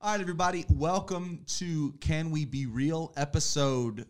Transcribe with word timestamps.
All 0.00 0.12
right, 0.12 0.20
everybody, 0.20 0.64
welcome 0.70 1.40
to 1.58 1.92
Can 2.00 2.30
We 2.30 2.44
Be 2.44 2.66
Real 2.66 3.12
episode 3.16 4.06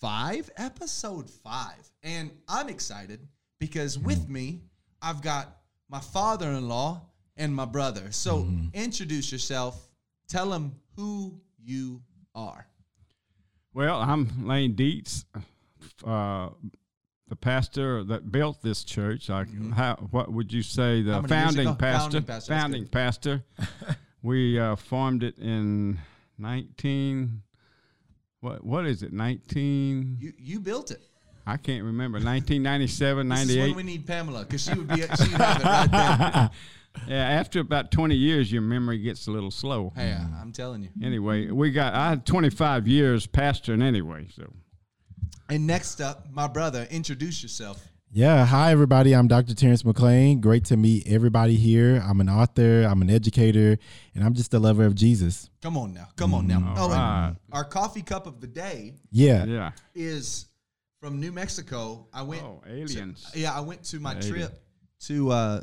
five? 0.00 0.50
Episode 0.56 1.30
five. 1.30 1.88
And 2.02 2.32
I'm 2.48 2.68
excited 2.68 3.20
because 3.60 3.96
with 4.00 4.28
me, 4.28 4.62
I've 5.00 5.22
got 5.22 5.58
my 5.88 6.00
father 6.00 6.50
in 6.50 6.66
law 6.66 7.02
and 7.36 7.54
my 7.54 7.66
brother. 7.66 8.10
So 8.10 8.48
introduce 8.74 9.30
yourself, 9.30 9.80
tell 10.26 10.50
them 10.50 10.74
who 10.96 11.40
you 11.56 12.02
are. 12.34 12.66
Well, 13.74 14.00
I'm 14.00 14.44
Lane 14.44 14.74
Dietz, 14.74 15.24
uh, 16.04 16.48
the 17.28 17.36
pastor 17.36 18.02
that 18.02 18.32
built 18.32 18.60
this 18.60 18.82
church. 18.82 19.30
I, 19.30 19.44
how, 19.72 20.08
what 20.10 20.32
would 20.32 20.52
you 20.52 20.64
say? 20.64 21.02
The 21.02 21.12
How 21.12 21.20
many 21.20 21.32
years 21.32 21.54
founding 21.54 21.76
pastor. 21.76 22.10
Founding 22.10 22.22
pastor, 22.24 22.52
Founding 22.52 22.86
pastor. 22.88 23.44
We 24.26 24.58
uh, 24.58 24.74
formed 24.76 25.22
it 25.22 25.38
in 25.38 25.98
19. 26.38 27.42
What 28.40 28.64
what 28.64 28.84
is 28.86 29.02
it? 29.02 29.12
19. 29.12 30.18
You 30.20 30.32
you 30.38 30.60
built 30.60 30.90
it. 30.90 31.00
I 31.46 31.56
can't 31.56 31.84
remember. 31.84 32.16
1997, 32.18 33.28
This 33.28 33.40
is 33.42 33.46
when 33.48 33.56
98. 33.58 33.76
we 33.76 33.82
need 33.84 34.06
Pamela 34.06 34.40
because 34.40 34.64
she 34.64 34.74
would 34.74 34.88
be 34.88 34.96
she'd 34.96 35.08
have 35.10 35.60
it 35.60 35.64
right 35.64 35.88
there. 35.92 36.50
Yeah, 37.06 37.16
after 37.28 37.60
about 37.60 37.90
20 37.90 38.14
years, 38.14 38.50
your 38.50 38.62
memory 38.62 38.96
gets 38.98 39.26
a 39.26 39.30
little 39.30 39.50
slow. 39.50 39.92
Hey, 39.94 40.12
I- 40.14 40.40
I'm 40.40 40.50
telling 40.50 40.82
you. 40.82 40.88
Anyway, 41.02 41.50
we 41.50 41.70
got. 41.70 41.92
I 41.92 42.08
had 42.08 42.24
25 42.24 42.88
years 42.88 43.26
pastoring 43.26 43.82
anyway, 43.82 44.28
so. 44.34 44.50
And 45.50 45.66
next 45.66 46.00
up, 46.00 46.26
my 46.32 46.46
brother. 46.48 46.88
Introduce 46.90 47.42
yourself. 47.42 47.86
Yeah, 48.12 48.46
hi 48.46 48.70
everybody. 48.72 49.14
I'm 49.14 49.28
Dr. 49.28 49.54
Terrence 49.54 49.84
McLean. 49.84 50.40
Great 50.40 50.64
to 50.66 50.76
meet 50.76 51.06
everybody 51.06 51.56
here. 51.56 52.02
I'm 52.06 52.20
an 52.20 52.30
author, 52.30 52.84
I'm 52.88 53.02
an 53.02 53.10
educator, 53.10 53.78
and 54.14 54.24
I'm 54.24 54.32
just 54.32 54.54
a 54.54 54.58
lover 54.58 54.86
of 54.86 54.94
Jesus. 54.94 55.50
Come 55.60 55.76
on 55.76 55.92
now. 55.92 56.08
Come 56.16 56.32
on 56.32 56.46
now. 56.46 56.74
All 56.78 56.90
oh, 56.90 56.92
and 56.92 57.00
right. 57.00 57.34
our 57.52 57.64
coffee 57.64 58.02
cup 58.02 58.26
of 58.26 58.40
the 58.40 58.46
day 58.46 58.94
Yeah. 59.10 59.44
Yeah. 59.44 59.70
is 59.94 60.46
from 61.00 61.20
New 61.20 61.32
Mexico. 61.32 62.06
I 62.14 62.22
went. 62.22 62.42
Oh, 62.42 62.62
to- 62.64 62.72
aliens. 62.72 63.30
yeah, 63.34 63.52
I 63.52 63.60
went 63.60 63.82
to 63.84 64.00
my 64.00 64.12
Alien. 64.14 64.32
trip 64.32 64.62
to 65.00 65.30
uh, 65.30 65.60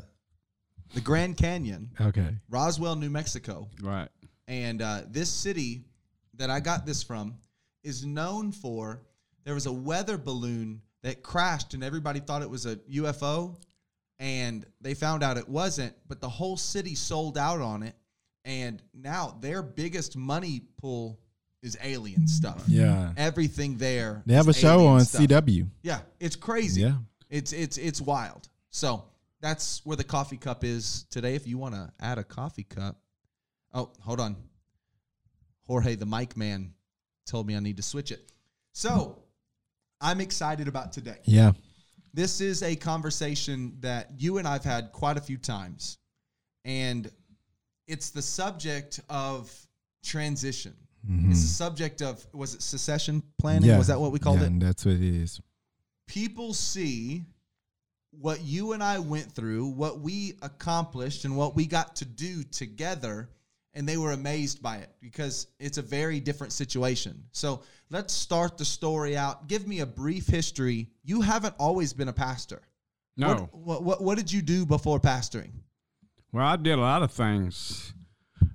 the 0.94 1.00
Grand 1.00 1.36
Canyon, 1.36 1.90
Okay. 2.00 2.28
Roswell, 2.50 2.94
New 2.94 3.10
Mexico, 3.10 3.68
Right. 3.82 4.08
and 4.46 4.80
uh, 4.80 5.02
this 5.08 5.30
city 5.30 5.86
that 6.34 6.50
I 6.50 6.60
got 6.60 6.86
this 6.86 7.02
from 7.02 7.38
is 7.82 8.04
known 8.04 8.52
for. 8.52 9.00
There 9.44 9.54
was 9.54 9.66
a 9.66 9.72
weather 9.72 10.16
balloon 10.18 10.82
that 11.04 11.22
crashed, 11.22 11.74
and 11.74 11.84
everybody 11.84 12.18
thought 12.18 12.42
it 12.42 12.48
was 12.50 12.64
a 12.64 12.76
UFO, 12.76 13.56
and 14.18 14.64
they 14.80 14.94
found 14.94 15.22
out 15.22 15.36
it 15.36 15.48
wasn't. 15.48 15.94
But 16.08 16.20
the 16.20 16.28
whole 16.28 16.56
city 16.56 16.94
sold 16.94 17.38
out 17.38 17.60
on 17.60 17.82
it, 17.82 17.94
and 18.44 18.82
now 18.94 19.36
their 19.40 19.62
biggest 19.62 20.16
money 20.16 20.62
pool 20.80 21.20
is 21.62 21.76
alien 21.82 22.26
stuff. 22.26 22.64
Yeah. 22.66 23.12
Everything 23.18 23.76
there. 23.76 24.22
They 24.24 24.34
have 24.34 24.48
a 24.48 24.54
show 24.54 24.86
on 24.86 25.04
stuff. 25.04 25.22
CW. 25.22 25.68
Yeah, 25.82 26.00
it's 26.18 26.36
crazy. 26.36 26.80
Yeah. 26.80 26.96
It's 27.28 27.52
it's 27.52 27.76
it's 27.76 28.00
wild. 28.00 28.48
So 28.70 29.04
that's 29.40 29.84
where 29.84 29.96
the 29.96 30.04
coffee 30.04 30.38
cup 30.38 30.64
is 30.64 31.04
today. 31.10 31.34
If 31.34 31.46
you 31.46 31.58
want 31.58 31.74
to 31.74 31.92
add 32.00 32.16
a 32.16 32.24
coffee 32.24 32.64
cup, 32.64 32.96
oh, 33.74 33.90
hold 34.00 34.20
on. 34.20 34.36
Jorge, 35.66 35.96
the 35.96 36.06
mic 36.06 36.36
man, 36.36 36.72
told 37.26 37.46
me 37.46 37.56
I 37.56 37.60
need 37.60 37.76
to 37.76 37.82
switch 37.82 38.10
it. 38.10 38.32
So 38.72 39.23
I'm 40.00 40.20
excited 40.20 40.68
about 40.68 40.92
today. 40.92 41.18
Yeah. 41.24 41.52
This 42.12 42.40
is 42.40 42.62
a 42.62 42.76
conversation 42.76 43.76
that 43.80 44.10
you 44.18 44.38
and 44.38 44.46
I've 44.46 44.64
had 44.64 44.92
quite 44.92 45.16
a 45.16 45.20
few 45.20 45.36
times, 45.36 45.98
and 46.64 47.10
it's 47.88 48.10
the 48.10 48.22
subject 48.22 49.00
of 49.08 49.52
transition. 50.04 50.74
Mm-hmm. 51.10 51.32
It's 51.32 51.42
the 51.42 51.48
subject 51.48 52.02
of 52.02 52.24
was 52.32 52.54
it 52.54 52.62
succession 52.62 53.22
planning? 53.38 53.68
Yeah. 53.68 53.78
Was 53.78 53.88
that 53.88 54.00
what 54.00 54.12
we 54.12 54.18
called 54.18 54.40
yeah, 54.40 54.46
it? 54.46 54.60
That's 54.60 54.84
what 54.84 54.94
it 54.94 55.02
is. 55.02 55.40
people 56.06 56.54
see 56.54 57.22
what 58.10 58.42
you 58.42 58.72
and 58.72 58.82
I 58.82 58.98
went 59.00 59.32
through, 59.32 59.66
what 59.66 60.00
we 60.00 60.34
accomplished, 60.42 61.24
and 61.24 61.36
what 61.36 61.56
we 61.56 61.66
got 61.66 61.96
to 61.96 62.04
do 62.04 62.42
together, 62.44 63.28
and 63.74 63.88
they 63.88 63.96
were 63.96 64.12
amazed 64.12 64.62
by 64.62 64.76
it 64.76 64.90
because 65.00 65.48
it's 65.58 65.78
a 65.78 65.82
very 65.82 66.20
different 66.20 66.52
situation. 66.52 67.22
So 67.32 67.62
let's 67.90 68.14
start 68.14 68.56
the 68.56 68.64
story 68.64 69.16
out. 69.16 69.48
Give 69.48 69.66
me 69.66 69.80
a 69.80 69.86
brief 69.86 70.26
history. 70.26 70.88
You 71.02 71.20
haven't 71.20 71.54
always 71.58 71.92
been 71.92 72.08
a 72.08 72.12
pastor. 72.12 72.62
No. 73.16 73.48
What, 73.52 73.54
what, 73.54 73.82
what, 73.82 74.02
what 74.02 74.18
did 74.18 74.32
you 74.32 74.42
do 74.42 74.64
before 74.64 75.00
pastoring? 75.00 75.50
Well, 76.32 76.46
I 76.46 76.56
did 76.56 76.78
a 76.78 76.80
lot 76.80 77.02
of 77.02 77.12
things. 77.12 77.92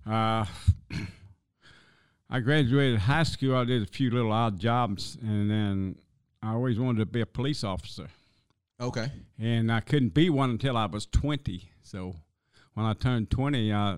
Uh, 0.06 0.46
I 2.30 2.40
graduated 2.40 3.00
high 3.00 3.24
school. 3.24 3.56
I 3.56 3.64
did 3.64 3.84
a 3.84 3.88
few 3.88 4.12
little 4.12 4.32
odd 4.32 4.60
jobs, 4.60 5.18
and 5.22 5.50
then 5.50 5.96
I 6.44 6.54
always 6.54 6.80
wanted 6.80 7.00
to 7.00 7.06
be 7.06 7.22
a 7.22 7.26
police 7.26 7.64
officer. 7.64 8.08
Okay. 8.82 9.12
And 9.38 9.72
I 9.72 9.82
couldn't 9.82 10.14
be 10.14 10.30
one 10.30 10.52
until 10.52 10.78
I 10.78 10.86
was 10.86 11.06
20. 11.08 11.70
So 11.82 12.16
when 12.74 12.86
I 12.86 12.94
turned 12.94 13.30
20, 13.30 13.74
I 13.74 13.98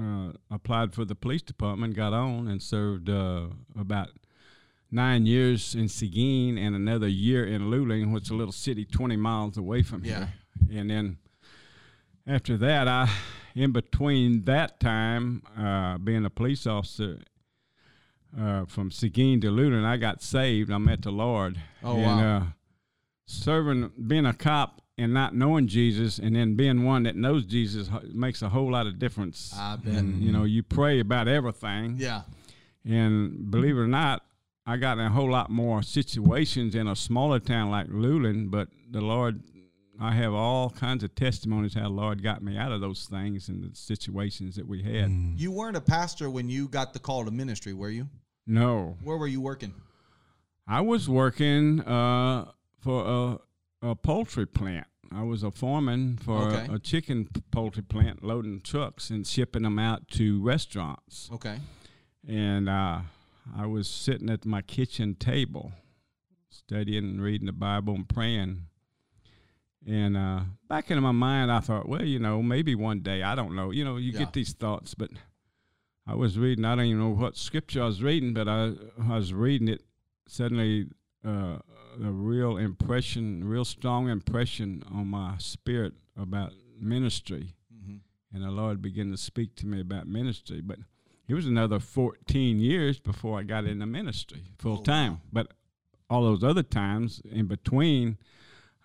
uh, 0.00 0.32
applied 0.50 0.94
for 0.94 1.04
the 1.04 1.14
police 1.14 1.42
department, 1.42 1.94
got 1.94 2.12
on, 2.12 2.48
and 2.48 2.62
served 2.62 3.08
uh, 3.10 3.46
about 3.78 4.08
nine 4.90 5.24
years 5.26 5.74
in 5.74 5.88
Seguin 5.88 6.58
and 6.58 6.74
another 6.76 7.08
year 7.08 7.44
in 7.46 7.70
Luling, 7.70 8.12
which 8.12 8.24
is 8.24 8.30
a 8.30 8.34
little 8.34 8.52
city 8.52 8.84
20 8.84 9.16
miles 9.16 9.56
away 9.56 9.82
from 9.82 10.04
Yeah. 10.04 10.28
here. 10.68 10.80
And 10.80 10.90
then 10.90 11.16
after 12.26 12.56
that, 12.58 12.88
I, 12.88 13.10
in 13.54 13.72
between 13.72 14.44
that 14.44 14.80
time, 14.80 15.42
uh, 15.58 15.98
being 15.98 16.24
a 16.24 16.30
police 16.30 16.66
officer 16.66 17.20
uh, 18.38 18.64
from 18.66 18.90
Seguin 18.90 19.40
to 19.42 19.48
Luling, 19.50 19.84
I 19.84 19.96
got 19.96 20.22
saved. 20.22 20.70
I 20.70 20.78
met 20.78 21.02
the 21.02 21.10
Lord. 21.10 21.58
Oh, 21.82 21.96
and, 21.96 22.02
wow. 22.04 22.36
Uh, 22.36 22.44
serving, 23.26 23.92
being 24.06 24.26
a 24.26 24.34
cop 24.34 24.81
and 24.98 25.14
not 25.14 25.34
knowing 25.34 25.66
Jesus, 25.66 26.18
and 26.18 26.36
then 26.36 26.54
being 26.54 26.84
one 26.84 27.04
that 27.04 27.16
knows 27.16 27.44
Jesus 27.46 27.88
makes 28.12 28.42
a 28.42 28.48
whole 28.48 28.70
lot 28.70 28.86
of 28.86 28.98
difference. 28.98 29.52
I 29.56 29.76
bet. 29.76 29.94
And, 29.94 30.22
you 30.22 30.32
know, 30.32 30.44
you 30.44 30.62
pray 30.62 31.00
about 31.00 31.28
everything. 31.28 31.96
Yeah. 31.98 32.22
And 32.84 33.50
believe 33.50 33.76
it 33.76 33.80
or 33.80 33.86
not, 33.86 34.22
I 34.66 34.76
got 34.76 34.98
in 34.98 35.04
a 35.04 35.10
whole 35.10 35.30
lot 35.30 35.50
more 35.50 35.82
situations 35.82 36.74
in 36.74 36.86
a 36.86 36.94
smaller 36.94 37.40
town 37.40 37.70
like 37.70 37.88
Luling, 37.88 38.50
but 38.50 38.68
the 38.90 39.00
Lord, 39.00 39.42
I 40.00 40.12
have 40.12 40.34
all 40.34 40.70
kinds 40.70 41.02
of 41.02 41.14
testimonies 41.14 41.74
how 41.74 41.82
the 41.82 41.88
Lord 41.88 42.22
got 42.22 42.42
me 42.42 42.56
out 42.56 42.70
of 42.70 42.80
those 42.80 43.06
things 43.06 43.48
and 43.48 43.62
the 43.62 43.74
situations 43.74 44.56
that 44.56 44.66
we 44.66 44.82
had. 44.82 45.10
You 45.36 45.50
weren't 45.52 45.76
a 45.76 45.80
pastor 45.80 46.30
when 46.30 46.48
you 46.48 46.68
got 46.68 46.92
the 46.92 46.98
call 46.98 47.24
to 47.24 47.30
ministry, 47.30 47.72
were 47.72 47.90
you? 47.90 48.08
No, 48.46 48.96
Where 49.04 49.16
were 49.16 49.28
you 49.28 49.40
working? 49.40 49.72
I 50.66 50.80
was 50.80 51.08
working 51.08 51.80
uh, 51.80 52.50
for 52.80 53.04
a, 53.06 53.38
a 53.82 53.94
poultry 53.94 54.46
plant. 54.46 54.86
I 55.10 55.22
was 55.24 55.42
a 55.42 55.50
foreman 55.50 56.16
for 56.18 56.48
Okay. 56.48 56.72
a, 56.72 56.76
a 56.76 56.78
chicken 56.78 57.28
poultry 57.50 57.82
plant, 57.82 58.24
loading 58.24 58.60
trucks 58.62 59.10
and 59.10 59.26
shipping 59.26 59.62
them 59.62 59.78
out 59.78 60.08
to 60.12 60.40
restaurants. 60.42 61.28
Okay. 61.32 61.58
and 62.26 62.68
uh, 62.68 63.00
I 63.56 63.66
was 63.66 63.88
sitting 63.88 64.30
at 64.30 64.46
my 64.46 64.62
kitchen 64.62 65.14
table, 65.16 65.72
studying 66.48 67.04
and 67.04 67.20
reading 67.22 67.46
the 67.46 67.52
Bible 67.52 67.94
and 67.94 68.08
praying. 68.08 68.62
And 69.86 70.16
uh, 70.16 70.40
back 70.68 70.90
in 70.92 71.02
my 71.02 71.10
mind, 71.12 71.50
I 71.50 71.58
thought, 71.60 71.88
well, 71.88 72.04
you 72.04 72.20
know, 72.20 72.40
maybe 72.40 72.74
one 72.76 73.00
day, 73.00 73.22
I 73.24 73.34
don't 73.34 73.56
know. 73.56 73.72
You 73.72 73.84
know, 73.84 73.96
you 73.96 74.12
Yeah. 74.12 74.20
get 74.20 74.32
these 74.32 74.52
thoughts, 74.52 74.94
but 74.94 75.10
I 76.06 76.14
was 76.14 76.38
reading. 76.38 76.64
I 76.64 76.76
don't 76.76 76.84
even 76.86 77.00
know 77.00 77.10
what 77.10 77.36
scripture 77.36 77.82
I 77.82 77.86
was 77.86 78.00
reading, 78.02 78.32
but 78.32 78.46
I, 78.48 78.72
I 79.02 79.16
was 79.16 79.34
reading 79.34 79.66
it. 79.68 79.82
Suddenly, 80.28 80.86
uh, 81.24 81.58
a 82.02 82.10
real 82.10 82.56
impression, 82.56 83.44
real 83.44 83.64
strong 83.64 84.08
impression 84.08 84.82
on 84.92 85.06
my 85.08 85.34
spirit 85.38 85.92
about 86.16 86.52
ministry 86.80 87.54
hmm 87.72 87.96
and 88.34 88.42
the 88.42 88.50
Lord 88.50 88.80
began 88.80 89.10
to 89.10 89.16
speak 89.18 89.56
to 89.56 89.66
me 89.66 89.80
about 89.80 90.06
ministry. 90.06 90.62
But 90.62 90.78
it 91.28 91.34
was 91.34 91.46
another 91.46 91.78
14 91.78 92.58
years 92.60 92.98
before 92.98 93.38
I 93.38 93.42
got 93.42 93.64
into 93.66 93.84
ministry 93.84 94.42
full 94.58 94.78
Oh, 94.78 94.82
time. 94.82 95.12
wow. 95.12 95.20
But 95.32 95.52
all 96.08 96.22
those 96.22 96.42
other 96.42 96.62
times 96.62 97.20
in 97.30 97.46
between, 97.46 98.16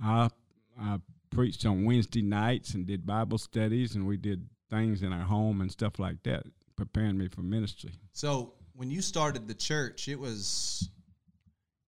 I, 0.04 0.30
I 0.78 1.00
preached 1.30 1.66
on 1.66 1.86
Wednesday 1.86 2.22
nights 2.22 2.74
and 2.74 2.86
did 2.86 3.06
Bible 3.06 3.38
studies, 3.38 3.96
and 3.96 4.06
we 4.06 4.18
did 4.18 4.50
things 4.70 5.02
in 5.02 5.14
our 5.14 5.24
home 5.24 5.62
and 5.62 5.72
stuff 5.72 5.98
like 5.98 6.22
that, 6.24 6.44
preparing 6.76 7.18
me 7.18 7.30
for 7.30 7.42
ministry. 7.42 7.94
So 8.12 8.54
when 8.76 8.92
you 8.92 9.02
started 9.02 9.48
the 9.48 9.54
church, 9.54 10.10
it 10.10 10.20
was 10.20 10.90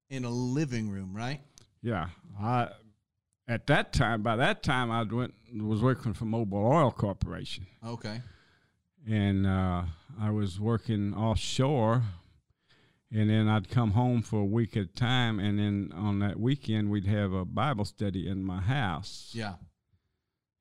in 0.10 0.26
a 0.26 0.30
living 0.30 0.90
room, 0.90 1.16
right? 1.16 1.42
Yeah, 1.82 2.08
I 2.40 2.70
at 3.48 3.68
that 3.68 3.94
time. 3.94 4.22
By 4.22 4.36
that 4.38 4.64
time, 4.64 4.92
I 4.92 5.04
went 5.04 5.34
was 5.56 5.82
working 5.82 6.14
for 6.14 6.26
Mobil 6.26 6.54
Oil 6.54 6.92
Corporation. 6.92 7.66
Okay. 7.86 8.22
and 9.08 9.48
uh, 9.48 9.84
I 10.20 10.30
was 10.32 10.60
working 10.60 11.14
offshore, 11.14 12.04
and 13.12 13.30
then 13.30 13.48
I'd 13.48 13.70
come 13.70 13.92
home 13.92 14.22
for 14.22 14.42
a 14.42 14.46
week 14.46 14.76
at 14.78 14.84
a 14.84 14.88
time, 14.88 15.40
and 15.40 15.58
then 15.58 15.92
on 15.96 16.20
that 16.20 16.40
weekend 16.40 16.90
we'd 16.92 17.08
have 17.08 17.32
a 17.34 17.46
Bible 17.46 17.86
study 17.86 18.28
in 18.28 18.44
my 18.44 18.62
house. 18.62 19.32
Yeah. 19.34 19.56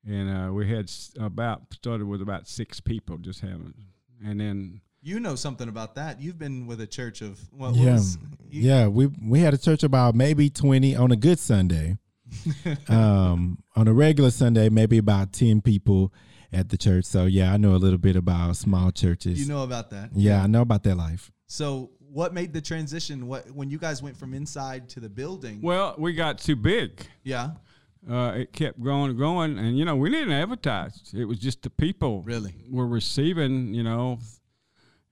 and 0.06 0.48
uh, 0.48 0.52
we 0.52 0.68
had 0.70 0.90
about 1.18 1.74
started 1.74 2.06
with 2.06 2.22
about 2.22 2.46
six 2.48 2.80
people, 2.80 3.18
just 3.18 3.40
having 3.40 3.74
and 4.24 4.40
then 4.40 4.80
You 5.08 5.20
know 5.20 5.36
something 5.36 5.70
about 5.70 5.94
that. 5.94 6.20
You've 6.20 6.38
been 6.38 6.66
with 6.66 6.82
a 6.82 6.86
church 6.86 7.22
of 7.22 7.40
what 7.50 7.74
yeah, 7.74 7.94
was 7.94 8.18
you- 8.50 8.62
yeah. 8.62 8.86
We 8.88 9.06
we 9.06 9.40
had 9.40 9.54
a 9.54 9.58
church 9.58 9.82
about 9.82 10.14
maybe 10.14 10.50
twenty 10.50 10.94
on 10.94 11.10
a 11.12 11.16
good 11.16 11.38
Sunday. 11.38 11.96
um, 12.88 13.58
on 13.74 13.88
a 13.88 13.92
regular 13.94 14.30
Sunday, 14.30 14.68
maybe 14.68 14.98
about 14.98 15.32
ten 15.32 15.62
people 15.62 16.12
at 16.52 16.68
the 16.68 16.76
church. 16.76 17.06
So 17.06 17.24
yeah, 17.24 17.54
I 17.54 17.56
know 17.56 17.74
a 17.74 17.80
little 17.80 17.98
bit 17.98 18.16
about 18.16 18.56
small 18.56 18.90
churches. 18.90 19.40
you 19.40 19.46
know 19.48 19.62
about 19.62 19.88
that. 19.90 20.10
yeah, 20.14 20.42
I 20.42 20.46
know 20.46 20.60
about 20.60 20.82
that 20.82 20.96
life. 20.96 21.30
So 21.46 21.90
what 22.12 22.34
made 22.34 22.52
the 22.52 22.60
transition? 22.60 23.26
What 23.26 23.50
when 23.52 23.70
you 23.70 23.78
guys 23.78 24.02
went 24.02 24.14
from 24.16 24.34
inside 24.34 24.90
to 24.90 25.00
the 25.00 25.08
building? 25.08 25.60
well, 25.62 25.94
we 25.96 26.12
got 26.12 26.36
too 26.38 26.56
big. 26.56 27.00
yeah, 27.22 27.52
Uh, 28.08 28.32
it 28.36 28.52
kept 28.52 28.78
growing 28.78 29.08
and 29.10 29.16
growing, 29.18 29.58
and 29.58 29.78
you 29.78 29.86
know 29.86 29.96
we 29.96 30.10
didn't 30.10 30.32
advertise. 30.32 31.14
It 31.14 31.24
was 31.24 31.38
just 31.38 31.62
the 31.62 31.70
people 31.70 32.22
really. 32.24 32.54
were 32.70 32.86
receiving, 32.86 33.72
you 33.72 33.82
know, 33.82 34.18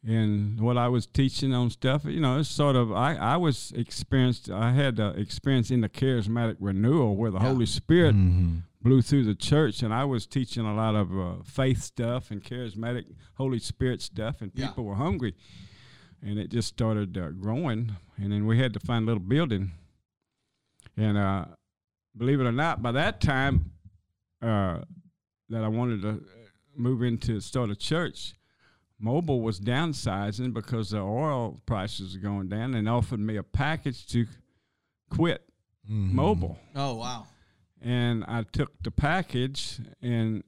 and 0.06 0.60
what 0.60 0.78
I 0.78 0.88
was 0.88 1.04
teaching 1.06 1.52
on 1.52 1.68
stuff. 1.70 2.04
You 2.04 2.20
know, 2.20 2.38
it's 2.38 2.48
sort 2.48 2.76
of 2.76 2.92
I 2.92 3.14
I 3.16 3.36
was 3.36 3.72
experienced. 3.74 4.50
I 4.50 4.72
had 4.72 4.96
the 4.96 5.08
experience 5.10 5.70
in 5.70 5.80
the 5.80 5.88
charismatic 5.88 6.56
renewal 6.60 7.16
where 7.16 7.30
the 7.30 7.38
Yeah. 7.38 7.48
Holy 7.48 7.66
Spirit 7.66 8.14
Mhm. 8.14 8.62
blew 8.82 9.02
through 9.02 9.24
the 9.24 9.34
church, 9.34 9.82
and 9.82 9.92
I 9.92 10.04
was 10.04 10.26
teaching 10.26 10.64
a 10.64 10.74
lot 10.74 10.94
of 10.94 11.18
uh, 11.18 11.42
faith 11.42 11.82
stuff 11.82 12.30
and 12.30 12.42
charismatic 12.42 13.04
Holy 13.34 13.58
Spirit 13.58 14.00
stuff, 14.00 14.40
and 14.42 14.52
Yeah. 14.54 14.68
people 14.68 14.84
were 14.84 14.94
hungry, 14.94 15.34
and 16.22 16.38
it 16.38 16.50
just 16.50 16.68
started 16.68 17.18
uh, 17.18 17.30
growing, 17.30 17.96
and 18.16 18.30
then 18.32 18.46
we 18.46 18.58
had 18.58 18.72
to 18.74 18.80
find 18.80 19.02
a 19.02 19.06
little 19.06 19.28
building, 19.28 19.72
and 20.96 21.18
uh, 21.18 21.46
believe 22.16 22.40
it 22.40 22.44
or 22.46 22.52
not, 22.52 22.80
by 22.80 22.92
that 22.92 23.20
time 23.20 23.72
uh, 24.42 24.82
that 25.48 25.64
I 25.64 25.68
wanted 25.68 26.02
to 26.02 26.24
move 26.76 27.02
into 27.02 27.40
start 27.40 27.70
a 27.70 27.76
church. 27.76 28.34
Mobil 29.02 29.42
was 29.42 29.60
downsizing 29.60 30.52
because 30.54 30.90
the 30.90 31.00
oil 31.00 31.60
prices 31.66 32.14
were 32.14 32.20
going 32.22 32.48
down 32.48 32.74
and 32.74 32.88
offered 32.88 33.20
me 33.20 33.36
a 33.36 33.42
package 33.42 34.06
to 34.08 34.26
quit 35.10 35.42
Mhm. 35.90 36.12
Mobil 36.14 36.56
Oh 36.74 36.94
wow. 36.96 37.26
and 37.80 38.24
I 38.26 38.42
took 38.42 38.72
the 38.82 38.90
package, 38.90 39.78
and 40.02 40.42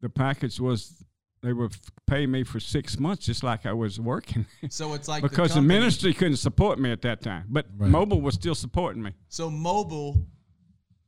the 0.00 0.08
package 0.10 0.58
was 0.60 1.02
they 1.42 1.52
were 1.52 1.66
f- 1.66 1.80
paying 2.06 2.30
me 2.30 2.42
for 2.42 2.58
six 2.58 2.98
months, 2.98 3.24
just 3.26 3.42
like 3.42 3.66
I 3.66 3.72
was 3.72 4.00
working, 4.00 4.46
So 4.70 4.94
it's 4.94 5.08
like 5.08 5.22
because 5.22 5.50
the, 5.50 5.54
company- 5.60 5.74
ministry 5.74 6.12
couldn't 6.14 6.38
support 6.38 6.78
me 6.78 6.90
at 6.90 7.02
that 7.02 7.20
time, 7.22 7.46
but 7.48 7.66
Right. 7.76 7.90
Mobil 7.90 8.20
was 8.20 8.34
still 8.34 8.54
supporting 8.54 9.02
me. 9.02 9.12
So 9.28 9.48
Mobil 9.50 10.26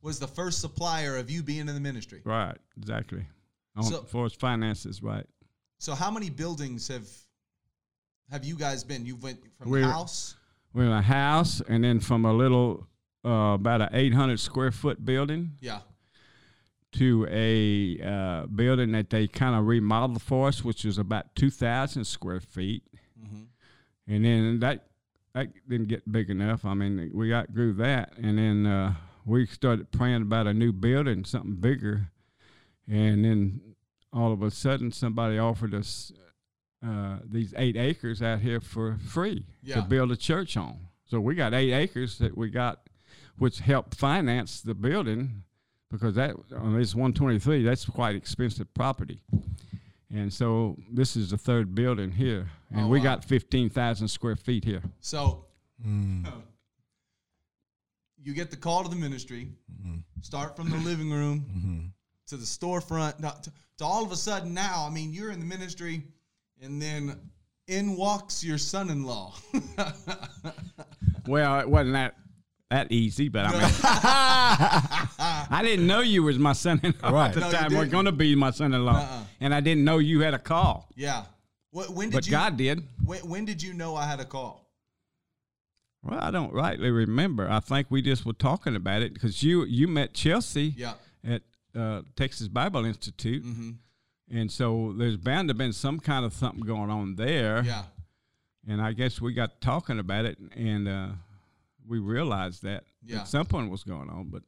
was 0.03 0.19
the 0.21 0.29
first 0.29 0.61
supplier 0.61 1.17
of 1.17 1.31
you 1.31 1.43
being 1.43 1.61
in 1.69 1.75
the 1.75 1.81
ministry. 1.81 2.23
Right, 2.25 2.57
exactly. 2.79 3.27
On, 3.75 3.83
So- 3.83 4.03
for 4.05 4.27
its 4.27 4.35
finances, 4.37 5.03
right? 5.03 5.27
So 5.79 5.95
how 5.95 6.11
many 6.11 6.31
buildings 6.31 6.89
have 6.89 7.09
have 8.31 8.45
you 8.45 8.57
guys 8.57 8.83
been? 8.85 9.07
You 9.07 9.17
went 9.17 9.39
from 9.59 9.71
We're- 9.71 9.85
house. 9.85 10.37
We're 10.73 10.87
in 10.87 10.93
a 10.93 11.01
house, 11.03 11.63
and 11.69 11.83
then 11.85 12.01
from 12.01 12.25
a 12.27 12.33
little, 12.35 12.87
uh, 13.25 13.55
about 13.55 13.81
an 13.81 13.89
800 13.93 14.39
square 14.39 14.71
foot 14.71 15.03
building 15.07 15.53
Yeah. 15.61 15.81
to 16.93 17.27
a 17.31 17.99
uh, 18.03 18.47
building 18.47 18.93
that 18.93 19.09
they 19.09 19.27
kind 19.27 19.55
of 19.55 19.67
remodeled 19.67 20.21
for 20.21 20.49
us, 20.49 20.63
which 20.65 20.85
was 20.85 20.99
about 20.99 21.35
2,000 21.35 22.05
square 22.05 22.41
feet. 22.41 22.83
hmm 23.19 23.45
and 24.09 24.25
then 24.25 24.61
that 24.61 24.87
that 25.33 25.49
didn't 25.69 25.89
get 25.89 26.11
big 26.11 26.31
enough. 26.31 26.65
I 26.65 26.75
mean, 26.75 27.11
we 27.13 27.33
outgrew 27.35 27.73
that, 27.75 28.17
and 28.19 28.39
then 28.39 28.67
uh, 28.67 28.95
we 29.25 29.45
started 29.47 29.91
praying 29.91 30.23
about 30.23 30.47
a 30.47 30.55
new 30.55 30.73
building, 30.73 31.25
something 31.25 31.57
bigger, 31.57 32.09
and 32.89 33.25
then 33.25 33.61
all 34.17 34.33
of 34.33 34.43
a 34.43 34.51
sudden, 34.51 34.91
somebody 34.93 35.39
offered 35.39 35.75
us 35.75 36.13
uh, 36.87 37.19
these 37.25 37.53
eight 37.57 37.77
acres 37.77 38.23
out 38.23 38.41
here 38.41 38.61
for 38.61 38.97
free 38.99 39.45
Yeah. 39.63 39.77
to 39.77 39.83
build 39.83 40.11
a 40.13 40.17
church 40.17 40.57
on. 40.57 40.79
So 41.05 41.21
we 41.21 41.35
got 41.35 41.53
eight 41.55 41.73
acres 41.73 42.19
that 42.19 42.37
we 42.37 42.49
got, 42.51 42.89
which 43.39 43.59
helped 43.61 43.95
finance 43.95 44.61
the 44.61 44.75
building, 44.75 45.43
because 45.91 46.15
that 46.17 46.35
on 46.57 46.77
this 46.79 46.95
123, 46.95 47.63
that's 47.63 47.85
quite 47.85 48.17
expensive 48.17 48.73
property. 48.75 49.21
And 50.13 50.33
so 50.33 50.77
this 50.93 51.17
is 51.17 51.31
the 51.31 51.39
third 51.39 51.75
building 51.75 52.13
here, 52.13 52.49
and 52.71 52.87
Oh, 52.87 52.89
we 52.89 52.99
wow. 52.99 53.05
got 53.05 53.25
fifteen 53.25 53.69
thousand 53.69 54.09
square 54.09 54.37
feet 54.37 54.65
here. 54.65 54.83
So 55.01 55.45
Mm. 55.85 56.27
you 58.23 58.33
get 58.35 58.51
the 58.51 58.57
call 58.57 58.83
to 58.85 58.89
the 58.89 58.97
ministry. 58.97 59.53
Mhm. 59.83 60.03
Start 60.23 60.57
from 60.57 60.71
the 60.71 60.77
living 60.79 61.11
room 61.11 61.45
Mhm. 61.45 61.93
To 62.27 62.37
the 62.37 62.45
storefront. 62.45 63.17
To, 63.43 63.53
to 63.79 63.85
all 63.85 64.05
of 64.05 64.13
a 64.13 64.17
sudden 64.17 64.53
now, 64.55 64.87
I 64.89 64.93
mean, 64.93 65.13
you're 65.13 65.31
in 65.31 65.41
the 65.41 65.47
ministry, 65.47 66.03
and 66.63 66.81
then 66.81 67.19
in 67.69 67.97
walks 67.97 68.43
your 68.45 68.59
son-in-law. 68.59 69.35
Well, 71.29 71.59
it 71.59 71.69
wasn't 71.69 71.95
that 71.95 72.15
that 72.71 72.93
easy, 72.93 73.29
but 73.29 73.47
I 73.47 73.51
mean, 73.53 73.61
I 75.51 75.61
didn't 75.63 75.87
know 75.89 76.01
you 76.01 76.23
was 76.23 76.39
my 76.39 76.53
son-in-law 76.53 77.11
Right. 77.11 77.29
at 77.29 77.35
the 77.35 77.41
No, 77.41 77.51
time. 77.51 77.75
We're 77.75 77.87
going 77.87 78.05
to 78.05 78.13
be 78.13 78.35
my 78.37 78.51
son-in-law, 78.51 78.93
Uh-uh. 78.97 79.25
and 79.41 79.53
I 79.55 79.61
didn't 79.61 79.85
know 79.85 79.99
you 79.99 80.21
had 80.21 80.35
a 80.35 80.39
call, 80.39 80.89
yeah. 80.95 81.25
When, 81.73 81.87
when 81.95 82.09
did 82.11 82.15
but 82.17 82.27
you? 82.27 82.31
God 82.31 82.57
did. 82.57 82.83
When, 83.05 83.19
when 83.29 83.45
did 83.45 83.61
you 83.63 83.73
know 83.75 83.97
I 83.97 84.07
had 84.07 84.21
a 84.21 84.25
call? 84.25 84.69
Well, 86.03 86.19
I 86.21 86.31
don't 86.31 86.53
rightly 86.53 86.91
remember. 86.91 87.51
I 87.51 87.59
think 87.61 87.89
we 87.91 88.03
just 88.03 88.25
were 88.25 88.33
talking 88.33 88.77
about 88.77 89.03
it 89.03 89.15
because 89.15 89.43
you 89.43 89.65
you 89.65 89.89
met 89.89 90.15
Chelsea 90.15 90.75
Yeah. 90.77 90.95
at 91.25 91.43
uh, 91.77 92.03
Texas 92.17 92.49
Bible 92.49 92.85
Institute, 92.85 93.45
Mm-hmm. 93.45 93.71
and 94.31 94.51
so 94.51 94.95
there's 94.97 95.17
bound 95.17 95.49
to 95.49 95.53
have 95.53 95.59
been 95.59 95.73
some 95.73 96.01
kind 96.01 96.25
of 96.25 96.33
something 96.33 96.63
going 96.65 96.91
on 96.91 97.17
there. 97.17 97.63
Yeah. 97.65 97.85
And 98.69 98.81
I 98.83 98.93
guess 98.95 99.21
we 99.21 99.33
got 99.33 99.61
talking 99.61 99.99
about 99.99 100.25
it, 100.25 100.39
and 100.57 100.89
uh, 100.89 101.09
we 101.87 101.99
realized 102.01 102.63
that, 102.65 102.85
Yeah. 103.05 103.19
that 103.19 103.29
something 103.29 103.71
was 103.71 103.85
going 103.85 104.11
on. 104.11 104.29
But 104.31 104.43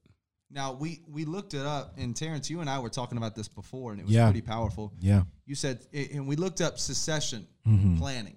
Now 0.50 0.72
we 0.72 1.00
we 1.06 1.24
looked 1.24 1.54
it 1.54 1.64
up, 1.66 1.94
and 1.98 2.16
Terrence, 2.16 2.48
you 2.50 2.60
and 2.60 2.68
I 2.70 2.78
were 2.80 2.88
talking 2.90 3.18
about 3.18 3.34
this 3.36 3.48
before, 3.48 3.92
and 3.92 4.00
it 4.00 4.04
was 4.06 4.14
Yeah. 4.14 4.26
pretty 4.30 4.40
powerful. 4.46 4.92
Yeah. 5.00 5.22
You 5.46 5.54
said, 5.54 5.86
and 5.92 6.26
we 6.26 6.36
looked 6.36 6.60
up 6.60 6.78
succession 6.78 7.46
Mhm. 7.66 7.98
planning. 7.98 8.36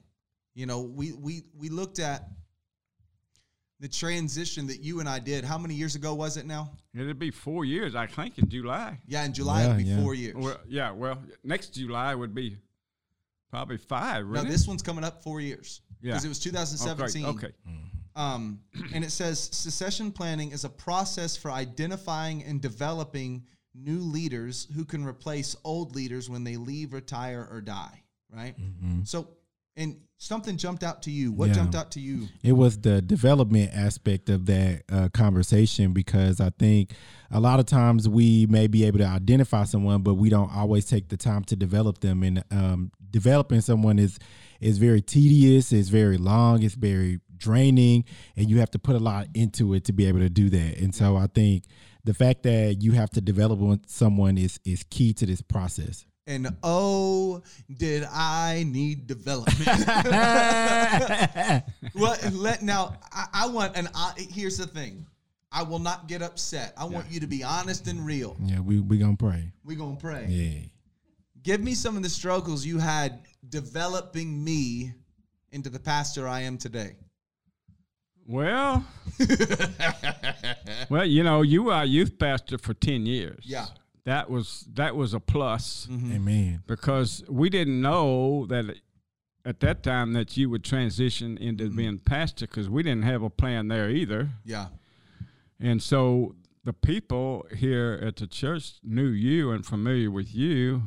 You 0.54 0.66
know, 0.66 0.82
we 0.82 1.14
we 1.14 1.44
we 1.56 1.70
looked 1.70 2.00
at 2.00 2.30
the 3.82 3.88
transition 3.88 4.68
that 4.68 4.80
you 4.82 5.00
and 5.00 5.10
I 5.10 5.18
did. 5.18 5.44
How 5.44 5.58
many 5.58 5.74
years 5.74 5.96
ago 5.96 6.14
was 6.14 6.38
it 6.38 6.46
now? 6.46 6.72
It'd 6.94 7.18
be 7.18 7.32
four 7.32 7.66
years, 7.66 7.96
I 7.96 8.06
think, 8.06 8.38
in 8.38 8.48
July. 8.48 9.00
Yeah, 9.08 9.26
in 9.26 9.34
July 9.34 9.64
it'd 9.66 9.78
be 9.78 9.84
yeah. 9.86 10.02
four 10.02 10.14
years. 10.14 10.36
Well, 10.36 10.60
yeah. 10.70 10.92
Well, 10.92 11.18
next 11.44 11.74
July 11.74 12.14
would 12.14 12.36
be 12.36 12.58
probably 13.50 13.78
five. 13.78 14.24
no, 14.26 14.30
wouldn't 14.30 14.50
it? 14.50 14.52
this 14.52 14.68
one's 14.68 14.84
coming 14.84 15.04
up 15.04 15.24
four 15.24 15.42
years 15.42 15.82
Yeah. 16.00 16.12
because 16.12 16.26
it 16.26 16.30
was 16.30 16.40
2017. 16.40 17.26
Okay. 17.26 17.52
Um, 18.16 18.60
and 18.94 19.04
it 19.04 19.12
says 19.12 19.40
succession 19.52 20.12
planning 20.12 20.52
is 20.52 20.64
a 20.64 20.70
process 20.70 21.36
for 21.36 21.50
identifying 21.50 22.44
and 22.44 22.62
developing 22.62 23.44
new 23.74 24.00
leaders 24.00 24.68
who 24.76 24.86
can 24.86 25.04
replace 25.04 25.56
old 25.64 25.96
leaders 25.96 26.30
when 26.30 26.44
they 26.44 26.56
leave, 26.56 26.94
retire, 26.94 27.48
or 27.50 27.62
die. 27.62 28.04
Right. 28.32 28.56
Mhm. 28.60 29.08
So, 29.08 29.28
and 29.76 29.98
something 30.18 30.58
jumped 30.58 30.84
out 30.84 31.02
to 31.04 31.12
you. 31.12 31.32
What 31.32 31.50
Yeah. 31.50 31.56
jumped 31.56 31.76
out 31.76 31.92
to 31.92 32.00
you? 32.00 32.28
It 32.44 32.52
was 32.54 32.78
the 32.80 33.02
development 33.02 33.72
aspect 33.74 34.30
of 34.30 34.46
that 34.46 34.84
uh, 34.90 35.10
conversation 35.10 35.94
because 35.94 36.40
I 36.40 36.52
think 36.52 36.94
a 37.32 37.40
lot 37.40 37.60
of 37.60 37.66
times 37.66 38.08
we 38.08 38.46
may 38.46 38.68
be 38.68 38.84
able 38.84 39.00
to 39.00 39.08
identify 39.08 39.64
someone, 39.64 40.02
but 40.04 40.16
we 40.16 40.30
don't 40.30 40.52
always 40.56 40.86
take 40.86 41.10
the 41.10 41.18
time 41.18 41.44
to 41.46 41.56
develop 41.56 42.02
them. 42.02 42.22
And 42.24 42.44
um, 42.52 42.92
developing 43.10 43.62
someone 43.62 43.98
is 44.00 44.20
is 44.60 44.78
very 44.78 45.02
tedious, 45.02 45.72
it's 45.74 45.90
very 45.90 46.18
long, 46.18 46.62
it's 46.62 46.76
very 46.76 47.20
draining, 47.36 48.04
and 48.36 48.48
you 48.48 48.60
have 48.60 48.70
to 48.70 48.78
put 48.78 48.96
a 48.96 49.00
lot 49.00 49.28
into 49.34 49.74
it 49.74 49.86
to 49.86 49.92
be 49.94 50.06
able 50.06 50.20
to 50.20 50.30
do 50.30 50.50
that. 50.52 50.78
And 50.78 50.94
so 50.94 51.18
I 51.18 51.26
think 51.26 51.64
the 52.04 52.14
fact 52.14 52.44
that 52.44 52.78
you 52.84 52.92
have 52.92 53.10
to 53.12 53.22
develop 53.22 53.60
someone 53.88 54.38
is 54.38 54.60
is 54.66 54.84
key 54.84 55.14
to 55.14 55.26
this 55.26 55.42
process. 55.42 56.06
And 56.28 56.56
oh, 56.62 57.42
did 57.78 58.04
I 58.04 58.64
need 58.68 59.08
development? 59.08 59.68
well, 61.96 62.16
let 62.32 62.62
now 62.62 62.96
I, 63.12 63.26
I 63.34 63.48
want, 63.48 63.76
and 63.76 63.90
I, 63.96 64.14
here's 64.32 64.58
the 64.58 64.68
thing: 64.68 65.08
I 65.52 65.64
will 65.64 65.80
not 65.80 66.08
get 66.08 66.22
upset. 66.22 66.74
I 66.78 66.86
want 66.86 67.08
you 67.10 67.20
to 67.22 67.28
be 67.28 67.44
honest 67.44 67.88
and 67.88 68.06
real. 68.06 68.38
Yeah, 68.44 68.60
we 68.60 68.80
we 68.80 69.00
gonna 69.00 69.18
pray. 69.18 69.52
We 69.66 69.76
gonna 69.76 69.96
pray. 69.96 70.28
Yeah. 70.30 70.60
Give 71.44 71.60
me 71.60 71.74
some 71.74 71.98
of 71.98 72.04
the 72.04 72.10
struggles 72.10 72.66
you 72.66 72.78
had 72.78 73.20
developing 73.50 74.44
me 74.44 74.94
into 75.52 75.70
the 75.70 75.80
pastor 75.80 76.28
I 76.28 76.42
am 76.42 76.58
today. 76.58 76.96
Well, 78.28 78.86
well, 80.90 81.06
you 81.06 81.24
know, 81.24 81.42
you 81.42 81.64
were 81.64 81.74
a 81.74 81.84
youth 81.84 82.18
pastor 82.20 82.58
for 82.58 82.74
ten 82.74 83.06
years. 83.06 83.44
Yeah. 83.44 83.66
That 84.06 84.30
was 84.30 84.66
that 84.74 84.96
was 84.96 85.14
a 85.14 85.20
plus 85.20 85.88
Amen. 85.92 86.64
because 86.68 87.24
we 87.30 87.50
didn't 87.50 87.82
know 87.82 88.46
that 88.48 88.66
at 89.46 89.60
that 89.60 89.84
time 89.84 90.14
that 90.14 90.36
you 90.38 90.50
would 90.50 90.64
transition 90.64 91.38
into 91.38 91.70
being 91.70 92.00
pastor 92.00 92.48
because 92.48 92.68
we 92.70 92.82
didn't 92.84 93.04
have 93.04 93.22
a 93.22 93.30
plan 93.30 93.68
there 93.68 93.90
either. 93.90 94.30
Yeah. 94.44 94.68
And 95.60 95.82
so 95.84 96.36
the 96.64 96.74
people 96.74 97.46
here 97.56 98.00
at 98.04 98.16
the 98.16 98.26
church 98.28 98.74
knew 98.84 99.08
you 99.08 99.52
and 99.52 99.64
familiar 99.66 100.10
with 100.12 100.34
you. 100.34 100.84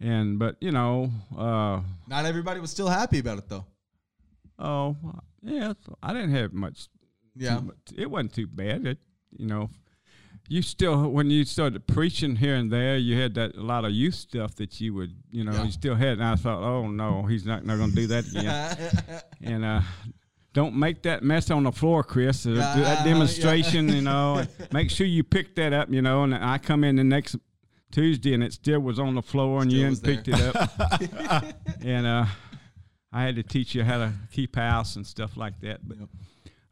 And 0.00 0.38
but 0.38 0.56
you 0.60 0.70
know, 0.72 1.10
uh, 1.36 1.80
Not 2.06 2.26
everybody 2.26 2.60
was 2.60 2.70
still 2.70 2.88
happy 2.88 3.18
about 3.18 3.38
it 3.38 3.48
though. 3.48 3.64
oh 4.58 4.96
yeah, 5.42 5.72
I 6.02 6.12
didn't 6.12 6.30
have 6.34 6.52
much. 6.52 6.88
Yeah. 7.36 7.58
much- 7.60 7.76
it 7.96 8.08
wasn't 8.10 8.34
too 8.34 8.46
bad. 8.46 8.86
It 8.86 8.98
you 9.36 9.46
know, 9.46 9.70
you 10.48 10.60
still 10.62 11.08
when 11.10 11.30
you 11.30 11.44
started 11.44 11.86
preaching 11.86 12.36
here 12.36 12.54
and 12.56 12.70
there, 12.70 12.96
you 12.96 13.18
had 13.20 13.34
that 13.34 13.56
a 13.56 13.62
lot 13.62 13.84
of 13.84 13.92
youth 13.92 14.14
stuff 14.14 14.54
that 14.56 14.80
you 14.80 14.92
would 14.94 15.14
you 15.30 15.42
know 15.44 15.52
Yeah. 15.52 15.64
you 15.64 15.70
still 15.72 15.94
had. 15.94 16.14
And 16.18 16.24
I 16.24 16.36
thought, 16.36 16.62
oh 16.62 16.86
no, 16.88 17.22
he's 17.22 17.44
not 17.46 17.64
not 17.64 17.78
going 17.78 17.90
to 17.90 17.96
do 17.96 18.06
that 18.08 18.26
again. 18.28 19.22
and 19.42 19.64
uh, 19.64 19.80
don't 20.52 20.76
make 20.76 21.02
that 21.02 21.22
mess 21.22 21.50
on 21.50 21.64
the 21.64 21.72
floor, 21.72 22.02
Chris. 22.04 22.46
Uh, 22.46 22.50
do 22.50 22.60
Uh, 22.60 22.74
that 22.84 22.98
yeah. 22.98 23.04
demonstration, 23.04 23.88
you 23.88 24.02
know. 24.02 24.44
make 24.72 24.90
sure 24.90 25.06
you 25.06 25.24
pick 25.24 25.54
that 25.56 25.72
up, 25.72 25.90
you 25.90 26.00
know. 26.02 26.22
And 26.24 26.34
I 26.34 26.58
come 26.58 26.84
in 26.84 26.96
the 26.96 27.04
next 27.04 27.36
Tuesday, 27.90 28.34
and 28.34 28.42
it 28.44 28.52
still 28.52 28.80
was 28.80 28.98
on 28.98 29.14
the 29.14 29.22
floor, 29.22 29.62
and 29.62 29.72
you 29.72 29.84
hadn't 29.84 30.02
picked 30.04 30.28
it 30.28 30.40
up. 30.40 30.70
and 31.82 32.06
uh, 32.06 32.26
I 33.12 33.22
had 33.22 33.34
to 33.36 33.42
teach 33.42 33.74
you 33.74 33.82
how 33.84 33.98
to 33.98 34.12
keep 34.32 34.56
house 34.56 34.96
and 34.96 35.06
stuff 35.06 35.36
like 35.36 35.58
that. 35.62 35.80
But 35.88 35.98
Yep. 35.98 36.08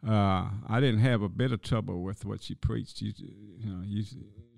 Uh, 0.06 0.48
I 0.68 0.80
didn't 0.80 1.00
have 1.00 1.22
a 1.22 1.28
bit 1.28 1.52
of 1.52 1.62
trouble 1.62 2.02
with 2.02 2.24
what 2.24 2.42
she 2.42 2.54
preached. 2.54 3.00
You, 3.00 3.12
you 3.18 3.70
know, 3.70 3.82
you 3.84 4.04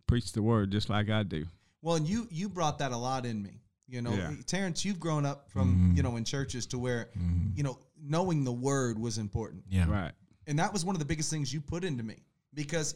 preached 0.06 0.34
the 0.34 0.42
word 0.42 0.70
just 0.70 0.88
like 0.88 1.10
I 1.10 1.22
do. 1.22 1.44
Well, 1.82 1.96
and 1.96 2.06
you 2.08 2.26
you 2.30 2.48
brought 2.48 2.78
that 2.78 2.92
a 2.92 2.96
lot 2.96 3.26
in 3.26 3.42
me. 3.42 3.60
You 3.86 4.00
know, 4.00 4.12
Yeah. 4.14 4.32
Terrence, 4.46 4.84
you've 4.84 4.98
grown 4.98 5.26
up 5.26 5.50
from 5.50 5.92
you 5.94 6.02
know 6.02 6.16
in 6.16 6.24
churches 6.24 6.64
to 6.66 6.78
where 6.78 7.10
you 7.54 7.62
know 7.62 7.78
knowing 8.02 8.44
the 8.44 8.52
word 8.52 8.98
was 8.98 9.18
important, 9.18 9.64
Yeah. 9.68 9.86
Right. 9.88 10.12
and 10.46 10.58
that 10.58 10.72
was 10.72 10.84
one 10.84 10.94
of 10.94 10.98
the 11.00 11.04
biggest 11.04 11.30
things 11.30 11.52
you 11.52 11.60
put 11.60 11.84
into 11.84 12.02
me 12.02 12.16
because 12.54 12.94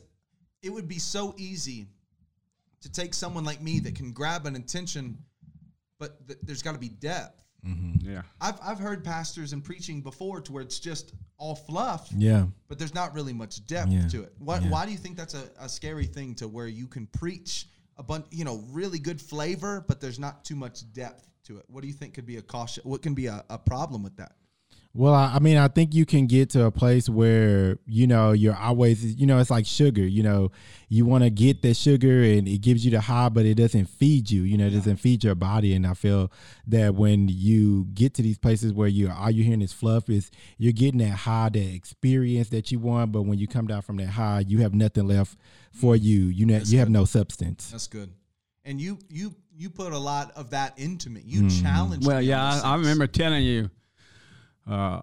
it 0.62 0.70
would 0.70 0.88
be 0.88 0.98
so 0.98 1.34
easy 1.36 1.86
to 2.80 2.90
take 2.90 3.12
someone 3.14 3.44
like 3.44 3.60
me 3.60 3.80
that 3.80 3.94
can 3.94 4.12
grab 4.12 4.46
an 4.46 4.56
attention, 4.56 5.18
but 5.98 6.26
th- 6.26 6.38
there's 6.42 6.62
got 6.62 6.72
to 6.72 6.78
be 6.78 6.88
depth. 6.88 7.42
Mm-hmm. 7.66 8.08
Yeah. 8.08 8.22
I've 8.40 8.58
I've 8.62 8.78
heard 8.78 9.04
pastors 9.04 9.52
and 9.52 9.62
preaching 9.64 10.00
before 10.00 10.40
to 10.40 10.52
where 10.52 10.62
it's 10.62 10.78
just 10.78 11.12
all 11.38 11.54
fluff, 11.54 12.08
Yeah. 12.16 12.46
but 12.68 12.78
there's 12.78 12.94
not 12.94 13.14
really 13.14 13.32
much 13.32 13.64
depth 13.66 13.90
Yeah. 13.92 14.08
to 14.08 14.22
it. 14.22 14.32
Why, 14.38 14.58
Yeah. 14.58 14.70
why 14.70 14.86
do 14.86 14.92
you 14.92 14.98
think 14.98 15.16
that's 15.16 15.34
a, 15.34 15.50
a 15.60 15.68
scary 15.68 16.06
thing 16.06 16.34
to 16.36 16.48
where 16.48 16.66
you 16.68 16.86
can 16.86 17.06
preach 17.06 17.68
a 17.96 18.02
bunch, 18.02 18.26
you 18.30 18.44
know, 18.44 18.58
really 18.70 18.98
good 18.98 19.20
flavor, 19.20 19.84
but 19.86 20.00
there's 20.00 20.18
not 20.18 20.44
too 20.44 20.56
much 20.56 20.90
depth 20.92 21.28
to 21.44 21.58
it? 21.58 21.64
What 21.68 21.82
do 21.82 21.88
you 21.88 21.94
think 21.94 22.14
could 22.14 22.26
be 22.26 22.36
a 22.36 22.42
caution? 22.42 22.82
What 22.86 23.02
can 23.02 23.14
be 23.14 23.26
a, 23.26 23.44
a 23.50 23.58
problem 23.58 24.02
with 24.02 24.16
that? 24.16 24.32
Well, 24.94 25.14
I, 25.14 25.34
I 25.34 25.38
mean, 25.38 25.58
I 25.58 25.68
think 25.68 25.94
you 25.94 26.06
can 26.06 26.26
get 26.26 26.50
to 26.50 26.64
a 26.64 26.70
place 26.70 27.08
where 27.08 27.78
you 27.86 28.06
know 28.06 28.32
you're 28.32 28.56
always, 28.56 29.14
you 29.14 29.26
know, 29.26 29.38
it's 29.38 29.50
like 29.50 29.66
sugar. 29.66 30.06
You 30.06 30.22
know, 30.22 30.50
you 30.88 31.04
want 31.04 31.24
to 31.24 31.30
get 31.30 31.62
the 31.62 31.74
sugar, 31.74 32.22
and 32.22 32.48
it 32.48 32.62
gives 32.62 32.84
you 32.84 32.90
the 32.90 33.00
high, 33.00 33.28
but 33.28 33.44
it 33.44 33.54
doesn't 33.54 33.86
feed 33.86 34.30
you. 34.30 34.42
You 34.42 34.56
know, 34.56 34.66
it 34.66 34.70
doesn't 34.70 34.96
feed 34.96 35.22
your 35.22 35.34
body. 35.34 35.74
And 35.74 35.86
I 35.86 35.94
feel 35.94 36.32
that 36.66 36.94
when 36.94 37.28
you 37.28 37.86
get 37.94 38.14
to 38.14 38.22
these 38.22 38.38
places 38.38 38.72
where 38.72 38.88
you 38.88 39.10
all 39.10 39.30
you're 39.30 39.44
hearing 39.44 39.62
is 39.62 39.72
fluff, 39.72 40.08
is 40.08 40.30
you're 40.56 40.72
getting 40.72 40.98
that 41.00 41.16
high, 41.16 41.50
that 41.50 41.74
experience 41.74 42.48
that 42.48 42.72
you 42.72 42.78
want. 42.78 43.12
But 43.12 43.22
when 43.22 43.38
you 43.38 43.46
come 43.46 43.66
down 43.66 43.82
from 43.82 43.98
that 43.98 44.08
high, 44.08 44.44
you 44.48 44.58
have 44.62 44.74
nothing 44.74 45.06
left 45.06 45.36
for 45.70 45.94
mm-hmm. 45.94 46.04
you. 46.04 46.20
You 46.24 46.46
know, 46.46 46.58
That's 46.58 46.72
you 46.72 46.78
have 46.78 46.90
no 46.90 47.04
substance. 47.04 47.70
That's 47.70 47.86
good. 47.86 48.10
And 48.64 48.80
you 48.80 48.98
you 49.08 49.34
you 49.54 49.70
put 49.70 49.92
a 49.92 49.98
lot 49.98 50.32
of 50.34 50.50
that 50.50 50.78
into 50.78 51.10
me. 51.10 51.22
You 51.24 51.42
mm-hmm. 51.42 51.62
challenged. 51.62 52.06
Well, 52.06 52.18
me 52.18 52.24
in 52.24 52.30
yeah, 52.30 52.60
I, 52.64 52.72
I 52.72 52.76
remember 52.76 53.06
telling 53.06 53.44
you. 53.44 53.70
Uh, 54.68 55.00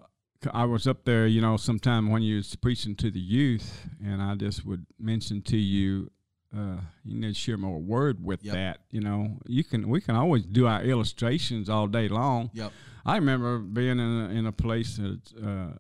I 0.54 0.66
was 0.66 0.86
up 0.88 1.06
there, 1.06 1.26
you 1.26 1.42
know, 1.42 1.58
sometime 1.58 2.10
when 2.12 2.22
you 2.22 2.36
was 2.38 2.56
preaching 2.56 2.96
to 2.98 3.10
the 3.10 3.20
youth, 3.20 3.88
and 4.04 4.22
I 4.22 4.36
just 4.36 4.64
would 4.66 4.86
mention 5.00 5.42
to 5.44 5.58
you, 5.58 6.12
uh, 6.56 6.78
you 7.04 7.20
need 7.20 7.30
to 7.30 7.34
share 7.34 7.58
more 7.58 7.80
word 7.80 8.24
with 8.24 8.44
Yep. 8.44 8.54
that. 8.54 8.80
You 8.92 9.02
know, 9.02 9.40
you 9.48 9.64
can 9.64 9.90
we 9.90 10.02
can 10.02 10.16
always 10.16 10.46
do 10.46 10.68
our 10.68 10.84
illustrations 10.84 11.68
all 11.70 11.88
day 11.88 12.08
long. 12.08 12.52
Yep. 12.54 12.72
I 13.06 13.16
remember 13.16 13.60
being 13.60 14.00
in 14.00 14.00
a, 14.00 14.30
in 14.30 14.46
a 14.46 14.52
place 14.52 15.00
at 15.00 15.44
uh, 15.44 15.72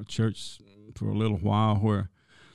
a 0.00 0.04
church 0.06 0.58
for 0.94 1.08
a 1.08 1.14
little 1.16 1.36
while 1.38 1.76
where 1.76 2.10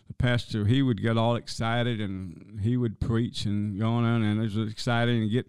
the 0.08 0.14
pastor 0.14 0.66
he 0.66 0.82
would 0.82 1.02
get 1.02 1.18
all 1.18 1.36
excited 1.36 2.00
and 2.02 2.60
he 2.62 2.78
would 2.78 3.00
preach 3.00 3.46
and 3.46 3.78
go 3.80 3.88
on 3.90 4.24
and 4.24 4.40
it 4.40 4.56
was 4.56 4.72
exciting 4.72 5.24
and 5.24 5.32
get 5.32 5.46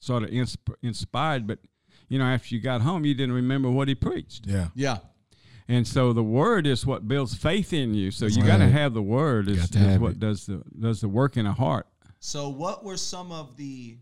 sort 0.00 0.22
of 0.22 0.30
insp- 0.30 0.74
inspired, 0.82 1.46
but 1.46 1.58
you 2.08 2.18
know 2.18 2.24
after 2.24 2.54
you 2.54 2.60
got 2.60 2.80
home 2.80 3.04
you 3.04 3.14
didn't 3.14 3.34
remember 3.34 3.70
what 3.70 3.88
he 3.88 3.94
preached, 3.94 4.46
Yeah. 4.46 4.68
Yeah. 4.74 4.98
and 5.68 5.86
so 5.86 6.12
the 6.12 6.22
word 6.24 6.66
is 6.66 6.84
what 6.86 7.06
builds 7.08 7.34
faith 7.34 7.72
in 7.72 7.94
you. 7.94 8.10
So 8.10 8.26
you 8.26 8.42
got 8.42 8.58
to 8.58 8.68
have 8.68 8.94
the 8.94 9.02
word 9.02 9.48
is, 9.48 9.58
Got 9.60 9.72
to 9.72 9.78
is 9.78 9.84
have 9.86 10.00
what 10.00 10.12
it. 10.12 10.20
does 10.20 10.46
the 10.46 10.62
does 10.80 11.00
the 11.00 11.08
work 11.08 11.36
in 11.36 11.46
a 11.46 11.52
heart. 11.52 11.86
So, 12.20 12.48
what 12.48 12.84
were 12.84 12.96
some 12.96 13.30
of 13.30 13.56
the 13.56 13.96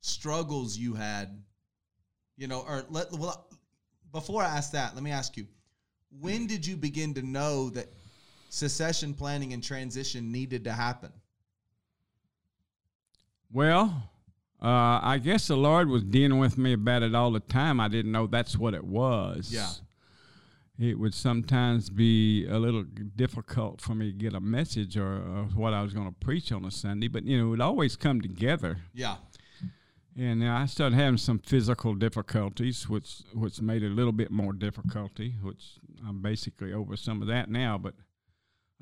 struggles 0.00 0.76
you 0.76 0.94
had? 0.94 1.28
You 2.36 2.46
know, 2.48 2.60
or 2.66 2.84
let 2.90 3.12
well, 3.12 3.46
before 4.12 4.42
I 4.42 4.46
ask 4.56 4.72
that, 4.72 4.94
let 4.94 5.02
me 5.04 5.10
ask 5.12 5.36
you: 5.36 5.46
When 6.20 6.46
did 6.46 6.66
you 6.66 6.76
begin 6.76 7.14
to 7.14 7.22
know 7.22 7.70
that 7.70 7.86
succession 8.48 9.12
planning 9.14 9.52
and 9.52 9.62
transition 9.62 10.32
needed 10.32 10.64
to 10.64 10.72
happen? 10.72 11.12
Well, 13.52 14.10
uh, 14.62 15.00
I 15.02 15.18
guess 15.22 15.46
the 15.48 15.56
Lord 15.56 15.88
was 15.88 16.02
dealing 16.04 16.38
with 16.38 16.58
me 16.58 16.72
about 16.72 17.02
it 17.02 17.14
all 17.14 17.30
the 17.30 17.40
time. 17.40 17.78
I 17.80 17.88
didn't 17.88 18.12
know 18.12 18.26
that's 18.26 18.56
what 18.56 18.74
it 18.74 18.84
was. 18.84 19.50
Yeah. 19.52 19.68
It 20.80 20.98
would 20.98 21.14
sometimes 21.14 21.90
be 21.90 22.46
a 22.46 22.56
little 22.58 22.84
difficult 23.16 23.80
for 23.80 23.94
me 23.96 24.12
to 24.12 24.16
get 24.16 24.34
a 24.34 24.40
message 24.40 24.96
or, 24.96 25.06
or 25.16 25.44
what 25.56 25.74
I 25.74 25.82
was 25.82 25.92
going 25.92 26.06
to 26.06 26.14
preach 26.24 26.52
on 26.52 26.64
a 26.64 26.70
Sunday, 26.70 27.08
but 27.08 27.24
you 27.24 27.36
know, 27.38 27.46
it 27.46 27.50
would 27.50 27.60
always 27.60 27.96
come 27.96 28.20
together. 28.20 28.78
Yeah, 28.94 29.16
And 30.16 30.44
I 30.48 30.66
started 30.66 30.94
having 30.94 31.18
some 31.18 31.40
physical 31.40 31.94
difficulties, 31.94 32.88
which 32.88 33.22
which 33.34 33.60
made 33.60 33.82
it 33.82 33.90
a 33.90 33.94
little 33.94 34.12
bit 34.12 34.30
more 34.30 34.52
difficulty. 34.52 35.34
Which 35.42 35.64
I'm 36.06 36.22
basically 36.22 36.72
over 36.72 36.96
some 36.96 37.22
of 37.22 37.28
that 37.28 37.48
now. 37.50 37.76
But 37.78 37.94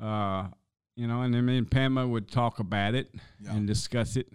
uh, 0.02 0.48
you 0.96 1.06
know, 1.06 1.22
and 1.22 1.32
then 1.34 1.46
me 1.46 1.56
and 1.58 1.70
Pamela 1.70 2.06
would 2.06 2.30
talk 2.30 2.58
about 2.58 2.94
it 2.94 3.08
Yeah. 3.40 3.54
and 3.54 3.66
discuss 3.66 4.16
it. 4.16 4.28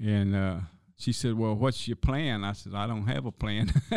And 0.00 0.34
uh, 0.36 0.56
she 0.96 1.12
said, 1.12 1.34
"Well, 1.34 1.54
what's 1.54 1.86
your 1.88 1.96
plan?" 1.96 2.44
I 2.44 2.52
said, 2.52 2.74
"I 2.74 2.86
don't 2.86 3.06
have 3.06 3.26
a 3.26 3.32
plan." 3.32 3.70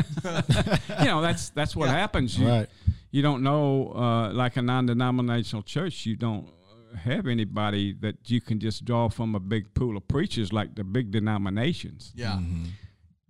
you 0.99 1.05
know, 1.05 1.21
that's 1.21 1.49
that's 1.49 1.75
what 1.75 1.87
Yeah. 1.87 1.93
happens. 1.93 2.37
You, 2.37 2.47
Right. 2.47 2.69
you 3.11 3.21
don't 3.21 3.43
know, 3.43 3.91
uh, 3.95 4.31
like 4.33 4.57
a 4.57 4.61
non-denominational 4.61 5.63
church, 5.63 6.05
you 6.05 6.15
don't 6.15 6.49
have 6.95 7.27
anybody 7.27 7.93
that 8.01 8.29
you 8.29 8.41
can 8.41 8.59
just 8.59 8.83
draw 8.83 9.09
from 9.09 9.33
a 9.35 9.39
big 9.39 9.73
pool 9.73 9.95
of 9.95 10.07
preachers 10.07 10.51
like 10.51 10.75
the 10.75 10.83
big 10.83 11.11
denominations. 11.11 12.11
yeah, 12.15 12.39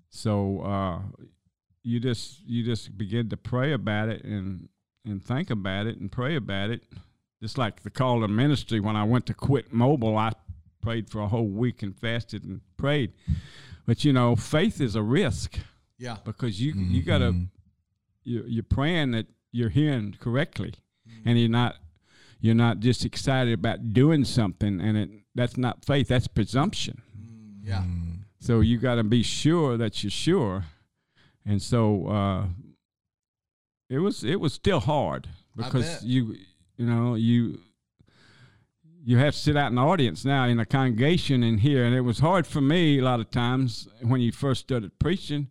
So 0.09 0.61
uh, 0.61 0.99
you 1.83 1.99
just 1.99 2.41
you 2.45 2.63
just 2.63 2.97
begin 2.97 3.29
to 3.29 3.37
pray 3.37 3.73
about 3.73 4.09
it 4.09 4.23
and 4.23 4.67
and 5.05 5.23
think 5.23 5.49
about 5.49 5.87
it 5.87 5.97
and 5.99 6.11
pray 6.11 6.35
about 6.35 6.69
it. 6.69 6.83
Just 7.41 7.57
like 7.57 7.81
the 7.83 7.89
call 7.89 8.21
to 8.21 8.27
ministry 8.27 8.79
when 8.79 8.95
I 8.95 9.03
went 9.03 9.25
to 9.27 9.33
quit 9.33 9.73
Mobil, 9.73 10.15
I 10.17 10.31
prayed 10.81 11.09
for 11.09 11.21
a 11.21 11.27
whole 11.27 11.47
week 11.47 11.83
and 11.83 11.95
fasted 11.95 12.43
and 12.43 12.61
prayed. 12.77 13.13
But 13.85 14.03
you 14.03 14.13
know, 14.13 14.35
faith 14.35 14.81
is 14.81 14.95
a 14.95 15.01
risk. 15.01 15.59
Yeah, 15.97 16.17
because 16.23 16.59
you 16.59 16.73
you 16.73 17.01
mm-hmm. 17.01 17.07
gotta 17.07 17.35
you, 18.23 18.43
you're 18.47 18.63
praying 18.63 19.11
that 19.11 19.27
you're 19.51 19.69
hearing 19.69 20.15
correctly, 20.19 20.73
mm-hmm. 21.07 21.29
and 21.29 21.39
you're 21.39 21.49
not 21.49 21.75
you're 22.39 22.55
not 22.55 22.79
just 22.79 23.05
excited 23.05 23.53
about 23.53 23.93
doing 23.93 24.25
something, 24.25 24.81
and 24.81 24.97
it 24.97 25.09
that's 25.35 25.57
not 25.57 25.85
faith. 25.85 26.07
That's 26.07 26.27
presumption. 26.27 27.01
Mm, 27.17 27.59
yeah, 27.63 27.77
mm-hmm. 27.79 28.11
So 28.39 28.61
you 28.61 28.77
got 28.77 28.95
to 28.95 29.03
be 29.03 29.23
sure 29.23 29.77
that 29.77 30.03
you're 30.03 30.11
sure, 30.11 30.65
and 31.45 31.61
so 31.61 32.07
uh, 32.07 32.45
it 33.89 33.99
was 33.99 34.23
it 34.23 34.39
was 34.39 34.53
still 34.53 34.79
hard 34.79 35.27
because 35.55 36.03
you 36.03 36.35
you 36.77 36.85
know 36.85 37.15
you 37.15 37.59
you 39.03 39.17
have 39.17 39.33
to 39.33 39.39
sit 39.39 39.57
out 39.57 39.67
in 39.69 39.75
the 39.75 39.81
audience 39.81 40.23
now 40.25 40.45
in 40.45 40.59
a 40.59 40.65
congregation 40.65 41.43
and 41.43 41.59
hear, 41.59 41.83
and 41.85 41.95
it 41.95 42.01
was 42.01 42.19
hard 42.19 42.45
for 42.45 42.61
me 42.61 42.99
a 42.99 43.03
lot 43.03 43.19
of 43.19 43.31
times 43.31 43.87
when 44.01 44.21
you 44.21 44.31
first 44.31 44.61
started 44.61 44.97
preaching, 44.99 45.47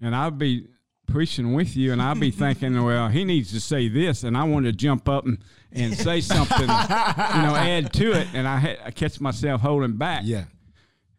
and 0.00 0.14
I'd 0.16 0.38
be 0.38 0.68
preaching 1.06 1.52
with 1.52 1.76
you, 1.76 1.92
and 1.92 2.00
I'd 2.00 2.18
be 2.20 2.30
thinking, 2.42 2.82
well, 2.82 3.08
he 3.08 3.24
needs 3.24 3.52
to 3.52 3.60
say 3.60 3.88
this, 3.88 4.24
and 4.24 4.36
I 4.36 4.44
wanted 4.44 4.72
to 4.72 4.76
jump 4.78 5.08
up 5.08 5.26
and, 5.26 5.38
and 5.72 5.94
say 5.94 6.20
something, 6.20 6.60
you 6.62 6.66
know, 6.66 7.54
add 7.56 7.92
to 7.94 8.12
it, 8.12 8.28
and 8.34 8.48
I, 8.48 8.58
had, 8.58 8.78
I 8.84 8.90
catch 8.90 9.20
myself 9.20 9.60
holding 9.60 9.96
back 9.96 10.22
Yeah. 10.24 10.44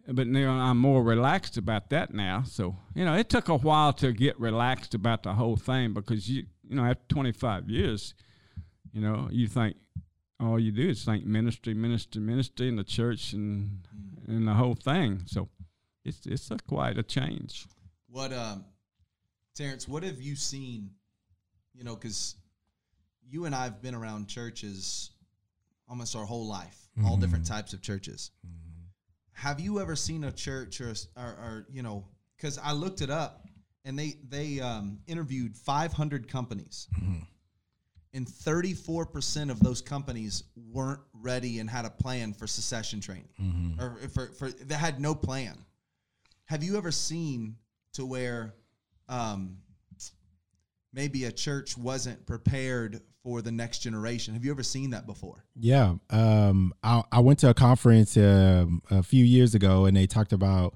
but 0.08 0.26
now 0.28 0.52
I'm 0.52 0.78
more 0.80 1.04
relaxed 1.04 1.58
about 1.58 1.90
that 1.92 2.14
now. 2.14 2.44
So 2.46 2.76
you 2.96 3.06
know, 3.06 3.14
it 3.16 3.30
took 3.30 3.50
a 3.50 3.58
while 3.58 3.94
to 3.94 4.12
get 4.14 4.40
relaxed 4.40 4.96
about 4.96 5.22
the 5.24 5.34
whole 5.34 5.58
thing 5.58 5.94
because 5.94 6.28
you 6.30 6.46
you 6.68 6.76
know 6.76 6.84
after 6.86 7.04
25 7.10 7.70
years, 7.70 8.16
you 8.94 9.02
know 9.02 9.28
you 9.32 9.48
think 9.48 9.76
all 10.40 10.60
you 10.60 10.72
do 10.72 10.90
is 10.90 11.06
think 11.06 11.26
ministry, 11.26 11.74
ministry, 11.74 12.22
ministry 12.22 12.68
in 12.68 12.76
the 12.76 12.84
church 12.84 13.34
and 13.34 13.88
and 14.28 14.48
the 14.48 14.54
whole 14.54 14.76
thing. 14.76 15.24
So 15.26 15.50
it's 16.04 16.26
it's 16.26 16.52
a 16.52 16.58
quite 16.68 16.98
a 16.98 17.04
change. 17.04 17.66
What, 18.08 18.32
um, 18.32 18.66
Terrence? 19.56 19.88
What 19.88 20.04
have 20.04 20.22
you 20.22 20.36
seen? 20.36 20.92
You 21.74 21.84
know, 21.84 21.96
because 21.96 22.36
you 23.28 23.46
and 23.46 23.56
I've 23.56 23.82
been 23.82 23.96
around 23.96 24.28
churches 24.28 25.12
almost 25.90 26.16
our 26.16 26.26
whole 26.26 26.48
life, 26.48 26.78
all 27.06 27.18
different 27.18 27.46
types 27.46 27.74
of 27.74 27.82
churches. 27.82 28.32
have 29.34 29.60
you 29.60 29.82
ever 29.82 29.96
seen 29.96 30.24
a 30.24 30.32
church 30.32 30.82
or 30.82 30.94
or, 31.18 31.26
or 31.26 31.68
you 31.70 31.84
know? 31.84 32.06
Because 32.38 32.58
I 32.58 32.74
looked 32.74 33.02
it 33.02 33.10
up, 33.10 33.48
and 33.86 33.98
they 33.98 34.16
they 34.30 34.60
um, 34.60 35.00
interviewed 35.08 35.56
500 35.56 36.28
companies, 36.28 36.88
and 38.16 38.28
34 38.28 39.06
percent 39.06 39.52
of 39.52 39.60
those 39.60 39.82
companies 39.82 40.44
weren't 40.72 41.02
ready 41.14 41.60
and 41.60 41.70
had 41.70 41.86
a 41.86 41.90
plan 41.90 42.34
for 42.34 42.48
succession 42.48 43.00
training, 43.02 43.30
or 43.80 43.98
for, 44.10 44.28
for 44.28 44.50
they 44.50 44.76
had 44.76 45.00
no 45.00 45.14
plan. 45.14 45.58
Have 46.46 46.64
you 46.64 46.78
ever 46.78 46.92
seen 46.92 47.58
to 47.94 48.06
where 48.06 48.56
um, 49.10 49.58
maybe 50.94 51.26
a 51.26 51.32
church 51.32 51.78
wasn't 51.78 52.26
prepared 52.26 53.02
for 53.24 53.42
the 53.42 53.52
next 53.52 53.80
generation? 53.80 54.34
Have 54.34 54.46
you 54.46 54.52
ever 54.52 54.64
seen 54.64 54.92
that 54.92 55.06
before? 55.06 55.44
Yeah, 55.56 55.96
um, 56.10 56.74
I, 56.84 57.04
I 57.12 57.20
went 57.20 57.40
to 57.40 57.50
a 57.50 57.54
conference 57.54 58.16
um, 58.18 58.82
a 58.90 59.04
few 59.04 59.26
years 59.26 59.56
ago, 59.56 59.86
and 59.86 59.98
they 59.98 60.08
talked 60.08 60.34
about 60.34 60.74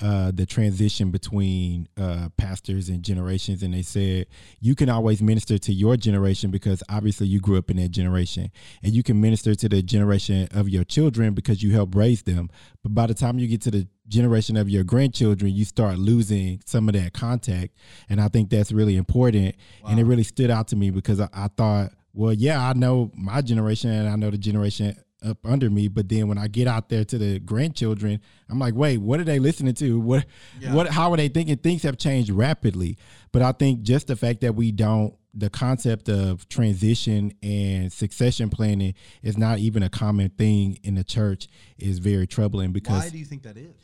uh, 0.00 0.30
the 0.34 0.44
transition 0.44 1.10
between 1.10 1.88
uh, 1.96 2.28
pastors 2.36 2.88
and 2.88 3.02
generations, 3.02 3.62
and 3.62 3.72
they 3.72 3.82
said 3.82 4.26
you 4.60 4.74
can 4.74 4.88
always 4.88 5.22
minister 5.22 5.56
to 5.56 5.72
your 5.72 5.96
generation 5.96 6.50
because 6.50 6.82
obviously 6.90 7.26
you 7.26 7.40
grew 7.40 7.56
up 7.56 7.70
in 7.70 7.78
that 7.78 7.90
generation, 7.90 8.50
and 8.82 8.92
you 8.92 9.02
can 9.02 9.20
minister 9.20 9.54
to 9.54 9.68
the 9.68 9.82
generation 9.82 10.48
of 10.52 10.68
your 10.68 10.84
children 10.84 11.32
because 11.32 11.62
you 11.62 11.72
helped 11.72 11.94
raise 11.94 12.22
them. 12.22 12.50
But 12.82 12.94
by 12.94 13.06
the 13.06 13.14
time 13.14 13.38
you 13.38 13.46
get 13.46 13.62
to 13.62 13.70
the 13.70 13.88
generation 14.08 14.56
of 14.56 14.68
your 14.68 14.84
grandchildren, 14.84 15.52
you 15.52 15.64
start 15.64 15.98
losing 15.98 16.60
some 16.66 16.88
of 16.88 16.94
that 16.94 17.14
contact, 17.14 17.74
and 18.10 18.20
I 18.20 18.28
think 18.28 18.50
that's 18.50 18.72
really 18.72 18.96
important. 18.96 19.56
And 19.88 19.98
it 19.98 20.04
really 20.04 20.24
stood 20.24 20.50
out 20.50 20.68
to 20.68 20.76
me 20.76 20.90
because 20.90 21.20
I, 21.20 21.28
I 21.32 21.48
thought, 21.48 21.92
well, 22.12 22.32
yeah, 22.32 22.66
I 22.66 22.72
know 22.74 23.10
my 23.14 23.40
generation, 23.40 23.90
and 23.90 24.08
I 24.08 24.16
know 24.16 24.30
the 24.30 24.38
generation 24.38 24.96
up 25.24 25.38
under 25.44 25.70
me. 25.70 25.88
But 25.88 26.08
then 26.08 26.28
when 26.28 26.38
I 26.38 26.48
get 26.48 26.66
out 26.66 26.88
there 26.88 27.04
to 27.04 27.18
the 27.18 27.38
grandchildren, 27.38 28.20
I'm 28.48 28.58
like, 28.58 28.74
wait, 28.74 28.98
what 28.98 29.20
are 29.20 29.24
they 29.24 29.38
listening 29.38 29.74
to? 29.74 30.00
What, 30.06 30.26
Yeah. 30.60 30.74
what, 30.74 30.88
how 30.88 31.10
are 31.12 31.16
they 31.16 31.28
thinking? 31.28 31.56
Things 31.56 31.82
have 31.82 31.96
changed 31.98 32.30
rapidly. 32.30 32.96
But 33.32 33.42
I 33.42 33.52
think 33.52 33.82
just 33.82 34.06
the 34.06 34.16
fact 34.16 34.40
that 34.42 34.54
we 34.54 34.72
don't, 34.72 35.14
the 35.34 35.50
concept 35.50 36.08
of 36.08 36.48
transition 36.48 37.30
and 37.42 37.92
succession 37.92 38.48
planning 38.48 38.94
is 39.22 39.36
not 39.36 39.58
even 39.58 39.82
a 39.82 39.90
common 39.90 40.30
thing 40.30 40.78
in 40.82 40.94
the 40.94 41.04
church 41.04 41.46
is 41.76 41.98
very 41.98 42.26
troubling 42.26 42.72
because 42.72 43.04
Why 43.04 43.10
do 43.10 43.18
you 43.18 43.24
think 43.26 43.42
that 43.42 43.58
is? 43.58 43.74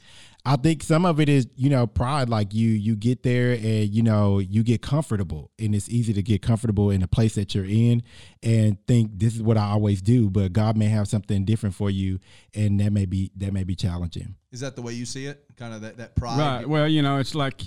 I 0.45 0.57
think 0.57 0.83
some 0.83 1.05
of 1.05 1.21
it 1.21 1.29
is, 1.29 1.47
you 1.55 1.71
know, 1.71 1.87
pride. 1.87 2.29
Like 2.29 2.53
you, 2.53 2.69
you 2.69 2.97
get 2.97 3.23
there 3.23 3.53
and 3.53 3.89
you 3.89 4.03
know 4.03 4.41
you 4.41 4.65
get 4.65 4.83
comfortable, 4.83 5.51
and 5.59 5.75
it's 5.75 5.89
easy 5.89 6.13
to 6.13 6.23
get 6.23 6.43
comfortable 6.43 6.91
in 6.91 7.01
the 7.01 7.07
place 7.07 7.37
that 7.37 7.55
you're 7.55 7.65
in, 7.65 8.03
and 8.43 8.77
think 8.87 9.13
this 9.15 9.37
is 9.37 9.43
what 9.43 9.57
I 9.57 9.71
always 9.71 10.03
do. 10.03 10.31
But 10.31 10.53
God 10.53 10.77
may 10.77 10.87
have 10.87 11.07
something 11.07 11.45
different 11.45 11.77
for 11.77 11.91
you, 11.91 12.19
and 12.55 12.81
that 12.81 12.93
may 12.93 13.07
be 13.07 13.31
that 13.37 13.53
may 13.53 13.63
be 13.63 13.77
challenging. 13.77 14.35
Is 14.51 14.61
that 14.61 14.75
the 14.75 14.83
way 14.83 14.95
you 14.95 15.07
see 15.07 15.27
it? 15.27 15.45
Kind 15.57 15.75
of 15.75 15.83
that, 15.83 15.97
that 15.99 16.17
pride. 16.17 16.39
Right. 16.39 16.69
Well, 16.69 16.89
you 16.89 17.03
know, 17.03 17.19
it's 17.19 17.37
like 17.37 17.63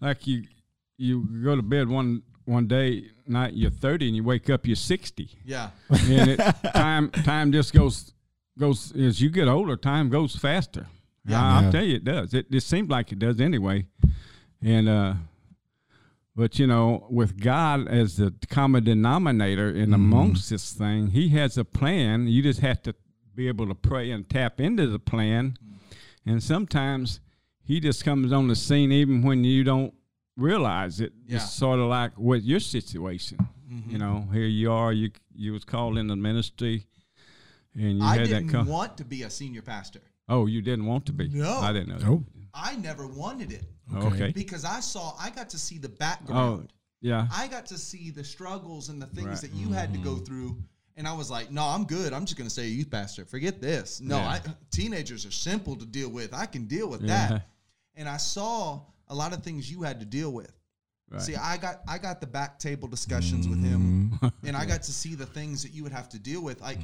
like 0.00 0.26
you 0.26 0.44
you 0.98 1.26
go 1.42 1.56
to 1.56 1.62
bed 1.62 1.88
one 1.88 2.22
one 2.44 2.66
day 2.66 3.04
night 3.26 3.54
you're 3.54 3.70
30 3.70 4.08
and 4.08 4.16
you 4.16 4.24
wake 4.24 4.50
up 4.50 4.66
you're 4.66 4.76
60. 4.76 5.30
Yeah. 5.44 5.70
And 5.88 6.30
it, 6.32 6.40
time 6.74 7.10
time 7.10 7.52
just 7.52 7.72
goes 7.72 8.12
goes 8.58 8.94
as 8.94 9.22
you 9.22 9.30
get 9.30 9.48
older, 9.48 9.76
time 9.76 10.10
goes 10.10 10.36
faster. 10.36 10.86
Yeah. 11.24 11.42
I, 11.42 11.64
will 11.64 11.72
tell 11.72 11.84
you 11.84 11.96
it 11.96 12.04
does. 12.04 12.34
It 12.34 12.46
it 12.50 12.62
seems 12.62 12.88
like 12.88 13.12
it 13.12 13.18
does 13.18 13.40
anyway. 13.40 13.86
And 14.62 14.88
uh 14.88 15.14
but 16.36 16.58
you 16.58 16.66
know, 16.66 17.06
with 17.10 17.40
God 17.40 17.88
as 17.88 18.16
the 18.16 18.32
common 18.48 18.84
denominator 18.84 19.68
and 19.68 19.94
amongst 19.94 20.48
this 20.50 20.72
thing, 20.72 21.08
He 21.08 21.28
has 21.30 21.58
a 21.58 21.64
plan. 21.64 22.28
You 22.28 22.42
just 22.42 22.60
have 22.60 22.82
to 22.82 22.94
be 23.34 23.48
able 23.48 23.66
to 23.68 23.74
pray 23.74 24.10
and 24.10 24.28
tap 24.28 24.60
into 24.60 24.86
the 24.86 24.98
plan. 24.98 25.56
And 26.24 26.42
sometimes 26.42 27.20
He 27.62 27.80
just 27.80 28.04
comes 28.04 28.32
on 28.32 28.48
the 28.48 28.56
scene 28.56 28.92
even 28.92 29.22
when 29.22 29.44
you 29.44 29.64
don't 29.64 29.92
realize 30.36 31.00
it. 31.00 31.12
Yeah. 31.26 31.36
It's 31.36 31.50
sort 31.50 31.78
of 31.80 31.86
like 31.86 32.12
with 32.16 32.42
your 32.44 32.60
situation. 32.60 33.46
Mm-hmm. 33.70 33.90
You 33.90 33.98
know, 33.98 34.28
here 34.32 34.46
you 34.46 34.72
are. 34.72 34.92
You 34.92 35.10
you 35.34 35.52
was 35.52 35.64
called 35.64 35.98
in 35.98 36.06
the 36.08 36.16
ministry, 36.16 36.86
and 37.74 37.98
you 37.98 38.04
I 38.04 38.16
had 38.16 38.28
didn't 38.28 38.46
that. 38.46 38.52
come. 38.52 38.66
want 38.66 38.96
to 38.98 39.04
be 39.04 39.22
a 39.22 39.30
senior 39.30 39.62
pastor. 39.62 40.00
Oh, 40.30 40.46
you 40.46 40.62
didn't 40.62 40.86
want 40.86 41.04
to 41.06 41.12
be. 41.12 41.28
No. 41.28 41.58
I 41.58 41.72
didn't 41.72 41.88
know. 41.90 41.98
that. 41.98 42.08
Oh. 42.08 42.24
I 42.54 42.76
never 42.76 43.06
wanted 43.06 43.52
it 43.52 43.64
Oh, 43.94 44.06
okay. 44.08 44.32
because 44.34 44.64
I 44.64 44.80
saw, 44.80 45.14
I 45.20 45.30
got 45.30 45.50
to 45.50 45.58
see 45.58 45.78
the 45.78 45.88
background. 45.88 46.38
Oh, 46.40 46.50
background. 46.56 46.72
yeah. 47.00 47.26
I 47.32 47.46
got 47.48 47.66
to 47.66 47.78
see 47.78 48.10
the 48.10 48.24
struggles 48.24 48.88
and 48.88 49.00
the 49.00 49.06
things 49.06 49.26
Right. 49.28 49.40
that 49.42 49.52
you 49.52 49.68
had 49.70 49.92
to 49.92 49.98
go 50.00 50.16
through. 50.16 50.56
And 50.96 51.06
I 51.06 51.12
was 51.12 51.30
like, 51.30 51.50
no, 51.50 51.62
I'm 51.64 51.84
good. 51.84 52.12
I'm 52.12 52.24
just 52.26 52.36
going 52.36 52.48
to 52.48 52.54
say 52.54 52.64
a 52.64 52.68
youth 52.68 52.90
pastor. 52.90 53.24
Forget 53.24 53.60
this. 53.60 54.00
No, 54.00 54.16
Yeah. 54.16 54.28
I, 54.28 54.40
teenagers 54.70 55.24
are 55.26 55.30
simple 55.30 55.76
to 55.76 55.86
deal 55.86 56.08
with. 56.10 56.34
I 56.34 56.46
can 56.46 56.66
deal 56.66 56.88
with 56.88 57.02
Yeah. 57.02 57.28
that. 57.28 57.48
And 57.94 58.08
I 58.08 58.16
saw 58.16 58.80
a 59.08 59.14
lot 59.14 59.32
of 59.32 59.42
things 59.42 59.70
you 59.70 59.82
had 59.82 60.00
to 60.00 60.06
deal 60.06 60.30
with. 60.32 60.52
Right. 61.10 61.22
See, 61.22 61.34
I 61.36 61.56
got 61.56 61.80
I 61.88 61.98
got 61.98 62.20
the 62.20 62.26
back 62.28 62.58
table 62.60 62.86
discussions 62.86 63.48
with 63.48 63.60
him, 63.64 64.10
Mm-hmm. 64.22 64.46
and 64.46 64.56
I 64.56 64.64
got 64.72 64.84
to 64.84 64.92
see 64.92 65.16
the 65.16 65.26
things 65.26 65.62
that 65.64 65.72
you 65.72 65.82
would 65.82 65.90
have 65.92 66.08
to 66.10 66.18
deal 66.20 66.40
with, 66.40 66.60
like 66.60 66.78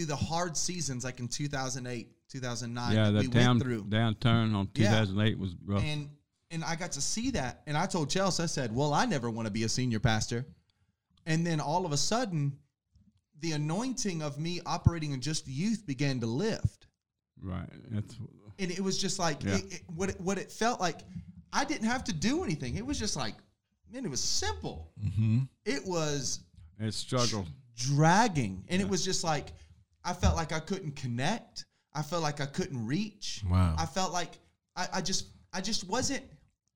through 0.00 0.06
the 0.06 0.16
hard 0.16 0.56
seasons, 0.56 1.04
like 1.04 1.20
in 1.20 1.28
2008, 1.28 2.08
2009, 2.28 2.92
yeah, 2.96 3.04
that 3.10 3.12
the 3.12 3.18
we 3.20 3.26
down, 3.28 3.46
went 3.58 3.62
through 3.62 3.84
downturn 3.84 4.54
on 4.54 4.68
Yeah. 4.74 4.90
2008 5.04 5.38
was 5.38 5.54
rough. 5.64 5.82
and 5.82 6.08
and 6.52 6.64
I 6.64 6.74
got 6.74 6.92
to 6.92 7.00
see 7.00 7.30
that. 7.32 7.62
And 7.68 7.76
I 7.76 7.86
told 7.86 8.10
Chelsea, 8.10 8.42
I 8.42 8.46
said, 8.46 8.74
"Well, 8.74 8.92
I 8.92 9.04
never 9.04 9.30
want 9.30 9.46
to 9.46 9.52
be 9.52 9.62
a 9.64 9.68
senior 9.68 10.00
pastor." 10.00 10.44
And 11.26 11.46
then 11.46 11.60
all 11.60 11.86
of 11.86 11.92
a 11.92 11.96
sudden, 11.96 12.56
the 13.40 13.52
anointing 13.52 14.20
of 14.22 14.38
me 14.38 14.60
operating 14.66 15.12
in 15.12 15.20
just 15.20 15.46
youth 15.46 15.86
began 15.86 16.18
to 16.20 16.26
lift, 16.26 16.86
right. 17.40 17.68
That's 17.90 18.16
and 18.58 18.70
it 18.70 18.80
was 18.80 18.98
just 18.98 19.18
like 19.18 19.42
Yeah. 19.44 19.56
it, 19.56 19.74
it, 19.74 19.82
what 19.94 20.08
it, 20.10 20.20
what 20.20 20.38
it 20.38 20.50
felt 20.50 20.80
like. 20.80 21.00
I 21.52 21.64
didn't 21.64 21.88
have 21.88 22.04
to 22.04 22.12
do 22.12 22.42
anything. 22.44 22.76
It 22.76 22.86
was 22.86 22.98
just 22.98 23.16
like, 23.16 23.34
man, 23.92 24.04
it 24.04 24.10
was 24.10 24.20
simple. 24.20 24.92
Mm-hmm. 25.04 25.40
It 25.64 25.84
was 25.86 26.40
it's 26.78 26.96
struggle. 26.96 27.46
dragging, 27.76 28.64
and 28.68 28.80
it 28.80 28.88
was 28.88 29.04
just 29.04 29.22
like 29.24 29.52
I 30.04 30.12
felt 30.12 30.36
like 30.36 30.52
I 30.52 30.60
couldn't 30.60 30.96
connect. 30.96 31.66
I 31.94 32.02
felt 32.02 32.22
like 32.22 32.40
I 32.40 32.46
couldn't 32.46 32.86
reach. 32.86 33.42
Wow. 33.48 33.74
I 33.78 33.86
felt 33.86 34.12
like 34.12 34.38
I, 34.76 34.86
I 34.94 35.00
just 35.00 35.26
I 35.52 35.60
just 35.60 35.88
wasn't 35.88 36.22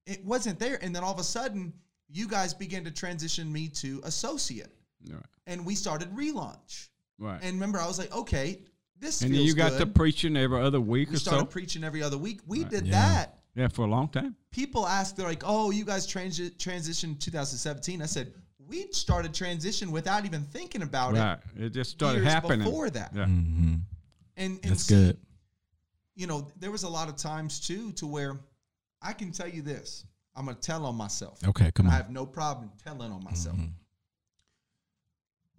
it 0.06 0.24
wasn't 0.24 0.58
there. 0.58 0.78
And 0.82 0.94
then 0.94 1.02
all 1.04 1.12
of 1.12 1.18
a 1.20 1.24
sudden, 1.24 1.72
you 2.10 2.28
guys 2.28 2.52
began 2.52 2.84
to 2.84 2.90
transition 2.90 3.50
me 3.52 3.68
to 3.68 4.00
associate, 4.04 4.68
Right. 5.08 5.22
and 5.46 5.64
we 5.64 5.74
started 5.74 6.10
relaunch. 6.14 6.88
Right. 7.18 7.40
And 7.42 7.54
remember, 7.54 7.78
I 7.78 7.86
was 7.86 7.98
like, 7.98 8.14
okay, 8.14 8.60
this 8.98 9.22
And 9.22 9.30
then 9.30 9.38
feels 9.38 9.48
you 9.48 9.54
got 9.54 9.70
good. 9.72 9.78
to 9.80 9.86
preaching 9.86 10.36
every 10.36 10.60
other 10.60 10.80
week 10.80 11.08
we 11.10 11.16
or 11.16 11.18
started 11.20 11.40
so. 11.40 11.46
preaching 11.46 11.84
every 11.84 12.02
other 12.02 12.18
week. 12.18 12.40
We 12.46 12.64
did 12.64 12.86
Yeah. 12.86 12.92
that. 12.92 13.38
yeah, 13.54 13.68
for 13.68 13.82
a 13.86 13.88
long 13.88 14.08
time. 14.08 14.34
People 14.50 14.86
ask, 14.86 15.14
they're 15.16 15.26
like, 15.26 15.42
"Oh, 15.46 15.70
you 15.70 15.84
guys 15.84 16.06
transi- 16.06 16.50
transitioned 16.56 17.20
2017." 17.20 18.02
I 18.02 18.06
said, 18.06 18.34
"We 18.66 18.90
started 18.92 19.34
transition 19.34 19.90
without 19.90 20.24
even 20.24 20.42
thinking 20.42 20.82
about 20.82 21.14
Right. 21.14 21.38
It 21.56 21.70
just 21.70 21.90
started 21.90 22.22
years 22.22 22.32
happening. 22.32 22.64
before 22.64 22.90
that." 22.90 23.12
Yeah. 23.14 23.24
Mm-hmm. 23.24 23.74
And, 24.36 24.58
and 24.62 24.72
That's 24.72 24.82
see, 24.84 24.94
good. 24.94 25.18
you 26.16 26.26
know, 26.26 26.48
there 26.58 26.70
was 26.70 26.82
a 26.82 26.88
lot 26.88 27.08
of 27.08 27.16
times 27.16 27.60
too 27.60 27.92
to 27.92 28.06
where 28.06 28.38
I 29.00 29.12
can 29.12 29.30
tell 29.30 29.48
you 29.48 29.62
this. 29.62 30.04
I'm 30.34 30.46
gonna 30.46 30.58
tell 30.58 30.84
on 30.86 30.96
myself. 30.96 31.38
Okay, 31.46 31.70
come 31.72 31.86
on. 31.86 31.92
I 31.92 31.96
have 31.96 32.10
no 32.10 32.26
problem 32.26 32.72
telling 32.82 33.12
on 33.12 33.22
myself. 33.22 33.56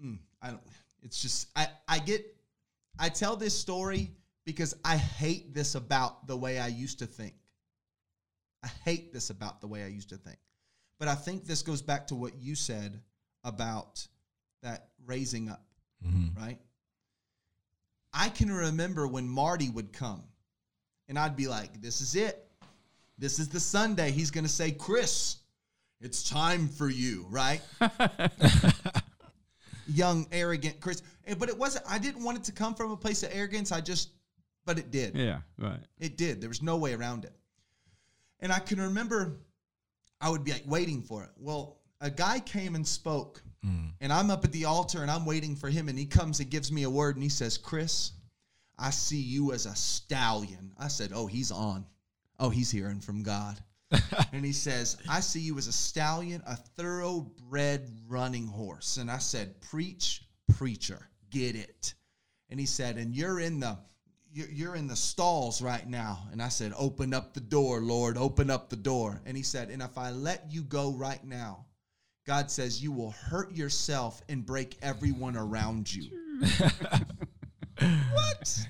Mm, 0.03 0.17
I 0.41 0.49
don't. 0.49 0.61
It's 1.01 1.21
just 1.21 1.47
I 1.55 1.67
I 1.87 1.99
get 1.99 2.25
I 2.99 3.09
tell 3.09 3.35
this 3.35 3.57
story 3.57 4.11
because 4.45 4.75
I 4.83 4.97
hate 4.97 5.53
this 5.53 5.75
about 5.75 6.27
the 6.27 6.35
way 6.35 6.59
I 6.59 6.67
used 6.67 6.99
to 6.99 7.05
think. 7.05 7.33
I 8.63 8.67
hate 8.83 9.13
this 9.13 9.29
about 9.29 9.61
the 9.61 9.67
way 9.67 9.83
I 9.83 9.87
used 9.87 10.09
to 10.09 10.17
think. 10.17 10.37
But 10.99 11.07
I 11.07 11.15
think 11.15 11.45
this 11.45 11.61
goes 11.61 11.81
back 11.81 12.07
to 12.07 12.15
what 12.15 12.35
you 12.37 12.55
said 12.55 13.01
about 13.43 14.07
that 14.61 14.89
raising 15.05 15.49
up, 15.49 15.65
Mhm. 16.05 16.35
right? 16.35 16.59
I 18.13 18.29
can 18.29 18.51
remember 18.51 19.07
when 19.07 19.27
Marty 19.27 19.69
would 19.69 19.91
come 19.91 20.23
and 21.07 21.19
I'd 21.19 21.35
be 21.35 21.47
like, 21.47 21.81
this 21.81 22.01
is 22.01 22.15
it. 22.15 22.41
This 23.17 23.39
is 23.39 23.49
the 23.49 23.59
Sunday. 23.59 24.11
He's 24.11 24.31
going 24.31 24.45
to 24.45 24.49
say, 24.49 24.71
Chris, 24.71 25.37
it's 26.01 26.27
time 26.29 26.67
for 26.69 26.89
you, 26.89 27.25
right? 27.29 27.61
Young, 29.87 30.27
arrogant 30.31 30.79
Chris. 30.79 31.01
But 31.37 31.49
it 31.49 31.57
wasn't, 31.57 31.85
I 31.87 31.99
didn't 31.99 32.23
want 32.23 32.37
it 32.39 32.43
to 32.45 32.51
come 32.51 32.73
from 32.73 32.91
a 32.91 32.97
place 32.97 33.21
of 33.23 33.29
arrogance. 33.33 33.71
I 33.71 33.81
just, 33.81 34.09
but 34.65 34.79
it 34.79 34.91
did. 34.91 35.15
Yeah. 35.15 35.41
Right. 35.57 35.79
It 35.99 36.17
did. 36.17 36.41
There 36.41 36.49
was 36.49 36.61
no 36.61 36.77
way 36.77 36.93
around 36.93 37.25
it. 37.25 37.33
And 38.39 38.51
I 38.51 38.59
can 38.59 38.79
remember 38.81 39.37
I 40.25 40.29
would 40.29 40.43
be 40.43 40.53
like 40.53 40.63
waiting 40.65 41.03
for 41.03 41.23
it. 41.23 41.29
Well, 41.37 41.77
a 42.01 42.09
guy 42.09 42.39
came 42.39 42.73
and 42.73 42.85
spoke, 42.85 43.43
hmm. 43.63 43.89
and 44.01 44.11
I'm 44.11 44.31
up 44.31 44.43
at 44.43 44.51
the 44.51 44.65
altar 44.65 45.03
and 45.03 45.11
I'm 45.11 45.23
waiting 45.23 45.55
for 45.55 45.69
him, 45.69 45.87
and 45.87 45.99
he 45.99 46.07
comes 46.07 46.39
and 46.39 46.49
gives 46.49 46.71
me 46.71 46.81
a 46.81 46.89
word 46.89 47.15
and 47.15 47.21
he 47.21 47.29
says, 47.29 47.59
Chris, 47.59 48.13
I 48.79 48.89
see 48.89 49.21
you 49.21 49.53
as 49.53 49.67
a 49.67 49.75
stallion. 49.75 50.73
I 50.79 50.87
said, 50.87 51.11
Oh, 51.13 51.27
he's 51.27 51.51
on. 51.51 51.85
Oh, 52.39 52.49
he's 52.49 52.71
hearing 52.71 53.01
from 53.01 53.21
God. 53.21 53.59
and 54.33 54.43
he 54.43 54.51
says, 54.51 54.97
I 55.07 55.19
see 55.19 55.41
you 55.41 55.59
as 55.59 55.67
a 55.67 55.71
stallion, 55.71 56.41
a 56.47 56.55
thoroughbred 56.55 57.87
running 58.07 58.47
horse. 58.47 58.97
And 58.97 59.11
I 59.11 59.19
said, 59.19 59.61
Preach, 59.61 60.23
preacher, 60.57 61.07
get 61.29 61.55
it. 61.55 61.93
And 62.49 62.59
he 62.59 62.65
said, 62.65 62.97
And 62.97 63.15
you're 63.15 63.39
in 63.39 63.59
the 63.59 63.77
you're 64.35 64.49
you're 64.51 64.75
in 64.75 64.87
the 64.87 64.95
stalls 64.95 65.61
right 65.61 65.87
now. 65.87 66.27
And 66.31 66.41
I 66.41 66.49
said, 66.49 66.73
Open 66.77 67.13
up 67.13 67.33
the 67.33 67.39
door, 67.39 67.79
Lord, 67.79 68.17
open 68.17 68.49
up 68.49 68.69
the 68.69 68.75
door. 68.75 69.21
And 69.25 69.37
he 69.37 69.43
said, 69.43 69.69
And 69.69 69.81
if 69.81 69.97
I 69.97 70.11
let 70.11 70.45
you 70.49 70.63
go 70.63 70.91
right 70.91 71.23
now, 71.23 71.65
God 72.27 72.51
says, 72.51 72.83
You 72.83 72.91
will 72.91 73.11
hurt 73.11 73.55
yourself 73.55 74.21
and 74.27 74.45
break 74.45 74.77
everyone 74.81 75.37
around 75.37 75.91
you. 75.93 76.09
what? 78.11 78.67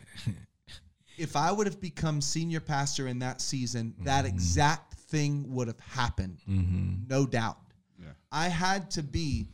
If 1.18 1.36
I 1.36 1.52
would 1.52 1.66
have 1.66 1.82
become 1.82 2.22
senior 2.22 2.60
pastor 2.60 3.08
in 3.08 3.20
that 3.20 3.42
season, 3.42 3.96
that 4.02 4.26
mm-hmm. 4.26 4.36
exact 4.36 4.94
thing 4.94 5.46
would 5.50 5.68
have 5.68 5.80
happened. 5.80 6.42
Mm-hmm. 6.48 7.08
No 7.08 7.26
doubt. 7.26 7.58
Yeah. 7.98 8.10
I 8.32 8.50
had 8.50 8.92
to 8.92 9.02
be 9.02 9.48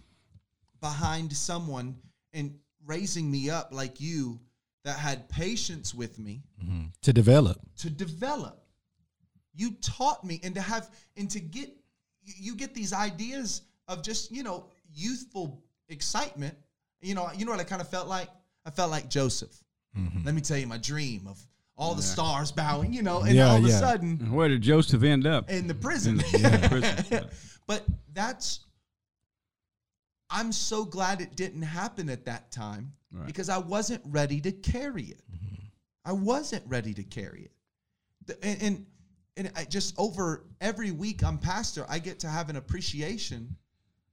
behind 0.81 1.31
someone 1.31 1.95
and 2.33 2.55
raising 2.85 3.29
me 3.29 3.49
up 3.49 3.69
like 3.71 4.01
you 4.01 4.39
that 4.83 4.97
had 4.97 5.29
patience 5.29 5.93
with 5.93 6.17
me 6.19 6.41
mm-hmm. 6.63 6.85
to 7.01 7.13
develop. 7.13 7.59
to 7.77 7.89
develop. 7.89 8.57
You 9.53 9.71
taught 9.81 10.23
me 10.23 10.39
and 10.43 10.55
to 10.55 10.61
have 10.61 10.89
and 11.17 11.29
to 11.31 11.39
get 11.39 11.69
you- 12.23 12.33
you 12.37 12.55
get 12.55 12.73
these 12.73 12.93
ideas 12.93 13.63
of 13.87 14.01
just, 14.03 14.31
you 14.31 14.43
know, 14.43 14.67
youthful 14.93 15.63
excitement. 15.89 16.55
You 17.01 17.15
know, 17.15 17.29
you 17.35 17.45
know 17.45 17.51
what 17.51 17.59
I 17.59 17.63
kind 17.63 17.81
of 17.81 17.89
felt 17.89 18.07
like? 18.07 18.29
I 18.65 18.69
felt 18.69 18.91
like 18.91 19.09
Joseph. 19.09 19.55
Mm-hmm. 19.97 20.25
Let 20.25 20.35
me 20.35 20.41
tell 20.41 20.57
you 20.57 20.67
my 20.67 20.77
dream 20.77 21.27
of 21.27 21.39
all 21.75 21.95
the 21.95 22.01
stars 22.03 22.51
bowing, 22.51 22.93
you 22.93 23.01
know, 23.01 23.21
and 23.21 23.35
Yeah, 23.35 23.49
all 23.49 23.57
of 23.57 23.63
yeah. 23.63 23.75
a 23.75 23.79
sudden 23.79 24.31
where 24.31 24.47
did 24.47 24.61
Joseph 24.61 25.03
end 25.03 25.25
up? 25.25 25.49
in 25.49 25.67
the 25.67 25.73
prison. 25.75 26.21
Yeah, 26.37 26.67
prison. 26.67 27.25
but 27.67 27.83
that's 28.13 28.61
I'm 30.31 30.51
so 30.51 30.85
glad 30.85 31.21
it 31.21 31.35
didn't 31.35 31.63
happen 31.63 32.09
at 32.09 32.25
that 32.25 32.51
time 32.51 32.93
Right. 33.11 33.25
because 33.27 33.49
I 33.49 33.57
wasn't 33.57 34.01
ready 34.05 34.39
to 34.41 34.51
carry 34.51 35.03
it. 35.03 35.21
Mm-hmm. 35.31 35.65
I 36.05 36.13
wasn't 36.13 36.63
ready 36.67 36.93
to 36.93 37.03
carry 37.03 37.41
it. 37.43 37.51
The- 38.25 38.43
And, 38.45 38.61
and 38.61 38.85
and 39.37 39.51
I 39.55 39.63
just 39.65 39.93
over 39.97 40.45
every 40.59 40.91
week 40.91 41.23
I'm 41.23 41.37
pastor, 41.37 41.85
I 41.89 41.99
get 41.99 42.19
to 42.19 42.27
have 42.27 42.49
an 42.49 42.55
appreciation 42.57 43.55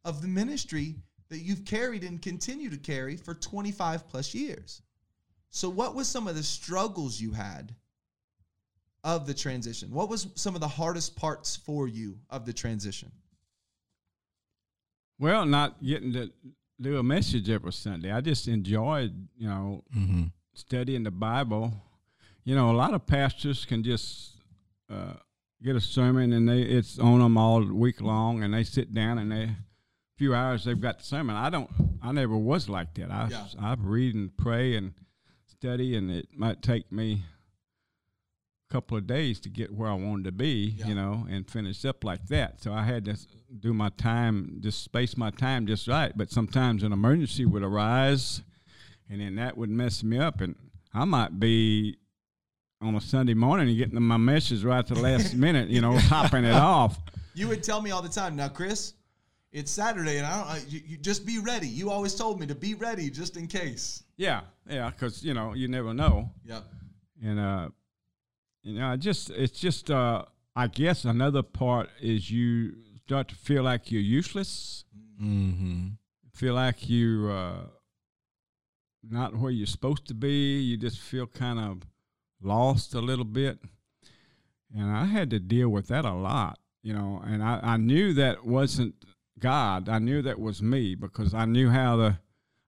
of 0.05 0.23
the 0.23 0.29
ministry 0.29 0.97
that 1.29 1.39
you've 1.39 1.65
carried 1.65 2.05
and 2.05 2.23
continue 2.23 2.71
to 2.71 2.77
carry 2.79 3.17
for 3.17 3.35
25 3.35 4.09
plus 4.09 4.33
years. 4.35 4.81
So 5.51 5.69
what 5.69 5.95
was 5.95 6.09
some 6.09 6.29
of 6.29 6.37
the 6.37 6.43
struggles 6.43 7.21
you 7.21 7.33
had 7.33 7.75
of 9.05 9.27
the 9.27 9.35
transition? 9.35 9.91
What 9.91 10.09
was 10.09 10.29
some 10.37 10.55
of 10.55 10.61
the 10.61 10.69
hardest 10.69 11.17
parts 11.17 11.57
for 11.57 11.89
you 11.89 12.19
of 12.31 12.47
the 12.47 12.53
transition? 12.53 13.11
Well, 15.19 15.45
not 15.47 15.83
getting 15.83 16.13
to 16.13 16.31
do 16.81 16.99
a 16.99 17.03
message 17.03 17.51
every 17.51 17.73
Sunday. 17.73 18.13
I 18.13 18.21
just 18.21 18.47
enjoyed, 18.49 19.13
you 19.37 19.49
know, 19.49 19.85
Mm-hmm. 19.97 20.25
studying 20.55 21.03
the 21.05 21.11
Bible. 21.11 21.73
You 22.45 22.55
know, 22.55 22.71
a 22.71 22.77
lot 22.77 22.95
of 22.95 23.07
pastors 23.07 23.65
can 23.65 23.83
just 23.83 24.33
uh, 24.91 25.15
get 25.63 25.77
a 25.77 25.81
sermon 25.81 26.33
and 26.33 26.49
they 26.49 26.63
it's 26.63 26.99
on 26.99 27.19
them 27.19 27.37
all 27.37 27.63
week 27.65 28.01
long, 28.01 28.43
and 28.43 28.55
they 28.55 28.65
sit 28.65 28.95
down 28.95 29.19
and 29.19 29.31
they 29.33 29.43
a 29.45 29.57
few 30.17 30.35
hours 30.35 30.65
they've 30.65 30.81
got 30.81 30.99
the 30.99 31.05
sermon. 31.05 31.37
I 31.37 31.51
don't. 31.51 31.69
I 32.03 32.13
never 32.13 32.37
was 32.37 32.69
like 32.69 32.95
that. 32.95 33.11
I 33.11 33.29
Yeah. 33.31 33.45
I 33.61 33.75
read 33.79 34.15
and 34.15 34.35
pray 34.37 34.77
and 34.77 34.95
study, 35.47 35.97
and 35.97 36.11
it 36.11 36.29
might 36.37 36.63
take 36.63 36.91
me 36.93 37.25
couple 38.71 38.97
of 38.97 39.07
days 39.07 39.41
to 39.41 39.49
get 39.49 39.73
where 39.73 39.89
I 39.89 39.95
wanted 39.95 40.25
to 40.25 40.33
be. 40.33 40.75
Yeah. 40.79 40.87
You 40.89 40.95
know, 40.95 41.27
and 41.31 41.49
finish 41.51 41.85
up 41.85 42.05
like 42.05 42.27
that. 42.29 42.61
So 42.63 42.73
I 42.73 42.83
had 42.83 43.05
to 43.07 43.17
do 43.61 43.73
my 43.73 43.89
time, 43.91 44.59
just 44.61 44.83
space 44.83 45.17
my 45.17 45.31
time 45.31 45.67
just 45.67 45.89
right. 45.89 46.13
But 46.17 46.31
sometimes 46.31 46.83
an 46.83 46.93
emergency 46.93 47.45
would 47.47 47.63
arise 47.63 48.43
and 49.11 49.21
then 49.23 49.37
that 49.37 49.57
would 49.57 49.71
mess 49.71 50.03
me 50.05 50.19
up 50.19 50.43
and 50.43 50.55
i 50.93 51.03
might 51.03 51.41
be 51.41 51.97
on 52.83 52.95
a 52.95 53.01
sunday 53.01 53.33
morning 53.33 53.69
and 53.69 53.79
getting 53.79 53.99
my 54.03 54.19
message 54.19 54.63
right 54.63 54.81
at 54.81 54.87
the 54.87 54.95
last 54.95 55.35
minute 55.47 55.71
you 55.71 55.81
know 55.81 55.99
topping 56.09 56.45
it 56.45 56.53
off 56.55 56.99
You 57.35 57.49
would 57.49 57.63
tell 57.63 57.81
me 57.81 57.91
all 57.91 58.03
the 58.03 58.09
time, 58.11 58.37
now, 58.37 58.49
Chris, 58.49 58.93
it's 59.51 59.71
Saturday, 59.71 60.19
and 60.19 60.27
I 60.27 60.37
don't. 60.37 60.47
I, 60.47 60.61
you, 60.69 60.81
you 60.87 60.97
just 60.99 61.25
be 61.25 61.39
ready. 61.39 61.69
You 61.69 61.89
always 61.91 62.15
told 62.15 62.39
me 62.39 62.47
to 62.49 62.55
be 62.55 62.75
ready 62.75 63.09
just 63.09 63.37
in 63.39 63.47
case. 63.47 64.03
yeah 64.19 64.43
yeah 64.69 64.91
because 64.91 65.25
you 65.25 65.33
know 65.33 65.55
you 65.55 65.69
never 65.69 65.95
know 65.95 66.29
Yep. 66.45 66.65
and 67.25 67.41
uh 67.41 67.69
you 68.69 68.79
know 68.79 68.89
I 68.89 68.97
just 68.97 69.31
it's 69.31 69.59
just 69.59 69.91
uh 69.91 70.25
i 70.55 70.67
guess 70.67 71.05
another 71.05 71.43
part 71.43 71.89
is 72.03 72.31
you 72.31 72.75
start 73.07 73.29
to 73.29 73.35
feel 73.35 73.63
like 73.63 73.91
you're 73.91 74.03
useless. 74.03 74.85
Mm-hmm. 75.23 75.89
feel 76.35 76.55
like 76.55 76.89
you 76.89 77.31
uh 77.31 77.63
not 79.03 79.35
where 79.35 79.51
you're 79.51 79.67
supposed 79.67 80.07
to 80.09 80.15
be. 80.15 80.61
You 80.61 80.77
just 80.77 80.99
feel 81.01 81.27
kind 81.27 81.59
of 81.59 81.83
lost 82.43 82.95
a 82.95 83.01
little 83.01 83.25
bit. 83.25 83.59
And 84.77 84.91
i 84.91 85.07
had 85.07 85.31
to 85.31 85.41
deal 85.41 85.71
with 85.71 85.89
that 85.89 86.05
a 86.05 86.13
lot 86.13 86.59
you 86.83 86.93
know 86.93 87.23
and 87.25 87.43
i, 87.43 87.59
I 87.63 87.77
knew 87.79 88.13
that 88.15 88.45
wasn't 88.45 88.95
god. 89.39 89.89
I 89.89 89.99
knew 89.99 90.21
that 90.23 90.39
was 90.39 90.61
me 90.61 90.95
because 90.95 91.33
i 91.33 91.47
knew 91.47 91.71
how 91.71 91.97
the 91.97 92.19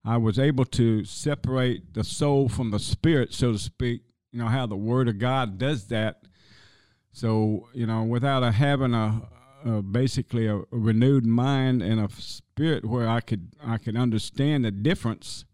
i 0.04 0.16
was 0.16 0.38
able 0.38 0.64
to 0.80 1.04
separate 1.04 1.92
the 1.92 2.04
soul 2.04 2.48
from 2.48 2.70
the 2.70 2.78
spirit 2.78 3.34
so 3.34 3.52
to 3.52 3.58
speak 3.58 4.00
you 4.32 4.38
know 4.38 4.46
how 4.48 4.66
the 4.66 4.76
word 4.76 5.08
of 5.08 5.18
god 5.18 5.58
does 5.58 5.88
that 5.88 6.22
so 7.12 7.68
you 7.74 7.86
know 7.86 8.02
without 8.02 8.42
a, 8.42 8.52
having 8.52 8.94
a, 8.94 9.22
a 9.64 9.82
basically 9.82 10.46
a, 10.46 10.56
a 10.56 10.64
renewed 10.70 11.26
mind 11.26 11.82
and 11.82 12.00
a 12.00 12.08
spirit 12.20 12.84
where 12.84 13.08
i 13.08 13.20
could 13.20 13.48
i 13.64 13.76
could 13.78 13.96
understand 13.96 14.64
the 14.64 14.70
difference 14.70 15.44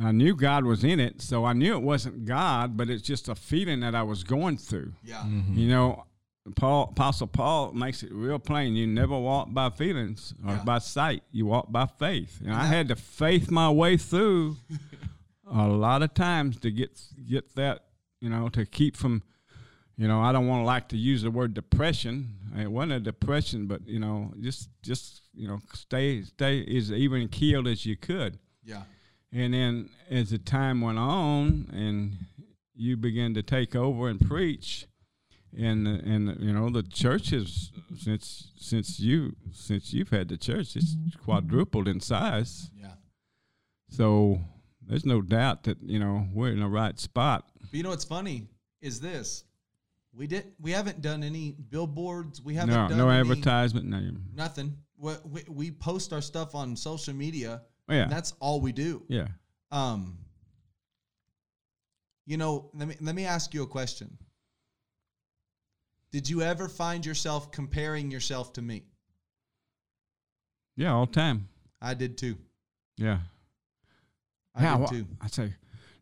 I 0.00 0.12
knew 0.12 0.36
God 0.36 0.64
was 0.64 0.84
in 0.84 1.00
it, 1.00 1.20
so 1.20 1.44
I 1.44 1.54
knew 1.54 1.74
it 1.74 1.82
wasn't 1.82 2.24
God, 2.24 2.76
but 2.76 2.88
it's 2.88 3.02
just 3.02 3.28
a 3.28 3.34
feeling 3.34 3.80
that 3.80 3.96
I 3.96 4.02
was 4.04 4.22
going 4.22 4.56
through. 4.56 4.92
Yeah. 5.02 5.22
Mm-hmm. 5.26 5.58
You 5.58 5.68
know, 5.70 6.04
Paul, 6.54 6.90
Apostle 6.92 7.26
Paul 7.26 7.72
makes 7.72 8.04
it 8.04 8.12
real 8.12 8.38
plain. 8.38 8.76
You 8.76 8.86
never 8.86 9.18
walk 9.18 9.52
by 9.52 9.70
feelings 9.70 10.34
or 10.46 10.52
Yeah. 10.52 10.62
by 10.62 10.78
sight. 10.78 11.24
You 11.32 11.46
walk 11.46 11.72
by 11.72 11.86
faith. 11.86 12.40
And 12.44 12.54
I 12.54 12.66
had 12.66 12.86
to 12.88 12.96
faith 12.96 13.50
my 13.50 13.70
way 13.70 13.96
through 13.96 14.58
a 15.50 15.66
lot 15.66 16.02
of 16.02 16.14
times 16.14 16.58
to 16.60 16.70
get 16.70 17.00
get 17.28 17.54
that. 17.56 17.84
You 18.20 18.30
know, 18.30 18.48
to 18.50 18.66
keep 18.66 18.96
from. 18.96 19.22
You 19.96 20.06
know, 20.06 20.20
I 20.20 20.30
don't 20.30 20.46
want 20.46 20.60
to 20.60 20.64
like 20.64 20.88
to 20.90 20.96
use 20.96 21.22
the 21.22 21.30
word 21.32 21.54
depression. 21.54 22.36
It 22.56 22.70
wasn't 22.70 22.92
a 22.92 23.00
depression, 23.00 23.66
but 23.66 23.84
you 23.88 23.98
know, 23.98 24.32
just 24.40 24.68
just 24.80 25.22
you 25.34 25.48
know, 25.48 25.58
stay 25.74 26.22
stay 26.22 26.64
as 26.76 26.92
even 26.92 27.28
keeled 27.28 27.66
as 27.66 27.84
you 27.84 27.96
could. 27.96 28.38
Yeah. 28.62 28.82
And 29.32 29.52
then 29.52 29.90
as 30.08 30.30
the 30.30 30.38
time 30.38 30.80
went 30.80 30.98
on 30.98 31.68
and 31.72 32.16
you 32.74 32.96
began 32.96 33.34
to 33.34 33.42
take 33.42 33.74
over 33.74 34.08
and 34.08 34.20
preach, 34.20 34.86
and 35.56 35.86
and 35.86 36.40
you 36.40 36.52
know 36.52 36.70
the 36.70 36.82
church 36.82 37.30
has 37.30 37.72
since 37.96 38.52
since 38.56 39.00
you 39.00 39.34
since 39.52 39.92
you've 39.92 40.10
had 40.10 40.28
the 40.28 40.36
church, 40.36 40.76
it's 40.76 40.94
mm-hmm. 40.94 41.22
quadrupled 41.24 41.88
in 41.88 42.00
size. 42.00 42.70
Yeah. 42.80 42.92
So 43.90 44.40
there's 44.88 45.04
no 45.06 45.20
doubt 45.22 45.64
that 45.64 45.78
you 45.82 45.98
know 45.98 46.26
we're 46.32 46.50
in 46.52 46.60
the 46.60 46.66
right 46.66 46.98
spot. 46.98 47.50
But 47.60 47.72
you 47.74 47.82
know 47.82 47.90
what's 47.90 48.04
funny 48.04 48.48
is 48.80 49.00
this: 49.00 49.44
we 50.14 50.26
did 50.26 50.52
we 50.60 50.70
haven't 50.72 51.00
done 51.02 51.22
any 51.22 51.52
billboards. 51.70 52.42
We 52.42 52.54
haven't 52.54 52.74
No, 52.74 52.88
done 52.88 52.98
no 52.98 53.08
any- 53.08 53.20
advertisement. 53.20 53.86
No, 53.86 54.00
Nothing. 54.34 54.76
We, 54.96 55.12
we, 55.24 55.44
we 55.48 55.70
post 55.70 56.12
our 56.12 56.20
stuff 56.20 56.54
on 56.56 56.74
social 56.74 57.14
media. 57.14 57.62
yeah, 57.88 58.02
And 58.02 58.10
that's 58.12 58.34
all 58.40 58.60
we 58.60 58.72
do. 58.72 59.02
yeah. 59.08 59.28
Um. 59.70 60.18
You 62.26 62.36
know, 62.36 62.70
let 62.74 62.88
me 62.88 62.96
let 63.00 63.14
me 63.14 63.24
ask 63.24 63.54
you 63.54 63.62
a 63.62 63.66
question. 63.66 64.18
Did 66.10 66.28
you 66.28 66.42
ever 66.42 66.68
find 66.68 67.04
yourself 67.06 67.50
comparing 67.52 68.10
yourself 68.10 68.52
to 68.54 68.62
me? 68.62 68.84
Yeah, 70.76 70.92
all 70.94 71.06
the 71.06 71.12
time. 71.12 71.48
I 71.82 71.94
did 71.94 72.16
too. 72.18 72.36
Yeah. 72.96 73.18
I 74.58 74.62
Now, 74.62 74.86
did 74.86 74.88
too. 74.90 75.06
I 75.20 75.26
say, 75.28 75.54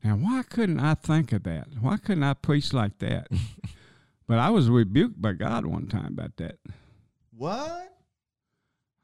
now 0.02 0.16
why 0.16 0.42
couldn't 0.48 0.80
I 0.80 0.94
think 0.94 1.32
of 1.32 1.42
that? 1.44 1.68
Why 1.80 1.96
couldn't 1.98 2.22
I 2.22 2.34
preach 2.34 2.72
like 2.72 2.98
that? 2.98 3.28
but 4.26 4.38
I 4.38 4.50
was 4.50 4.68
rebuked 4.68 5.20
by 5.20 5.32
God 5.32 5.66
one 5.66 5.86
time 5.86 6.06
about 6.06 6.36
that. 6.38 6.58
What? 7.36 7.92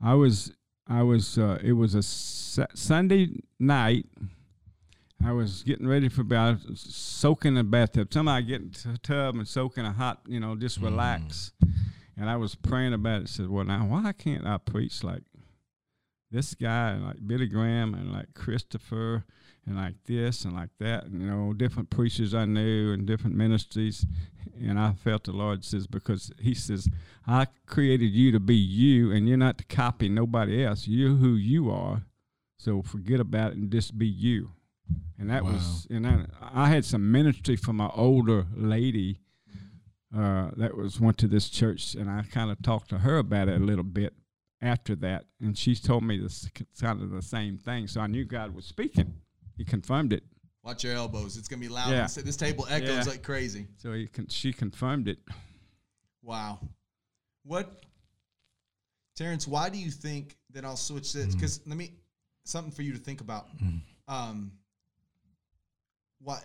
I 0.00 0.14
was, 0.14 0.52
I 0.88 1.02
was, 1.02 1.38
uh, 1.38 1.58
it 1.62 1.72
was 1.72 1.94
a 1.94 2.02
Su- 2.02 2.66
Sunday 2.74 3.28
night. 3.58 4.06
I 5.24 5.30
was 5.32 5.62
getting 5.62 5.86
ready 5.86 6.08
for 6.08 6.24
bed, 6.24 6.58
soaking 6.74 7.50
in 7.50 7.54
the 7.54 7.62
bathtub. 7.64 8.12
Somebody 8.12 8.44
get 8.44 8.62
into 8.62 8.88
the 8.88 8.98
tub 8.98 9.36
and 9.36 9.46
soak 9.46 9.78
in 9.78 9.84
a 9.84 9.92
hot, 9.92 10.20
you 10.26 10.40
know, 10.40 10.56
just 10.56 10.78
relax. 10.78 11.52
And 12.16 12.28
I 12.28 12.36
was 12.36 12.56
praying 12.56 12.92
about 12.92 13.22
it. 13.22 13.28
Said, 13.28 13.48
well, 13.48 13.64
now 13.64 13.86
why 13.86 14.12
can't 14.12 14.44
I 14.46 14.58
preach 14.58 15.04
like 15.04 15.22
this 16.32 16.54
guy 16.54 16.90
and 16.90 17.04
like 17.04 17.26
Billy 17.26 17.46
Graham 17.46 17.94
and 17.94 18.10
like 18.12 18.34
Christopher 18.34 19.24
and 19.66 19.76
like 19.76 19.94
this 20.06 20.44
and 20.44 20.54
like 20.54 20.70
that, 20.80 21.04
and, 21.04 21.20
you 21.22 21.28
know, 21.30 21.52
different 21.52 21.88
preachers 21.90 22.34
I 22.34 22.46
knew 22.46 22.92
and 22.92 23.06
different 23.06 23.36
ministries. 23.36 24.04
And 24.60 24.78
I 24.80 24.92
felt 24.92 25.24
the 25.24 25.32
Lord 25.32 25.64
says, 25.64 25.86
because 25.86 26.32
He 26.40 26.54
says, 26.54 26.88
I 27.26 27.46
created 27.66 28.10
you 28.12 28.32
to 28.32 28.40
be 28.40 28.56
you, 28.56 29.12
and 29.12 29.28
you're 29.28 29.36
not 29.36 29.58
to 29.58 29.64
copy 29.64 30.08
nobody 30.08 30.64
else. 30.64 30.88
You're 30.88 31.14
who 31.14 31.34
you 31.34 31.70
are. 31.70 32.02
So 32.58 32.82
forget 32.82 33.20
about 33.20 33.52
it 33.52 33.58
and 33.58 33.70
just 33.70 33.96
be 33.98 34.06
you. 34.08 34.50
and 35.18 35.30
that 35.30 35.44
Wow. 35.44 35.52
was 35.52 35.86
and 35.90 36.06
I, 36.06 36.26
I 36.40 36.68
had 36.68 36.84
some 36.84 37.10
ministry 37.12 37.56
from 37.56 37.76
my 37.76 37.90
older 37.94 38.46
lady 38.54 39.20
uh, 40.16 40.50
that 40.56 40.76
was 40.76 41.00
went 41.00 41.18
to 41.18 41.28
this 41.28 41.48
church, 41.48 41.94
and 41.94 42.10
I 42.10 42.22
kind 42.30 42.50
of 42.50 42.60
talked 42.62 42.90
to 42.90 42.98
her 42.98 43.18
about 43.18 43.48
it 43.48 43.60
a 43.60 43.64
little 43.64 43.84
bit 43.84 44.12
after 44.62 44.94
that, 44.96 45.24
and 45.40 45.58
she 45.58 45.74
told 45.74 46.04
me 46.04 46.18
this 46.18 46.48
kind 46.80 47.02
of 47.02 47.10
the 47.10 47.20
same 47.20 47.58
thing. 47.58 47.86
So 47.88 48.00
I 48.00 48.06
knew 48.06 48.24
God 48.24 48.54
was 48.54 48.64
speaking. 48.64 49.12
He 49.56 49.64
confirmed 49.64 50.12
it. 50.12 50.22
Watch 50.62 50.84
your 50.84 50.94
elbows. 50.94 51.36
It's 51.36 51.48
gonna 51.48 51.60
be 51.60 51.68
loud. 51.68 51.90
Yeah. 51.90 52.06
This 52.06 52.36
table 52.36 52.66
echoes 52.70 53.04
Yeah. 53.06 53.12
like 53.12 53.22
crazy. 53.22 53.66
So 53.76 53.92
he 53.92 54.06
con- 54.06 54.28
she 54.28 54.52
confirmed 54.52 55.08
it. 55.08 55.18
Wow. 56.22 56.60
What, 57.44 57.84
Terrence? 59.16 59.48
Why 59.48 59.68
do 59.68 59.76
you 59.78 59.90
think 59.90 60.36
that 60.52 60.64
I'll 60.64 60.76
switch 60.76 61.12
this? 61.12 61.34
Because 61.34 61.60
let 61.66 61.76
me 61.76 61.94
something 62.44 62.72
for 62.72 62.82
you 62.82 62.92
to 62.92 62.98
think 62.98 63.20
about. 63.20 63.48
Um, 64.06 64.52
why? 66.20 66.40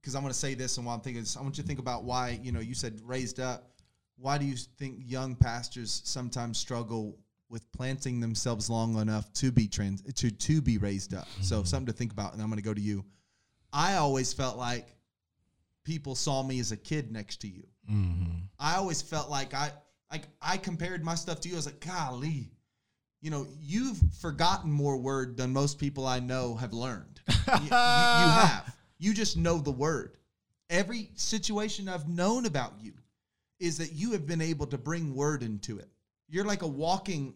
Because 0.00 0.14
I'm 0.14 0.22
going 0.22 0.32
to 0.32 0.38
say 0.38 0.54
this, 0.54 0.76
and 0.76 0.86
while 0.86 0.94
I'm 0.94 1.00
thinking, 1.02 1.22
this, 1.22 1.36
I 1.36 1.42
want 1.42 1.58
you 1.58 1.62
to 1.62 1.66
think 1.66 1.78
about 1.80 2.04
why. 2.04 2.38
You 2.42 2.52
know, 2.52 2.60
you 2.60 2.74
said 2.74 3.00
raised 3.04 3.40
up. 3.40 3.72
Why 4.16 4.38
do 4.38 4.44
you 4.46 4.54
think 4.56 4.98
young 5.04 5.34
pastors 5.34 6.02
sometimes 6.04 6.56
struggle 6.58 7.18
with 7.50 7.70
planting 7.72 8.20
themselves 8.20 8.70
long 8.70 8.96
enough 8.98 9.30
to 9.34 9.52
be 9.52 9.68
trans 9.68 10.02
to 10.14 10.30
to 10.30 10.62
be 10.62 10.78
raised 10.78 11.14
up? 11.14 11.28
So 11.42 11.58
hmm. 11.58 11.64
something 11.64 11.86
to 11.86 11.92
think 11.92 12.12
about, 12.12 12.32
and 12.32 12.42
I'm 12.42 12.48
going 12.48 12.58
to 12.58 12.64
go 12.64 12.74
to 12.74 12.80
you. 12.80 13.04
I 13.72 13.96
always 13.96 14.32
felt 14.32 14.56
like 14.56 14.86
people 15.84 16.14
saw 16.14 16.42
me 16.42 16.60
as 16.60 16.72
a 16.72 16.76
kid 16.76 17.12
next 17.12 17.40
to 17.42 17.48
you. 17.48 17.66
Mm-hmm. 17.90 18.30
I 18.58 18.76
always 18.76 19.02
felt 19.02 19.30
like 19.30 19.54
I 19.54 19.72
like 20.10 20.22
I 20.40 20.56
compared 20.56 21.04
my 21.04 21.14
stuff 21.14 21.40
to 21.40 21.48
you. 21.48 21.54
I 21.54 21.58
was 21.58 21.66
like, 21.66 21.84
golly, 21.84 22.50
you 23.20 23.30
know, 23.30 23.46
you've 23.60 23.98
forgotten 24.20 24.70
more 24.70 24.96
word 24.96 25.36
than 25.36 25.52
most 25.52 25.78
people 25.78 26.06
I 26.06 26.20
know 26.20 26.54
have 26.56 26.72
learned. 26.72 27.20
you, 27.28 27.34
you- 27.54 27.64
you 27.64 27.70
have. 27.70 28.74
You 28.98 29.14
just 29.14 29.38
know 29.38 29.58
the 29.58 29.70
word. 29.70 30.18
Every 30.68 31.10
situation 31.14 31.88
I've 31.88 32.08
known 32.08 32.44
about 32.44 32.74
you 32.80 32.92
is 33.58 33.78
that 33.78 33.92
you 33.92 34.12
have 34.12 34.26
been 34.26 34.42
able 34.42 34.66
to 34.66 34.78
bring 34.78 35.14
word 35.14 35.42
into 35.42 35.78
it. 35.78 35.88
You're 36.28 36.44
like 36.44 36.62
a 36.62 36.66
walking, 36.66 37.34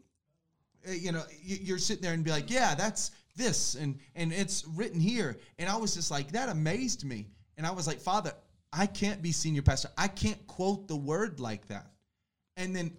Uh, 0.89 0.93
you 0.93 1.13
know, 1.13 1.25
you- 1.43 1.59
you're 1.63 1.79
sitting 1.79 2.03
there 2.03 2.13
and 2.13 2.25
be 2.25 2.31
like, 2.31 2.51
yeah, 2.51 2.75
that's 2.75 3.11
this, 3.37 3.75
and 3.75 3.99
and 4.15 4.33
it's 4.33 4.65
written 4.65 5.01
here. 5.01 5.39
And 5.59 5.69
I 5.69 5.77
was 5.77 5.95
just 5.95 6.11
like, 6.11 6.33
that 6.33 6.49
amazed 6.49 7.05
me. 7.05 7.29
And 7.57 7.67
I 7.67 7.71
was 7.71 7.87
like, 7.87 8.01
Father, 8.01 8.33
I 8.73 8.87
can't 8.87 9.23
be 9.23 9.33
senior 9.33 9.63
pastor. 9.63 9.89
I 9.97 10.09
can't 10.09 10.45
quote 10.47 10.89
the 10.89 10.97
word 10.97 11.39
like 11.39 11.69
that. 11.69 11.87
And 12.57 12.75
then, 12.75 12.93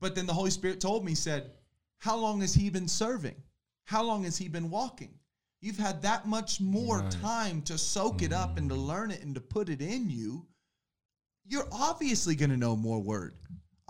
but 0.00 0.14
then 0.14 0.26
the 0.26 0.32
Holy 0.32 0.50
Spirit 0.50 0.80
told 0.80 1.04
me, 1.04 1.14
said, 1.14 1.52
How 1.98 2.16
long 2.16 2.40
has 2.42 2.54
he 2.54 2.70
been 2.70 2.88
serving? 2.88 3.36
How 3.84 4.02
long 4.02 4.24
has 4.24 4.36
he 4.36 4.48
been 4.48 4.70
walking? 4.70 5.14
You've 5.60 5.78
had 5.78 6.02
that 6.02 6.26
much 6.26 6.60
more 6.60 7.02
time 7.08 7.62
to 7.62 7.78
soak 7.78 8.22
it 8.22 8.32
up 8.32 8.58
and 8.58 8.68
to 8.68 8.74
mm. 8.74 8.86
learn 8.86 9.10
it 9.10 9.22
and 9.22 9.34
to 9.34 9.40
put 9.40 9.68
it 9.68 9.80
in 9.80 10.10
you. 10.10 10.46
You're 11.46 11.68
obviously 11.70 12.34
going 12.34 12.50
to 12.50 12.56
know 12.56 12.76
more 12.76 13.00
word. 13.00 13.34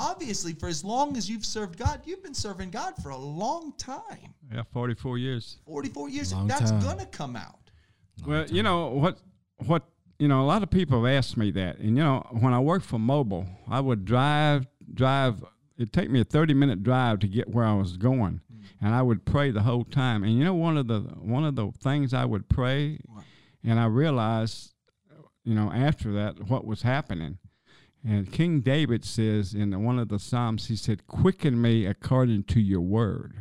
Obviously, 0.03 0.53
for 0.53 0.69
as 0.69 0.83
long 0.85 1.17
as 1.17 1.31
you've 1.31 1.47
served 1.47 1.79
God, 1.79 2.01
you've 2.05 2.23
been 2.23 2.35
serving 2.35 2.71
God 2.71 2.95
for 3.03 3.11
a 3.11 3.17
long 3.17 3.73
time 3.79 4.35
Yeah, 4.53 4.63
forty 4.73 4.95
four 4.95 5.17
years. 5.19 5.59
44 5.67 6.09
years. 6.09 6.33
Long 6.33 6.49
That's 6.49 6.71
time. 6.71 6.83
going 6.83 6.99
to 6.99 7.07
come 7.07 7.37
out. 7.37 7.71
Well, 8.27 8.47
you 8.49 8.63
know 8.63 8.89
what 8.89 9.19
what 9.67 9.85
you 10.19 10.29
know, 10.29 10.43
a 10.43 10.47
lot 10.47 10.63
of 10.63 10.71
people 10.71 11.05
have 11.05 11.13
asked 11.13 11.37
me 11.37 11.51
that. 11.53 11.79
And 11.79 11.97
you 11.97 12.03
know, 12.05 12.25
when 12.41 12.53
I 12.53 12.61
worked 12.61 12.85
for 12.85 12.99
Mobil, 12.99 13.47
I 13.69 13.81
would 13.81 14.05
drive 14.05 14.67
drive 14.95 15.43
it'd 15.79 15.93
take 15.93 16.11
me 16.11 16.21
a 16.21 16.25
30 16.25 16.55
minute 16.55 16.83
drive 16.83 17.19
to 17.21 17.29
get 17.29 17.49
where 17.49 17.65
I 17.65 17.75
was 17.75 17.97
going. 17.97 18.41
Mm. 18.53 18.65
And 18.83 18.95
I 18.95 19.03
would 19.03 19.25
pray 19.25 19.51
the 19.51 19.63
whole 19.63 19.85
time. 19.85 20.23
And 20.25 20.37
you 20.39 20.45
know 20.45 20.55
one 20.55 20.77
of 20.77 20.87
the 20.87 21.01
one 21.01 21.45
of 21.45 21.57
the 21.57 21.71
things 21.81 22.13
I 22.15 22.25
would 22.25 22.49
pray 22.49 22.99
What? 23.07 23.25
and 23.65 23.81
I 23.81 23.87
realized 23.87 24.75
you 25.45 25.55
know 25.55 25.73
after 25.73 26.13
that 26.13 26.49
what 26.49 26.65
was 26.67 26.83
happening. 26.83 27.39
And 28.05 28.31
King 28.33 28.61
David 28.61 29.05
says 29.05 29.55
in 29.55 29.81
one 29.85 29.99
of 29.99 30.09
the 30.09 30.19
Psalms, 30.19 30.67
he 30.67 30.77
said, 30.77 31.07
Quicken 31.07 31.61
me 31.61 31.87
according 31.87 32.45
to 32.45 32.61
your 32.61 32.81
word. 32.81 33.35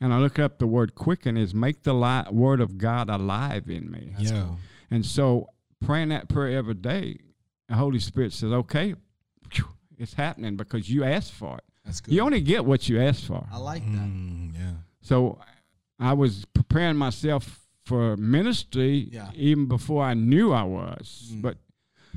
And 0.00 0.12
I 0.12 0.18
look 0.18 0.38
up 0.38 0.58
the 0.58 0.66
word 0.66 0.94
quicken 0.94 1.36
is 1.38 1.54
make 1.54 1.82
the 1.82 1.94
li- 1.94 2.30
word 2.30 2.60
of 2.60 2.76
God 2.76 3.08
alive 3.08 3.70
in 3.70 3.90
me. 3.90 4.14
Yeah. 4.18 4.48
And 4.90 5.06
so 5.06 5.48
praying 5.82 6.10
that 6.10 6.28
prayer 6.28 6.58
every 6.58 6.74
day, 6.74 7.20
the 7.68 7.74
Holy 7.76 7.98
Spirit 7.98 8.32
says, 8.34 8.52
okay, 8.52 8.94
it's 9.96 10.12
happening 10.14 10.56
because 10.56 10.90
you 10.90 11.04
asked 11.04 11.32
for 11.32 11.56
it. 11.56 11.64
That's 11.86 12.00
good. 12.02 12.12
You 12.12 12.20
only 12.22 12.40
get 12.42 12.64
what 12.66 12.88
you 12.88 13.00
ask 13.00 13.24
for. 13.26 13.46
I 13.50 13.56
like 13.58 13.84
that. 13.92 14.00
Mm, 14.00 14.52
yeah. 14.54 14.72
So 15.00 15.38
I 15.98 16.12
was 16.12 16.44
preparing 16.52 16.96
myself 16.96 17.60
for 17.84 18.16
ministry 18.16 19.08
Yeah. 19.12 19.30
even 19.34 19.66
before 19.68 20.02
I 20.04 20.14
knew 20.14 20.52
I 20.52 20.64
was. 20.64 21.30
Mm. 21.32 21.42
But, 21.42 21.58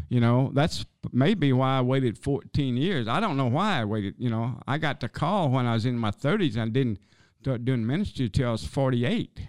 you 0.09 0.19
know, 0.19 0.51
that's 0.53 0.85
maybe 1.11 1.51
why 1.53 1.77
I 1.77 1.81
waited 1.81 2.17
14 2.17 2.77
years. 2.77 3.07
I 3.07 3.19
don't 3.19 3.37
know 3.37 3.47
why 3.47 3.81
I 3.81 3.85
waited. 3.85 4.15
You 4.17 4.29
know, 4.29 4.59
I 4.67 4.77
got 4.77 4.99
the 4.99 5.09
call 5.09 5.49
when 5.49 5.65
I 5.65 5.73
was 5.73 5.85
in 5.85 5.97
my 5.97 6.11
30s 6.11 6.53
and 6.53 6.61
I 6.63 6.67
didn't 6.69 6.99
start 7.41 7.65
doing 7.65 7.85
ministry 7.85 8.25
until 8.25 8.49
I 8.49 8.51
was 8.51 8.65
48, 8.65 9.39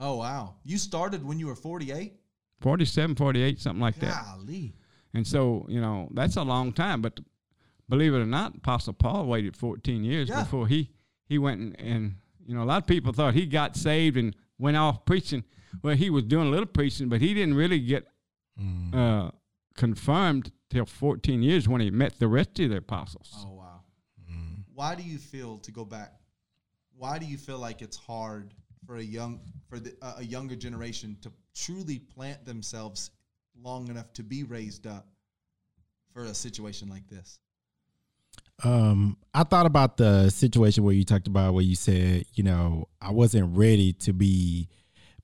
Oh, 0.00 0.16
wow. 0.18 0.54
You 0.64 0.78
started 0.78 1.24
when 1.24 1.40
you 1.40 1.48
were 1.48 1.56
48? 1.56 2.12
47, 2.60 3.16
48, 3.16 3.60
something 3.60 3.80
like 3.80 3.98
that. 4.00 4.24
Golly. 4.24 4.74
And 5.12 5.26
so, 5.26 5.66
you 5.68 5.80
know, 5.80 6.08
that's 6.12 6.36
a 6.36 6.42
long 6.42 6.72
time. 6.72 7.02
But 7.02 7.18
believe 7.88 8.14
it 8.14 8.18
or 8.18 8.26
not, 8.26 8.54
Apostle 8.56 8.92
Paul 8.92 9.26
waited 9.26 9.56
14 9.56 10.04
years 10.04 10.28
Yeah. 10.28 10.42
before 10.44 10.68
he, 10.68 10.90
he 11.26 11.38
went 11.38 11.60
and, 11.60 11.80
and, 11.80 12.14
you 12.46 12.54
know, 12.54 12.62
a 12.62 12.64
lot 12.64 12.78
of 12.82 12.86
people 12.86 13.12
thought 13.12 13.34
he 13.34 13.44
got 13.46 13.76
saved 13.76 14.16
and 14.16 14.36
went 14.58 14.76
off 14.76 15.04
preaching. 15.04 15.42
Well, 15.82 15.96
he 15.96 16.10
was 16.10 16.22
doing 16.24 16.46
a 16.46 16.50
little 16.50 16.66
preaching, 16.66 17.08
but 17.08 17.20
he 17.20 17.34
didn't 17.34 17.54
really 17.54 17.80
get 17.80 18.06
Mm. 18.60 18.92
uh, 18.92 19.30
confirmed 19.78 20.50
till 20.70 20.84
14 20.84 21.40
years 21.40 21.68
when 21.68 21.80
he 21.80 21.88
met 21.88 22.18
the 22.18 22.26
rest 22.26 22.58
of 22.58 22.70
the 22.70 22.78
apostles. 22.78 23.32
Oh, 23.38 23.54
wow. 23.54 23.80
Why 24.74 24.94
do 24.96 25.02
you 25.02 25.18
feel, 25.18 25.58
to 25.58 25.72
go 25.72 25.84
back, 25.84 26.12
why 26.96 27.18
do 27.18 27.26
you 27.26 27.38
feel 27.38 27.58
like 27.58 27.80
it's 27.80 27.96
hard 27.96 28.54
for 28.86 28.96
a 28.96 29.02
young, 29.02 29.40
for 29.68 29.78
the, 29.78 29.94
uh, 30.02 30.14
a 30.18 30.24
younger 30.24 30.56
generation 30.56 31.16
to 31.22 31.32
truly 31.54 31.98
plant 31.98 32.44
themselves 32.44 33.10
long 33.60 33.88
enough 33.88 34.12
to 34.14 34.22
be 34.22 34.42
raised 34.44 34.86
up 34.86 35.06
for 36.12 36.24
a 36.24 36.34
situation 36.34 36.88
like 36.88 37.08
this? 37.08 37.38
Um, 38.64 39.16
I 39.32 39.44
thought 39.44 39.66
about 39.66 39.96
the 39.96 40.30
situation 40.30 40.82
where 40.82 40.94
you 40.94 41.04
talked 41.04 41.28
about 41.28 41.54
where 41.54 41.64
you 41.64 41.76
said, 41.76 42.24
you 42.34 42.42
know, 42.42 42.88
I 43.00 43.12
wasn't 43.12 43.56
ready 43.56 43.92
to 43.94 44.12
be 44.12 44.68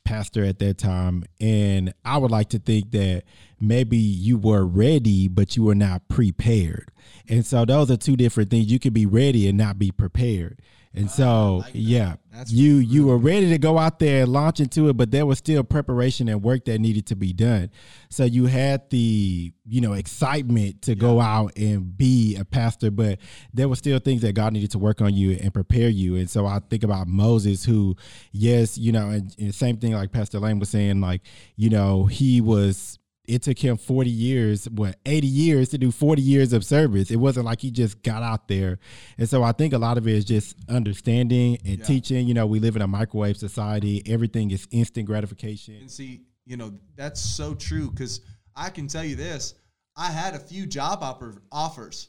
pastor 0.05 0.45
at 0.45 0.59
that 0.61 0.79
time, 0.79 1.25
and 1.41 1.93
I 2.05 2.19
would 2.19 2.31
like 2.31 2.51
to 2.51 2.59
think 2.59 2.91
that 2.93 3.25
maybe 3.61 3.97
you 3.97 4.39
were 4.39 4.65
ready, 4.65 5.29
but 5.29 5.57
you 5.57 5.65
were 5.65 5.75
not 5.75 6.09
prepared. 6.09 6.91
And 7.29 7.45
so 7.45 7.65
those 7.65 7.91
are 7.91 7.97
two 7.97 8.17
different 8.17 8.51
things. 8.51 8.71
You 8.71 8.79
could 8.79 8.95
be 8.95 9.07
ready 9.07 9.49
and 9.49 9.59
not 9.59 9.79
be 9.79 9.91
prepared. 9.91 10.61
And 10.97 11.11
so, 11.11 11.57
like 11.65 11.73
yeah, 11.75 12.15
That's 12.33 12.53
you 12.53 12.77
you 12.77 13.07
were 13.07 13.19
ready 13.19 13.49
to 13.51 13.59
go 13.59 13.79
out 13.79 13.99
there 13.99 14.23
and 14.23 14.33
launch 14.33 14.61
into 14.61 14.89
it, 14.89 14.97
but 14.97 15.11
there 15.11 15.27
was 15.27 15.39
still 15.39 15.65
preparation 15.65 16.29
and 16.29 16.41
work 16.41 16.67
that 16.67 16.79
needed 16.79 17.07
to 17.07 17.17
be 17.17 17.33
done. 17.33 17.71
So 18.11 18.25
you 18.25 18.47
had 18.47 18.89
the 18.91 19.53
you 19.67 19.81
know 19.81 19.95
excitement 19.95 20.83
to 20.83 20.95
go 20.95 21.21
out 21.21 21.57
and 21.57 21.97
be 21.97 22.37
a 22.37 22.45
pastor, 22.45 22.93
but 22.93 23.19
there 23.53 23.69
were 23.69 23.75
still 23.75 23.99
things 23.99 24.23
that 24.23 24.35
God 24.35 24.53
needed 24.53 24.71
to 24.71 24.79
work 24.79 25.01
on 25.01 25.15
you 25.15 25.33
and 25.33 25.53
prepare 25.53 25.89
you. 25.89 26.15
And 26.15 26.31
so 26.31 26.47
I 26.47 26.61
think 26.71 26.85
about 26.85 27.09
Moses, 27.09 27.65
who, 27.65 27.97
yes, 28.31 28.79
you 28.79 28.93
know, 28.93 29.09
and, 29.09 29.35
and 29.39 29.53
same 29.53 29.79
thing 29.79 29.95
like 29.95 30.13
Pastor 30.13 30.39
Lane 30.39 30.61
was 30.61 30.69
saying, 30.69 31.01
like 31.01 31.23
you 31.57 31.71
know, 31.71 32.07
he 32.07 32.41
was 32.41 33.01
it 33.27 33.43
took 33.43 33.59
him 33.59 33.77
40 33.77 34.11
years, 34.11 34.69
what, 34.69 34.99
80 35.07 35.27
years 35.27 35.69
to 35.71 35.79
do 35.79 35.91
40 35.91 36.21
years 36.21 36.53
of 36.53 36.65
service. 36.65 37.11
It 37.11 37.17
wasn't 37.17 37.47
like 37.47 37.61
he 37.61 37.71
just 37.71 38.03
got 38.03 38.23
out 38.23 38.49
there. 38.49 38.79
And 39.19 39.29
so 39.29 39.43
I 39.43 39.53
think 39.53 39.73
a 39.73 39.79
lot 39.79 39.97
of 39.97 40.07
it 40.07 40.15
is 40.15 40.25
just 40.25 40.57
understanding 40.69 41.59
and 41.65 41.79
Yeah. 41.79 41.85
teaching. 41.85 42.29
You 42.29 42.35
know, 42.35 42.47
we 42.47 42.61
live 42.61 42.77
in 42.77 42.83
a 42.83 42.87
microwave 42.87 43.37
society, 43.37 44.03
everything 44.07 44.51
is 44.51 44.69
instant 44.71 45.07
gratification. 45.07 45.75
And 45.77 45.91
see, 45.91 46.23
you 46.45 46.57
know, 46.59 46.75
that's 46.97 47.21
so 47.21 47.55
true 47.55 47.91
because 47.91 48.21
I 48.55 48.69
can 48.71 48.87
tell 48.89 49.05
you 49.05 49.17
this 49.17 49.55
I 49.97 50.11
had 50.11 50.35
a 50.35 50.41
few 50.41 50.67
job 50.67 50.99
offer, 51.03 51.41
offers. 51.53 52.09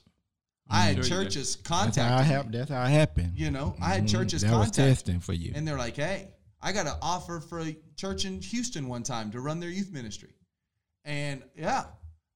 I 0.67 0.81
had 0.81 0.95
Sure 0.95 0.97
you 0.97 1.01
did. 1.03 1.09
churches 1.09 1.57
That's 1.69 1.97
how, 1.97 2.17
me. 2.17 2.23
hap- 2.25 2.51
that's 2.51 2.69
how 2.71 2.83
it 2.83 2.89
happened. 2.89 3.33
You 3.37 3.51
know, 3.51 3.75
I 3.79 3.93
had 3.93 4.03
Mhm. 4.05 4.09
churches 4.09 4.41
that 4.41 4.49
was 4.51 4.65
contact 4.69 4.75
testing 4.75 5.19
for 5.19 5.33
you. 5.33 5.51
and 5.55 5.67
they're 5.67 5.77
like, 5.77 5.95
"Hey, 5.95 6.33
I 6.61 6.71
got 6.71 6.87
an 6.87 6.95
offer 7.03 7.39
for 7.39 7.59
a 7.61 7.77
church 7.95 8.25
in 8.25 8.41
Houston 8.41 8.87
one 8.87 9.03
time 9.03 9.29
to 9.31 9.39
run 9.39 9.59
their 9.59 9.69
youth 9.69 9.91
ministry," 9.91 10.33
and 11.05 11.41
yeah, 11.55 11.85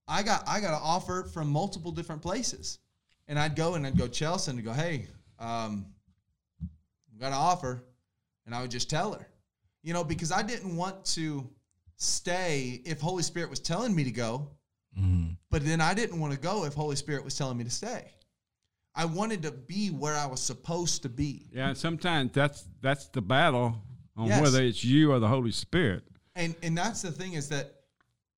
I 0.08 0.24
got 0.24 0.48
I 0.48 0.62
got 0.62 0.74
an 0.74 0.80
offer 0.82 1.24
from 1.34 1.50
multiple 1.50 1.92
different 1.92 2.22
places, 2.22 2.80
and 3.28 3.38
I'd 3.38 3.56
go 3.56 3.74
and 3.76 3.86
I'd 3.86 3.98
go 3.98 4.08
Chelsea 4.08 4.52
and 4.52 4.60
I'd 4.60 4.66
go, 4.66 4.74
"Hey, 4.74 5.08
um, 5.40 5.86
got 7.20 7.28
an 7.28 7.34
offer," 7.34 7.84
and 8.46 8.56
I 8.56 8.62
would 8.62 8.72
just 8.72 8.90
tell 8.90 9.14
her, 9.14 9.28
you 9.84 9.94
know, 9.94 10.04
because 10.04 10.32
I 10.32 10.42
didn't 10.42 10.76
want 10.78 11.04
to 11.16 11.50
stay 11.98 12.82
if 12.86 13.02
Holy 13.02 13.24
Spirit 13.24 13.50
was 13.50 13.60
telling 13.60 13.94
me 13.94 14.06
to 14.06 14.12
go, 14.12 14.50
Mhm. 14.98 15.36
but 15.50 15.66
then 15.66 15.82
I 15.82 15.94
didn't 15.94 16.20
want 16.20 16.34
to 16.34 16.40
go 16.40 16.64
if 16.66 16.74
Holy 16.74 16.96
Spirit 16.96 17.26
was 17.26 17.36
telling 17.36 17.58
me 17.58 17.66
to 17.66 17.70
stay. 17.70 18.14
I 18.96 19.06
wanted 19.06 19.44
to 19.44 19.52
be 19.52 19.90
where 19.90 20.16
I 20.16 20.26
was 20.26 20.40
supposed 20.42 21.04
to 21.04 21.10
be. 21.10 21.50
Yeah, 21.54 21.70
and 21.70 21.78
sometimes 21.78 22.32
that's 22.34 22.66
that's 22.82 23.08
the 23.10 23.22
battle 23.22 23.82
on 24.16 24.28
Yes. 24.28 24.42
whether 24.42 24.64
it's 24.64 24.84
you 24.84 25.12
or 25.12 25.20
the 25.20 25.28
Holy 25.28 25.52
Spirit. 25.52 26.04
And 26.36 26.56
and 26.64 26.78
that's 26.78 27.02
the 27.02 27.12
thing 27.12 27.34
is 27.34 27.50
that 27.50 27.79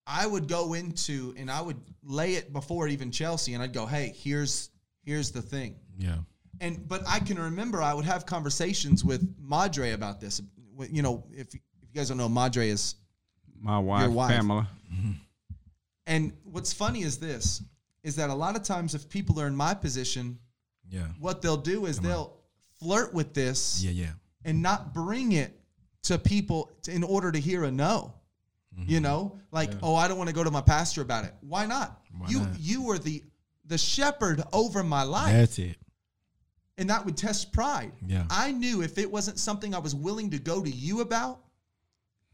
I 0.07 0.25
would 0.25 0.47
go 0.47 0.73
into 0.73 1.33
and 1.37 1.49
I 1.49 1.61
would 1.61 1.77
lay 2.03 2.33
it 2.35 2.51
before 2.53 2.87
even 2.87 3.11
Chelsea, 3.11 3.53
and 3.53 3.61
I'd 3.63 3.73
go, 3.73 3.85
"Hey, 3.85 4.13
here's 4.15 4.69
here's 5.03 5.31
the 5.31 5.41
thing." 5.41 5.75
Yeah. 5.97 6.17
And 6.59 6.87
but 6.87 7.01
I 7.07 7.19
can 7.19 7.37
remember 7.39 7.81
I 7.81 7.93
would 7.93 8.05
have 8.05 8.25
conversations 8.25 9.03
with 9.05 9.27
Madre 9.39 9.91
about 9.91 10.19
this. 10.19 10.41
You 10.89 11.01
know, 11.01 11.23
if 11.31 11.47
if 11.47 11.53
you 11.53 11.59
guys 11.93 12.09
don't 12.09 12.17
know, 12.17 12.29
Madre 12.29 12.69
is 12.69 12.95
My 13.59 13.77
wife, 13.79 14.09
wife. 14.09 14.31
Pamela. 14.31 14.67
And 16.07 16.33
what's 16.43 16.73
funny 16.73 17.01
is 17.03 17.17
this 17.17 17.61
is 18.03 18.15
that 18.15 18.29
a 18.31 18.33
lot 18.33 18.55
of 18.55 18.63
times 18.63 18.95
if 18.95 19.07
people 19.07 19.39
are 19.39 19.45
in 19.47 19.55
my 19.55 19.73
position, 19.75 20.39
Yeah. 20.89 21.05
what 21.19 21.41
they'll 21.43 21.55
do 21.57 21.85
is 21.85 21.99
they'll 21.99 22.33
flirt 22.79 23.13
with 23.13 23.33
this 23.35 23.83
Yeah. 23.83 23.91
Yeah. 23.91 24.13
and 24.43 24.61
not 24.63 24.93
bring 24.93 25.33
it 25.33 25.59
to 26.03 26.17
people 26.17 26.71
to, 26.83 26.91
in 26.91 27.03
order 27.03 27.31
to 27.31 27.39
hear 27.39 27.63
a 27.63 27.71
no. 27.71 28.15
You 28.77 28.97
mm-hmm. 28.97 29.03
know, 29.03 29.39
like, 29.51 29.69
oh, 29.84 29.95
I 29.95 30.07
don't 30.07 30.17
want 30.17 30.29
to 30.29 30.36
go 30.36 30.43
to 30.43 30.51
my 30.51 30.62
pastor 30.62 31.01
about 31.01 31.25
it. 31.25 31.34
Why 31.41 31.65
not? 31.65 31.99
Why 32.17 32.27
you 32.29 32.39
not? 32.39 32.60
you 32.60 32.84
were 32.84 32.97
the 32.97 33.21
the 33.65 33.77
shepherd 33.77 34.41
over 34.53 34.84
my 34.84 35.03
life. 35.03 35.34
That's 35.34 35.60
it. 35.60 35.77
and 36.77 36.89
that 36.89 37.05
would 37.05 37.17
test 37.17 37.51
pride. 37.53 37.91
Yeah. 38.05 38.23
I 38.29 38.51
knew 38.51 38.81
if 38.81 38.97
it 38.97 39.12
wasn't 39.12 39.39
something 39.39 39.75
I 39.75 39.79
was 39.79 39.93
willing 39.93 40.29
to 40.31 40.39
go 40.39 40.63
to 40.63 40.69
you 40.69 41.01
about, 41.01 41.39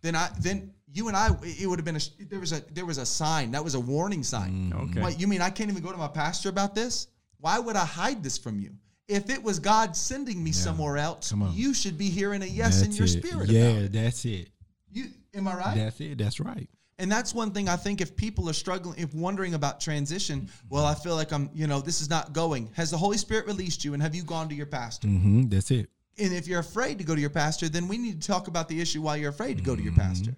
then 0.02 0.16
I 0.16 0.30
then 0.40 0.72
you 0.94 1.08
and 1.08 1.18
I 1.18 1.30
it 1.42 1.68
would 1.68 1.80
have 1.80 1.86
been 1.86 1.98
a 1.98 2.26
there 2.30 2.40
was 2.40 2.54
a 2.54 2.62
there 2.72 2.86
was 2.86 2.98
a 2.98 3.06
sign 3.06 3.52
that 3.52 3.64
was 3.64 3.76
a 3.76 3.80
warning 3.80 4.24
sign. 4.24 4.72
Mm. 4.72 4.92
Okay. 4.92 5.02
What 5.02 5.20
you 5.20 5.28
mean 5.28 5.42
I 5.42 5.50
can't 5.50 5.70
even 5.70 5.84
go 5.84 5.92
to 5.92 5.98
my 5.98 6.08
pastor 6.08 6.50
about 6.50 6.76
this? 6.76 7.08
Why 7.40 7.60
would 7.60 7.76
I 7.76 7.86
hide 7.86 8.24
this 8.24 8.38
from 8.38 8.60
you? 8.60 8.72
If 9.08 9.30
it 9.30 9.42
was 9.42 9.60
God 9.60 9.96
sending 9.96 10.44
me 10.44 10.52
somewhere 10.52 10.98
else, 10.98 11.30
Come 11.30 11.44
on. 11.44 11.54
you 11.54 11.74
should 11.74 11.98
be 11.98 12.10
hearing 12.10 12.42
a 12.42 12.46
yes 12.46 12.82
in 12.84 12.92
your 12.92 13.06
it. 13.06 13.10
spirit. 13.10 13.50
Yeah, 13.50 13.70
about 13.70 13.82
it. 13.84 13.92
that's 13.94 14.26
it. 14.26 14.50
You 14.92 15.06
am 15.38 15.48
I 15.48 15.56
right? 15.56 15.76
That's 15.76 16.00
it. 16.02 16.18
That's 16.18 16.40
right. 16.40 16.70
And 17.00 17.12
that's 17.12 17.34
one 17.34 17.52
thing 17.52 17.70
I 17.70 17.76
think 17.76 18.02
if 18.02 18.16
people 18.16 18.50
are 18.50 18.54
struggling, 18.54 18.98
if 18.98 19.14
wondering 19.14 19.54
about 19.54 19.80
transition, 19.80 20.50
well, 20.70 20.84
I 20.84 20.96
feel 20.96 21.16
like 21.16 21.32
I'm, 21.32 21.50
you 21.54 21.68
know, 21.68 21.80
this 21.80 22.02
is 22.02 22.10
not 22.10 22.34
going. 22.34 22.72
Has 22.74 22.90
the 22.90 22.98
Holy 22.98 23.18
Spirit 23.18 23.46
released 23.46 23.86
you 23.86 23.94
and 23.94 24.02
have 24.02 24.16
you 24.16 24.24
gone 24.24 24.50
to 24.50 24.56
your 24.56 24.66
pastor? 24.66 25.08
Mm-hmm. 25.08 25.50
That's 25.50 25.70
it. 25.70 25.90
And 26.18 26.34
if 26.34 26.48
you're 26.48 26.60
afraid 26.60 26.98
to 26.98 27.04
go 27.04 27.14
to 27.14 27.22
your 27.22 27.30
pastor, 27.30 27.70
then 27.70 27.88
we 27.88 28.00
need 28.00 28.20
to 28.20 28.28
talk 28.28 28.48
about 28.48 28.68
the 28.68 28.82
issue 28.82 29.04
why 29.04 29.18
you're 29.18 29.30
afraid 29.30 29.58
to 29.58 29.64
go 29.64 29.76
to 29.76 29.82
your 29.82 29.92
Mm-hmm. 29.92 30.02
pastor. 30.02 30.36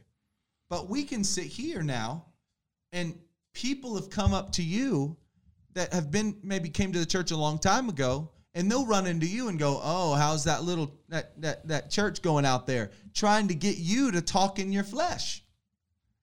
But 0.70 0.90
we 0.90 1.04
can 1.04 1.24
sit 1.24 1.46
here 1.46 1.82
now 1.82 2.26
and 2.92 3.18
people 3.54 3.96
have 3.96 4.10
come 4.10 4.34
up 4.34 4.52
to 4.54 4.64
you 4.64 5.16
that 5.76 5.94
have 5.94 6.12
been 6.12 6.38
maybe 6.44 6.70
came 6.70 6.92
to 6.92 7.00
the 7.00 7.06
church 7.06 7.32
a 7.32 7.38
long 7.38 7.58
time 7.58 7.88
ago 7.88 8.30
and 8.54 8.70
they'll 8.70 8.86
run 8.86 9.06
into 9.06 9.28
you 9.28 9.48
and 9.50 9.60
go, 9.60 9.80
"Oh, 9.82 10.14
how's 10.16 10.44
that 10.46 10.64
little 10.64 10.96
that 11.10 11.40
that 11.42 11.68
that 11.68 11.90
church 11.92 12.22
going 12.22 12.46
out 12.46 12.68
there?" 12.68 12.92
trying 13.14 13.48
to 13.48 13.56
get 13.56 13.78
you 13.78 14.12
to 14.12 14.22
talk 14.22 14.60
in 14.60 14.72
your 14.72 14.84
flesh 14.84 15.44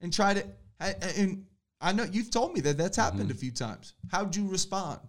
and 0.00 0.12
try 0.12 0.34
to 0.34 0.46
and 0.80 1.46
I 1.80 1.92
know 1.92 2.04
you've 2.04 2.30
told 2.30 2.54
me 2.54 2.60
that 2.62 2.78
that's 2.78 2.96
happened 2.96 3.24
mm-hmm. 3.24 3.32
a 3.32 3.34
few 3.34 3.50
times. 3.50 3.94
How'd 4.10 4.34
you 4.34 4.48
respond? 4.48 5.00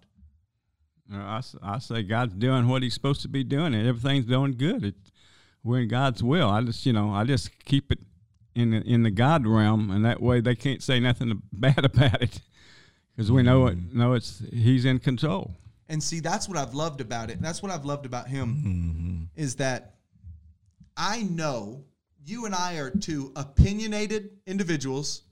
I, 1.11 1.41
I, 1.63 1.79
say 1.79 2.03
God's 2.03 2.33
doing 2.33 2.67
what 2.67 2.83
He's 2.83 2.93
supposed 2.93 3.21
to 3.21 3.29
be 3.29 3.43
doing, 3.43 3.73
and 3.73 3.87
everything's 3.87 4.25
doing 4.25 4.51
good. 4.57 4.83
It, 4.83 4.95
we're 5.63 5.81
in 5.81 5.87
God's 5.87 6.21
will. 6.21 6.49
I 6.49 6.61
just, 6.61 6.85
you 6.85 6.91
know, 6.91 7.13
I 7.13 7.23
just 7.23 7.63
keep 7.63 7.91
it 7.91 7.99
in 8.55 8.71
the, 8.71 8.81
in 8.81 9.03
the 9.03 9.11
God 9.11 9.47
realm, 9.47 9.89
and 9.89 10.03
that 10.03 10.21
way 10.21 10.41
they 10.41 10.55
can't 10.55 10.83
say 10.83 10.99
nothing 10.99 11.41
bad 11.53 11.85
about 11.85 12.21
it, 12.21 12.41
because 13.15 13.31
we 13.31 13.41
know 13.41 13.67
it. 13.67 13.77
Mm-hmm. 13.77 13.99
Know 13.99 14.13
it's 14.13 14.43
He's 14.51 14.83
in 14.83 14.99
control. 14.99 15.51
And 15.89 16.03
see, 16.03 16.19
that's 16.19 16.49
what 16.49 16.57
I've 16.57 16.73
loved 16.73 17.01
about 17.01 17.29
it. 17.29 17.41
That's 17.41 17.63
what 17.63 17.71
I've 17.71 17.85
loved 17.85 18.05
about 18.05 18.27
him 18.27 18.55
mm-hmm. 18.55 19.41
is 19.41 19.55
that 19.55 19.95
I 20.97 21.23
know 21.23 21.85
you 22.25 22.45
and 22.45 22.53
I 22.53 22.75
are 22.77 22.89
two 22.89 23.31
opinionated 23.35 24.31
individuals. 24.45 25.23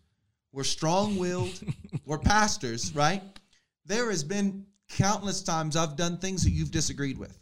We're 0.54 0.63
strong 0.63 1.18
willed. 1.18 1.60
we're 2.06 2.20
pastors, 2.20 2.96
right? 2.96 3.22
There 3.86 4.10
has 4.10 4.24
been 4.24 4.65
countless 4.89 5.41
times 5.41 5.76
I've 5.76 5.98
done 5.98 6.18
things 6.18 6.44
that 6.44 6.52
you've 6.52 6.72
disagreed 6.72 7.18
with. 7.18 7.38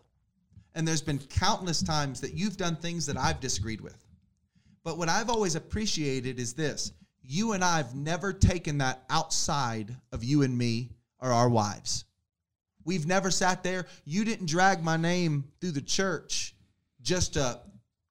And 0.76 0.88
there's 0.88 1.04
been 1.04 1.20
countless 1.20 1.84
times 1.84 2.20
that 2.22 2.34
you've 2.34 2.58
done 2.58 2.76
things 2.76 3.06
that 3.06 3.18
I've 3.18 3.40
disagreed 3.40 3.82
with. 3.82 3.98
But 4.84 4.98
what 4.98 5.08
I've 5.08 5.30
always 5.30 5.56
appreciated 5.56 6.40
is 6.40 6.54
this 6.54 6.92
you 7.22 7.54
and 7.54 7.64
I 7.64 7.78
have 7.78 7.96
never 7.96 8.34
taken 8.34 8.80
that 8.80 9.04
outside 9.10 9.96
of 10.12 10.24
you 10.24 10.42
and 10.42 10.58
me 10.58 10.90
or 11.20 11.32
our 11.32 11.48
wives. 11.48 12.06
We've 12.86 13.08
never 13.08 13.32
sat 13.32 13.64
there. 13.64 13.86
You 14.06 14.26
didn't 14.26 14.48
drag 14.48 14.84
my 14.84 14.98
name 14.98 15.46
through 15.62 15.72
the 15.72 15.82
church 15.82 16.56
just 17.02 17.34
to 17.34 17.60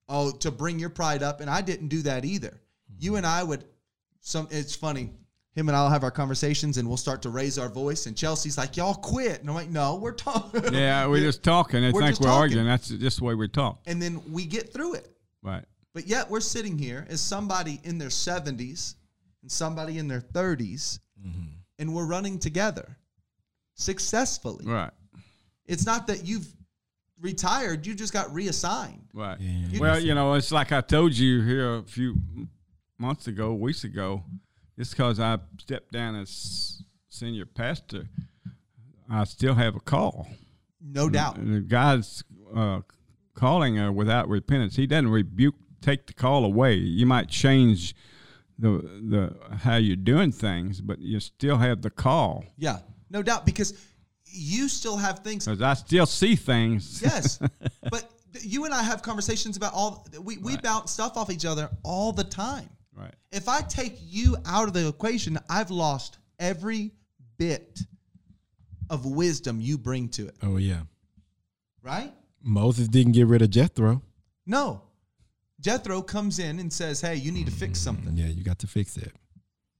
oh 0.08 0.30
to 0.32 0.50
bring 0.50 0.78
your 0.78 0.90
pride 0.90 1.22
up, 1.22 1.40
and 1.40 1.50
I 1.50 1.60
didn't 1.60 1.88
do 1.88 2.02
that 2.02 2.24
either. 2.24 2.60
You 2.98 3.16
and 3.16 3.26
I 3.26 3.42
would 3.42 3.64
some. 4.20 4.48
It's 4.50 4.74
funny. 4.74 5.10
Him 5.54 5.68
and 5.68 5.76
I'll 5.76 5.90
have 5.90 6.02
our 6.02 6.10
conversations, 6.10 6.78
and 6.78 6.88
we'll 6.88 6.96
start 6.96 7.20
to 7.22 7.28
raise 7.28 7.58
our 7.58 7.68
voice. 7.68 8.06
And 8.06 8.16
Chelsea's 8.16 8.56
like, 8.56 8.76
"Y'all 8.78 8.94
quit," 8.94 9.40
and 9.40 9.50
I'm 9.50 9.54
like, 9.54 9.68
"No, 9.68 9.96
we're 9.96 10.12
talking." 10.12 10.62
Yeah, 10.72 11.06
we're 11.06 11.20
just 11.20 11.42
talking. 11.42 11.82
They 11.82 11.92
We're 11.92 12.00
think 12.00 12.12
just 12.12 12.20
we're 12.22 12.28
talking. 12.28 12.42
arguing. 12.42 12.66
That's 12.66 12.88
just 12.88 13.18
the 13.18 13.24
way 13.24 13.34
we 13.34 13.48
talk. 13.48 13.80
and 13.86 14.00
then 14.00 14.22
we 14.32 14.46
get 14.46 14.72
through 14.72 14.94
it. 14.94 15.08
Right. 15.42 15.64
But 15.92 16.06
yet 16.06 16.30
we're 16.30 16.40
sitting 16.40 16.78
here 16.78 17.06
as 17.10 17.20
somebody 17.20 17.78
in 17.84 17.98
their 17.98 18.08
70s 18.08 18.94
and 19.42 19.52
somebody 19.52 19.98
in 19.98 20.08
their 20.08 20.22
30s, 20.22 21.00
mm-hmm. 21.20 21.48
and 21.78 21.94
we're 21.94 22.06
running 22.06 22.38
together 22.38 22.96
successfully. 23.74 24.64
Right. 24.66 24.90
It's 25.66 25.86
not 25.86 26.06
that 26.08 26.26
you've 26.26 26.46
retired, 27.20 27.86
you 27.86 27.94
just 27.94 28.12
got 28.12 28.32
reassigned. 28.32 29.06
Right. 29.14 29.38
Yeah. 29.40 29.80
Well, 29.80 30.00
you 30.00 30.14
know, 30.14 30.34
it's 30.34 30.52
like 30.52 30.72
I 30.72 30.80
told 30.80 31.16
you 31.16 31.42
here 31.42 31.76
a 31.76 31.82
few 31.82 32.16
months 32.98 33.26
ago, 33.26 33.54
weeks 33.54 33.84
ago, 33.84 34.24
just 34.78 34.92
because 34.92 35.20
I 35.20 35.38
stepped 35.58 35.92
down 35.92 36.16
as 36.16 36.82
senior 37.08 37.46
pastor, 37.46 38.08
I 39.10 39.24
still 39.24 39.54
have 39.54 39.76
a 39.76 39.80
call. 39.80 40.28
No 40.80 41.08
doubt. 41.08 41.36
And 41.36 41.54
the 41.54 41.60
God's 41.60 42.24
uh, 42.54 42.80
calling 43.34 43.76
her 43.76 43.92
without 43.92 44.28
repentance. 44.28 44.76
He 44.76 44.86
doesn't 44.86 45.08
rebuke, 45.08 45.54
take 45.80 46.06
the 46.06 46.12
call 46.12 46.44
away. 46.44 46.74
You 46.74 47.06
might 47.06 47.28
change 47.28 47.94
the 48.58 48.68
the 49.08 49.56
how 49.58 49.76
you're 49.76 49.96
doing 49.96 50.32
things, 50.32 50.80
but 50.80 50.98
you 51.00 51.20
still 51.20 51.58
have 51.58 51.82
the 51.82 51.90
call. 51.90 52.44
Yeah. 52.56 52.78
No 53.12 53.22
doubt 53.22 53.44
because 53.46 53.74
you 54.24 54.68
still 54.68 54.96
have 54.96 55.18
things. 55.20 55.46
I 55.46 55.74
still 55.74 56.06
see 56.06 56.34
things. 56.34 57.00
Yes. 57.04 57.38
but 57.90 58.10
you 58.40 58.64
and 58.64 58.72
I 58.72 58.82
have 58.82 59.02
conversations 59.02 59.56
about 59.58 59.74
all 59.74 60.06
we, 60.20 60.38
we 60.38 60.56
bounce 60.56 60.90
stuff 60.90 61.16
off 61.18 61.28
each 61.30 61.44
other 61.44 61.68
all 61.84 62.12
the 62.12 62.24
time. 62.24 62.68
Right. 62.96 63.14
If 63.30 63.48
I 63.48 63.60
take 63.60 63.98
you 64.02 64.36
out 64.46 64.66
of 64.68 64.72
the 64.74 64.88
equation, 64.88 65.38
I've 65.50 65.70
lost 65.70 66.18
every 66.38 66.92
bit 67.36 67.78
of 68.88 69.04
wisdom 69.04 69.60
you 69.60 69.76
bring 69.78 70.08
to 70.10 70.26
it, 70.28 70.34
Oh 70.42 70.56
yeah. 70.56 70.80
right? 71.82 72.12
Moses 72.42 72.88
didn't 72.88 73.12
get 73.12 73.26
rid 73.26 73.42
of 73.42 73.50
Jethro. 73.50 74.02
No. 74.46 74.82
Jethro 75.60 76.02
comes 76.02 76.38
in 76.40 76.58
and 76.58 76.72
says, 76.72 77.00
"Hey, 77.00 77.14
you 77.16 77.30
need 77.30 77.46
to 77.46 77.52
fix 77.52 77.78
something. 77.78 78.12
Mm, 78.14 78.18
yeah, 78.18 78.26
you 78.26 78.42
got 78.42 78.58
to 78.60 78.66
fix 78.66 78.96
it. 78.96 79.12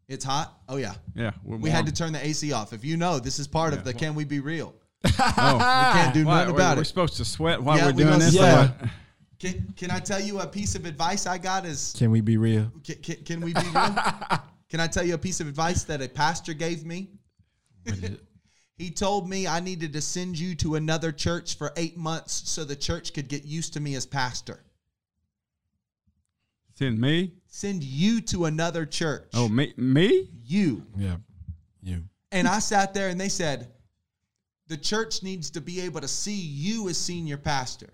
It's 0.09 0.25
hot. 0.25 0.59
Oh 0.69 0.77
yeah, 0.77 0.95
Yeah. 1.15 1.31
We're 1.45 1.71
had 1.71 1.87
to 1.87 1.93
turn 1.93 2.13
the 2.13 2.25
AC 2.25 2.53
off. 2.53 2.73
If 2.73 2.85
you 2.85 2.97
know, 2.97 3.19
this 3.19 3.39
is 3.39 3.47
part 3.47 3.73
of 3.73 3.85
the 3.85 3.95
"Can 3.95 4.15
we 4.15 4.25
be 4.25 4.41
real?" 4.41 4.75
Oh, 5.19 5.55
We 5.57 5.61
can't 5.63 6.15
do 6.15 6.25
why, 6.27 6.41
nothing 6.41 6.55
about 6.55 6.77
it. 6.77 6.81
we're 6.81 6.85
supposed 6.85 7.17
to 7.17 7.25
sweat 7.25 7.63
while 7.63 7.77
Yeah, 7.79 7.87
we're 7.87 7.93
we 7.93 8.03
doing 8.05 8.09
gonna 8.15 8.25
this. 8.25 8.35
sweat. 8.35 8.55
or 8.55 8.73
what? 8.73 8.91
Can, 9.39 9.75
can 9.77 9.91
I 9.91 9.99
tell 9.99 10.21
you 10.21 10.39
a 10.41 10.47
piece 10.47 10.75
of 10.77 10.87
advice 10.87 11.27
I 11.27 11.39
got? 11.39 11.65
Is 11.67 11.95
Can 11.99 12.11
we 12.13 12.21
be 12.21 12.37
real? 12.37 12.71
can, 12.85 12.97
can, 12.97 13.17
can 13.25 13.41
we 13.41 13.53
be 13.53 13.61
real? 13.61 13.73
can 14.69 14.79
I 14.81 14.87
tell 14.87 15.05
you 15.05 15.15
a 15.15 15.19
piece 15.19 15.41
of 15.41 15.49
advice 15.49 15.83
that 15.85 16.01
a 16.01 16.09
pastor 16.09 16.55
gave 16.55 16.85
me? 16.85 17.11
he 18.79 18.91
told 18.91 19.29
me 19.29 19.49
I 19.49 19.59
needed 19.59 19.93
to 19.95 20.01
send 20.01 20.39
you 20.39 20.55
to 20.57 20.77
another 20.77 21.11
church 21.11 21.57
for 21.59 21.73
eight 21.77 21.97
months 21.97 22.49
so 22.49 22.63
the 22.65 22.77
church 22.77 23.13
could 23.15 23.29
get 23.29 23.45
used 23.45 23.73
to 23.73 23.81
me 23.81 23.97
as 23.97 24.07
pastor. 24.07 24.63
Send 26.75 27.01
me? 27.01 27.33
Send 27.55 27.85
you 27.85 28.23
to 28.23 28.47
another 28.47 28.87
church. 28.87 29.29
Oh, 29.35 29.47
me? 29.47 29.75
Me? 29.77 30.31
you. 30.43 30.87
Yeah. 30.97 31.17
You. 31.83 32.05
And 32.31 32.49
I 32.49 32.61
sat 32.61 32.95
there 32.95 33.11
and 33.11 33.21
they 33.21 33.29
said, 33.29 33.69
the 34.69 34.77
church 34.79 35.23
needs 35.23 35.51
to 35.51 35.61
be 35.61 35.81
able 35.83 36.01
to 36.01 36.09
see 36.09 36.35
you 36.35 36.89
as 36.89 36.97
senior 36.97 37.37
pastor. 37.37 37.93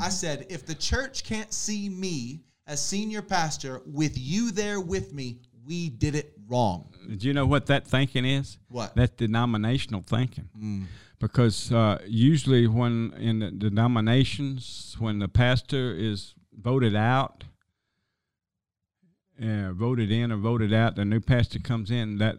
I 0.00 0.08
said, 0.08 0.46
if 0.48 0.66
the 0.66 0.74
church 0.74 1.22
can't 1.22 1.52
see 1.52 1.88
me 1.88 2.40
as 2.66 2.84
senior 2.84 3.22
pastor 3.22 3.80
with 3.86 4.14
you 4.16 4.50
there 4.50 4.80
with 4.80 5.12
me, 5.12 5.38
we 5.64 5.90
did 5.90 6.16
it 6.16 6.32
wrong. 6.48 6.92
Do 7.16 7.28
you 7.28 7.32
know 7.32 7.46
what 7.46 7.66
that 7.66 7.86
thinking 7.86 8.24
is? 8.24 8.58
What? 8.68 8.96
That's 8.96 9.14
denominational 9.14 10.02
thinking. 10.02 10.88
Because 11.20 11.70
uh, 11.70 11.98
usually, 12.06 12.66
when 12.66 13.12
in 13.18 13.38
the 13.38 13.50
denominations, 13.52 14.96
when 14.98 15.20
the 15.20 15.28
pastor 15.28 15.94
is 15.94 16.34
voted 16.58 16.96
out, 16.96 17.44
uh, 19.42 19.72
voted 19.72 20.10
in 20.10 20.30
or 20.32 20.36
voted 20.36 20.72
out, 20.72 20.96
the 20.96 21.04
new 21.04 21.20
pastor 21.20 21.58
comes 21.58 21.90
in. 21.90 22.18
That 22.18 22.36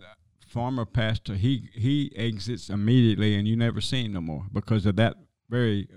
former 0.48 0.86
pastor 0.86 1.36
he 1.36 1.70
he 1.74 2.12
exits 2.16 2.70
immediately, 2.70 3.36
and 3.36 3.48
you 3.48 3.56
never 3.56 3.82
see 3.82 4.04
him 4.06 4.14
no 4.14 4.22
more 4.22 4.46
because 4.52 4.86
of 4.86 4.96
that 4.98 5.16
very 5.50 5.88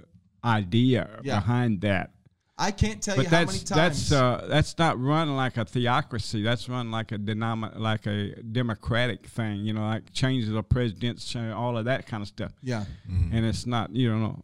idea 0.44 1.20
Yeah. 1.22 1.40
behind 1.40 1.80
that. 1.82 2.10
I 2.56 2.70
can't 2.70 3.02
tell 3.02 3.16
you 3.16 3.24
But 3.24 3.30
how 3.30 3.36
many 3.38 3.46
that's 3.58 3.64
times. 3.64 4.08
that's 4.08 4.12
uh, 4.12 4.46
that's 4.48 4.78
not 4.78 5.00
run 5.00 5.34
like 5.34 5.56
a 5.56 5.64
theocracy. 5.64 6.42
That's 6.42 6.68
run 6.68 6.90
like 6.92 7.10
a 7.10 7.18
denom- 7.18 7.76
like 7.78 8.06
a 8.06 8.40
democratic 8.42 9.26
thing. 9.26 9.64
You 9.64 9.72
know, 9.72 9.84
like 9.86 10.12
changes 10.12 10.50
of 10.54 10.68
presidents, 10.68 11.24
cha- 11.24 11.52
all 11.52 11.76
of 11.76 11.86
that 11.86 12.06
kind 12.06 12.22
of 12.22 12.28
stuff. 12.28 12.52
yeah. 12.62 12.84
And 13.08 13.44
it's 13.44 13.66
not. 13.66 13.92
You 13.92 14.16
know, 14.16 14.42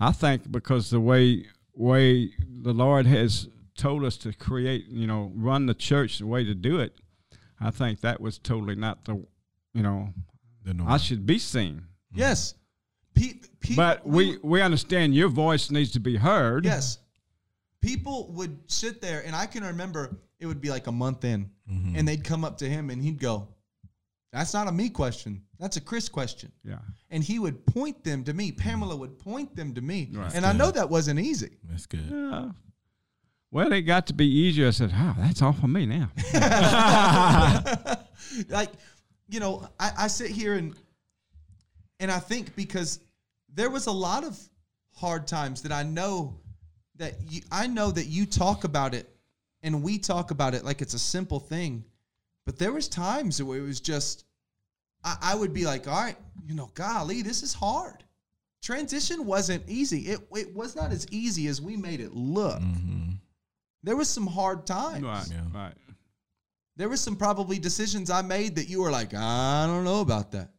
I 0.00 0.12
think 0.12 0.50
because 0.50 0.88
the 0.88 1.00
way 1.00 1.44
way 1.74 2.30
the 2.62 2.72
Lord 2.72 3.04
has 3.06 3.48
told 3.76 4.04
us 4.04 4.16
to 4.18 4.32
create, 4.32 4.86
you 4.88 5.06
know, 5.06 5.32
run 5.34 5.66
the 5.66 5.74
church 5.74 6.18
the 6.18 6.26
way 6.26 6.44
to 6.44 6.54
do 6.54 6.80
it. 6.80 6.94
I 7.60 7.70
think 7.70 8.00
that 8.00 8.20
was 8.20 8.38
totally 8.38 8.74
not 8.74 9.04
the, 9.04 9.24
you 9.72 9.82
know, 9.82 10.12
The 10.64 10.74
norm. 10.74 10.90
I 10.90 10.96
should 10.96 11.24
be 11.26 11.38
seen. 11.38 11.74
Mm-hmm. 12.12 12.18
Yes. 12.18 12.54
Pe- 13.14 13.40
pe- 13.60 13.74
But 13.74 14.06
we 14.06 14.36
we 14.42 14.60
understand 14.60 15.14
your 15.14 15.28
voice 15.28 15.70
needs 15.70 15.92
to 15.92 16.00
be 16.00 16.16
heard. 16.16 16.64
Yes. 16.64 16.98
People 17.80 18.32
would 18.32 18.58
sit 18.66 19.00
there, 19.00 19.22
and 19.24 19.34
I 19.34 19.46
can 19.46 19.62
remember 19.64 20.18
it 20.38 20.46
would 20.46 20.60
be 20.60 20.70
like 20.70 20.86
a 20.86 20.92
month 20.92 21.24
in, 21.24 21.50
mm-hmm. 21.70 21.96
and 21.96 22.06
they'd 22.06 22.24
come 22.24 22.44
up 22.44 22.58
to 22.58 22.68
him 22.68 22.90
and 22.90 23.02
he'd 23.02 23.18
go, 23.20 23.48
That's 24.32 24.52
not 24.52 24.68
a 24.68 24.72
me 24.72 24.90
question. 24.90 25.42
That's 25.58 25.76
a 25.78 25.80
Chris 25.80 26.08
question. 26.10 26.52
Yeah. 26.62 26.78
And 27.10 27.24
he 27.24 27.38
would 27.38 27.64
point 27.64 28.04
them 28.04 28.24
to 28.24 28.34
me. 28.34 28.52
Pamela 28.52 28.94
would 28.96 29.18
point 29.18 29.56
them 29.56 29.72
to 29.74 29.80
me. 29.80 30.10
Right. 30.12 30.34
And 30.34 30.44
I 30.44 30.52
know 30.52 30.70
that 30.70 30.90
wasn't 30.90 31.20
easy. 31.20 31.56
That's 31.64 31.86
good. 31.86 32.04
Yeah. 32.10 32.50
Well, 33.56 33.72
it 33.72 33.82
got 33.82 34.06
to 34.08 34.12
be 34.12 34.26
easier. 34.26 34.66
I 34.66 34.70
said, 34.70 34.92
"Oh, 34.94 35.14
that's 35.16 35.40
all 35.40 35.54
for 35.54 35.66
me 35.66 35.86
now." 35.86 36.10
like, 38.50 38.68
you 39.30 39.40
know, 39.40 39.66
I, 39.80 39.92
I 40.00 40.08
sit 40.08 40.30
here 40.30 40.56
and 40.56 40.74
and 41.98 42.10
I 42.10 42.18
think 42.18 42.54
because 42.54 43.00
there 43.54 43.70
was 43.70 43.86
a 43.86 43.92
lot 43.92 44.24
of 44.24 44.38
hard 44.94 45.26
times 45.26 45.62
that 45.62 45.72
I 45.72 45.84
know 45.84 46.38
that 46.96 47.14
you, 47.30 47.40
I 47.50 47.66
know 47.66 47.90
that 47.90 48.04
you 48.04 48.26
talk 48.26 48.64
about 48.64 48.92
it 48.92 49.08
and 49.62 49.82
we 49.82 49.96
talk 49.96 50.32
about 50.32 50.52
it 50.52 50.62
like 50.62 50.82
it's 50.82 50.92
a 50.92 50.98
simple 50.98 51.40
thing, 51.40 51.82
but 52.44 52.58
there 52.58 52.72
was 52.72 52.88
times 52.88 53.42
where 53.42 53.58
it 53.58 53.62
was 53.62 53.80
just 53.80 54.26
I, 55.02 55.16
I 55.22 55.34
would 55.34 55.54
be 55.54 55.64
like, 55.64 55.88
all 55.88 55.98
right, 55.98 56.18
you 56.46 56.54
know, 56.54 56.70
golly, 56.74 57.22
this 57.22 57.42
is 57.42 57.54
hard. 57.54 58.04
Transition 58.62 59.24
wasn't 59.24 59.66
easy. 59.66 60.00
It 60.10 60.28
it 60.32 60.54
was 60.54 60.76
not 60.76 60.92
as 60.92 61.06
easy 61.10 61.46
as 61.46 61.62
we 61.62 61.78
made 61.78 62.00
it 62.00 62.12
look. 62.12 62.60
Mm-hmm. 62.60 63.12
There 63.86 63.94
was 63.96 64.08
some 64.10 64.26
hard 64.26 64.66
times. 64.66 65.04
right. 65.04 65.26
Yeah. 65.30 65.42
Right. 65.54 65.72
There 66.76 66.88
was 66.88 67.00
some 67.00 67.14
probably 67.16 67.58
decisions 67.60 68.10
I 68.10 68.20
made 68.20 68.56
that 68.56 68.68
you 68.68 68.82
were 68.82 68.90
like, 68.90 69.14
I 69.14 69.64
don't 69.66 69.84
know 69.84 70.00
about 70.00 70.32
that. 70.32 70.50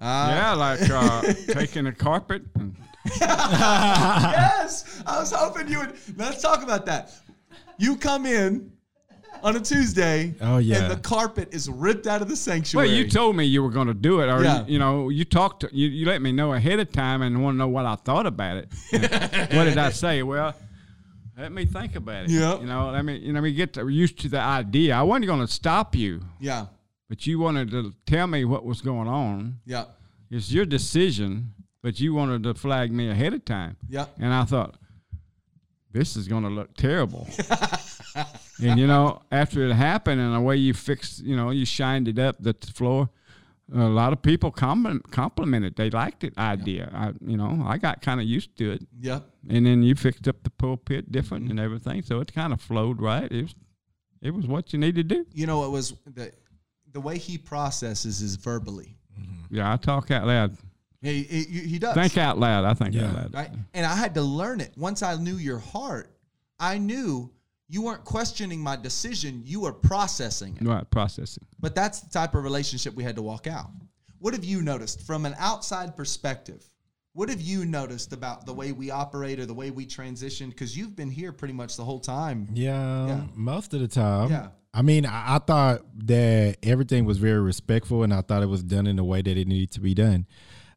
Uh, 0.00 0.30
yeah, 0.34 0.52
like 0.66 0.80
uh, 0.90 1.22
taking 1.52 1.86
a 1.86 1.92
carpet. 1.92 2.42
Yes, 3.20 5.02
I 5.06 5.18
was 5.20 5.30
hoping 5.30 5.68
you 5.68 5.78
would. 5.80 5.94
Let's 6.16 6.40
talk 6.40 6.62
about 6.62 6.86
that. 6.86 7.12
You 7.76 7.96
come 7.96 8.24
in 8.24 8.72
on 9.42 9.56
a 9.56 9.60
Tuesday. 9.60 10.34
Oh, 10.40 10.56
yeah. 10.56 10.84
and 10.84 10.90
the 10.90 10.96
carpet 10.96 11.48
is 11.52 11.68
ripped 11.68 12.06
out 12.06 12.22
of 12.22 12.28
the 12.28 12.36
sanctuary. 12.36 12.88
well, 12.88 12.96
you 12.96 13.06
told 13.08 13.36
me 13.36 13.44
you 13.44 13.62
were 13.62 13.68
going 13.70 13.88
to 13.88 13.94
do 13.94 14.20
it, 14.20 14.30
or 14.30 14.42
Yeah. 14.42 14.60
you, 14.64 14.72
you 14.74 14.78
know, 14.78 15.10
you 15.10 15.26
talked. 15.26 15.60
To, 15.60 15.68
you, 15.70 15.88
you 15.88 16.06
let 16.06 16.22
me 16.22 16.32
know 16.32 16.54
ahead 16.54 16.80
of 16.80 16.90
time 16.92 17.20
and 17.20 17.42
want 17.42 17.54
to 17.54 17.58
know 17.58 17.68
what 17.68 17.84
I 17.84 17.94
thought 17.96 18.24
about 18.26 18.56
it. 18.56 18.72
What 19.54 19.64
did 19.64 19.76
I 19.76 19.90
say? 19.90 20.22
Well, 20.22 20.54
let 21.38 21.52
me 21.52 21.64
think 21.66 21.96
about 21.96 22.24
it. 22.24 22.30
Yep. 22.30 22.60
You 22.60 22.66
know, 22.66 22.90
let 22.90 23.04
me 23.04 23.16
you 23.18 23.32
know, 23.32 23.40
let 23.40 23.44
me 23.44 23.52
get 23.52 23.72
to, 23.74 23.88
used 23.88 24.18
to 24.20 24.28
the 24.28 24.40
idea. 24.40 24.94
I 24.96 25.02
wasn't 25.02 25.26
going 25.26 25.40
to 25.40 25.52
stop 25.52 25.94
you, 25.94 26.20
yeah, 26.40 26.66
but 27.08 27.26
you 27.26 27.38
wanted 27.38 27.70
to 27.72 27.92
tell 28.06 28.26
me 28.26 28.44
what 28.44 28.64
was 28.64 28.80
going 28.80 29.08
on. 29.08 29.58
yeah, 29.66 29.84
It's 30.30 30.50
your 30.52 30.64
decision, 30.66 31.52
but 31.82 32.00
you 32.00 32.14
wanted 32.14 32.42
to 32.44 32.54
flag 32.54 32.92
me 32.92 33.10
ahead 33.10 33.34
of 33.34 33.44
time. 33.44 33.76
yeah. 33.88 34.06
And 34.18 34.32
I 34.32 34.44
thought, 34.44 34.76
this 35.92 36.16
is 36.16 36.26
going 36.28 36.42
to 36.44 36.48
look 36.50 36.74
terrible. 36.76 37.28
and 38.62 38.78
you 38.78 38.86
know, 38.86 39.22
after 39.30 39.64
it 39.66 39.72
happened 39.74 40.20
and 40.20 40.34
the 40.34 40.40
way 40.40 40.56
you 40.56 40.74
fixed, 40.74 41.20
you 41.20 41.36
know, 41.36 41.50
you 41.50 41.64
shined 41.64 42.08
it 42.08 42.18
up 42.18 42.36
the 42.40 42.54
floor, 42.74 43.08
a 43.72 43.88
lot 43.88 44.12
of 44.12 44.20
people 44.22 44.50
compliment, 44.50 45.10
complimented. 45.10 45.76
They 45.76 45.90
liked 45.90 46.24
it 46.24 46.36
idea. 46.36 46.90
I, 46.92 47.12
you 47.24 47.36
know, 47.36 47.64
I 47.66 47.78
got 47.78 48.02
kind 48.02 48.20
of 48.20 48.26
used 48.26 48.56
to 48.58 48.72
it. 48.72 48.86
Yeah. 49.00 49.20
And 49.48 49.64
then 49.64 49.82
you 49.82 49.94
fixed 49.94 50.28
up 50.28 50.42
the 50.42 50.50
pulpit 50.50 51.10
different 51.10 51.44
and 51.44 51.54
mm-hmm. 51.54 51.64
everything, 51.64 52.02
so 52.02 52.20
it 52.20 52.32
kind 52.32 52.52
of 52.52 52.60
flowed 52.60 53.00
right. 53.00 53.30
It 53.30 53.42
was, 53.42 53.54
it 54.20 54.30
was 54.34 54.46
what 54.46 54.72
you 54.72 54.78
needed 54.78 55.08
to 55.08 55.14
do. 55.16 55.26
You 55.32 55.46
know, 55.46 55.64
it 55.64 55.70
was 55.70 55.94
the 56.06 56.32
the 56.92 57.00
way 57.00 57.18
he 57.18 57.36
processes 57.38 58.20
is 58.22 58.36
verbally. 58.36 58.96
Mm-hmm. 59.18 59.56
Yeah, 59.56 59.72
I 59.72 59.76
talk 59.76 60.10
out 60.10 60.26
loud. 60.26 60.56
He 61.02 61.22
he, 61.22 61.42
he 61.44 61.78
does. 61.78 61.94
Think 61.94 62.16
out 62.18 62.38
loud. 62.38 62.64
I 62.64 62.74
think 62.74 62.94
Yeah. 62.94 63.08
out 63.08 63.14
loud. 63.14 63.34
right? 63.34 63.50
And 63.74 63.84
I 63.84 63.96
had 63.96 64.14
to 64.14 64.22
learn 64.22 64.60
it. 64.60 64.72
Once 64.76 65.02
I 65.02 65.16
knew 65.16 65.36
your 65.36 65.58
heart, 65.58 66.10
I 66.58 66.78
knew 66.78 67.30
you 67.68 67.82
weren't 67.82 68.04
questioning 68.04 68.60
my 68.60 68.76
decision. 68.76 69.42
You 69.44 69.60
were 69.60 69.72
processing 69.72 70.56
it. 70.60 70.66
Right, 70.66 70.88
processing. 70.90 71.44
But 71.60 71.74
that's 71.74 72.00
the 72.00 72.10
type 72.10 72.34
of 72.34 72.44
relationship 72.44 72.94
we 72.94 73.04
had 73.04 73.16
to 73.16 73.22
walk 73.22 73.46
out. 73.46 73.70
What 74.18 74.34
have 74.34 74.44
you 74.44 74.62
noticed 74.62 75.00
from 75.02 75.26
an 75.26 75.34
outside 75.38 75.96
perspective? 75.96 76.64
What 77.12 77.28
have 77.28 77.40
you 77.40 77.64
noticed 77.64 78.12
about 78.12 78.44
the 78.44 78.52
way 78.52 78.72
we 78.72 78.90
operate 78.90 79.38
or 79.38 79.46
the 79.46 79.54
way 79.54 79.70
we 79.70 79.86
transition? 79.86 80.50
Because 80.50 80.76
you've 80.76 80.96
been 80.96 81.10
here 81.10 81.30
pretty 81.32 81.54
much 81.54 81.76
the 81.76 81.84
whole 81.84 82.00
time. 82.00 82.48
Yeah, 82.54 83.06
Yeah. 83.06 83.20
most 83.34 83.72
of 83.72 83.80
the 83.80 83.88
time. 83.88 84.30
Yeah. 84.30 84.48
I 84.72 84.82
mean, 84.82 85.06
I, 85.06 85.36
I 85.36 85.38
thought 85.38 85.82
that 86.06 86.56
everything 86.64 87.04
was 87.04 87.18
very 87.18 87.40
respectful, 87.40 88.02
and 88.02 88.12
I 88.12 88.22
thought 88.22 88.42
it 88.42 88.48
was 88.48 88.64
done 88.64 88.88
in 88.88 88.96
the 88.96 89.04
way 89.04 89.22
that 89.22 89.36
it 89.36 89.46
needed 89.46 89.70
to 89.72 89.80
be 89.80 89.94
done. 89.94 90.26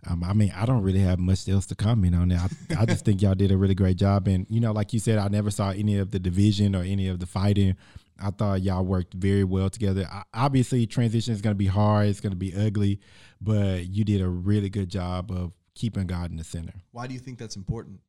Um, 0.09 0.23
I 0.23 0.33
mean, 0.33 0.53
I 0.55 0.65
don't 0.65 0.83
really 0.83 0.99
have 0.99 1.19
much 1.19 1.47
else 1.49 1.65
to 1.67 1.75
comment 1.75 2.15
on 2.15 2.29
that. 2.29 2.51
I, 2.71 2.81
I 2.81 2.85
just 2.85 3.03
think 3.03 3.21
y'all 3.21 3.35
did 3.35 3.51
a 3.51 3.57
really 3.57 3.75
great 3.75 3.97
job, 3.97 4.27
and 4.27 4.45
you 4.49 4.59
know, 4.59 4.71
like 4.71 4.93
you 4.93 4.99
said, 4.99 5.17
I 5.17 5.27
never 5.27 5.51
saw 5.51 5.71
any 5.71 5.97
of 5.97 6.11
the 6.11 6.19
division 6.19 6.75
or 6.75 6.83
any 6.83 7.07
of 7.07 7.19
the 7.19 7.25
fighting. 7.25 7.75
I 8.19 8.31
thought 8.31 8.61
y'all 8.61 8.83
worked 8.83 9.13
very 9.13 9.43
well 9.43 9.69
together. 9.69 10.07
I, 10.09 10.23
obviously, 10.33 10.87
transition 10.87 11.33
is 11.33 11.41
going 11.41 11.53
to 11.53 11.57
be 11.57 11.67
hard. 11.67 12.07
It's 12.07 12.21
going 12.21 12.31
to 12.31 12.37
be 12.37 12.53
ugly, 12.55 12.99
but 13.41 13.87
you 13.87 14.03
did 14.03 14.21
a 14.21 14.29
really 14.29 14.69
good 14.69 14.89
job 14.89 15.31
of 15.31 15.51
keeping 15.75 16.07
God 16.07 16.31
in 16.31 16.37
the 16.37 16.43
center. 16.43 16.73
Why 16.91 17.05
do 17.07 17.13
you 17.13 17.19
think 17.19 17.37
that's 17.37 17.55
important? 17.55 17.99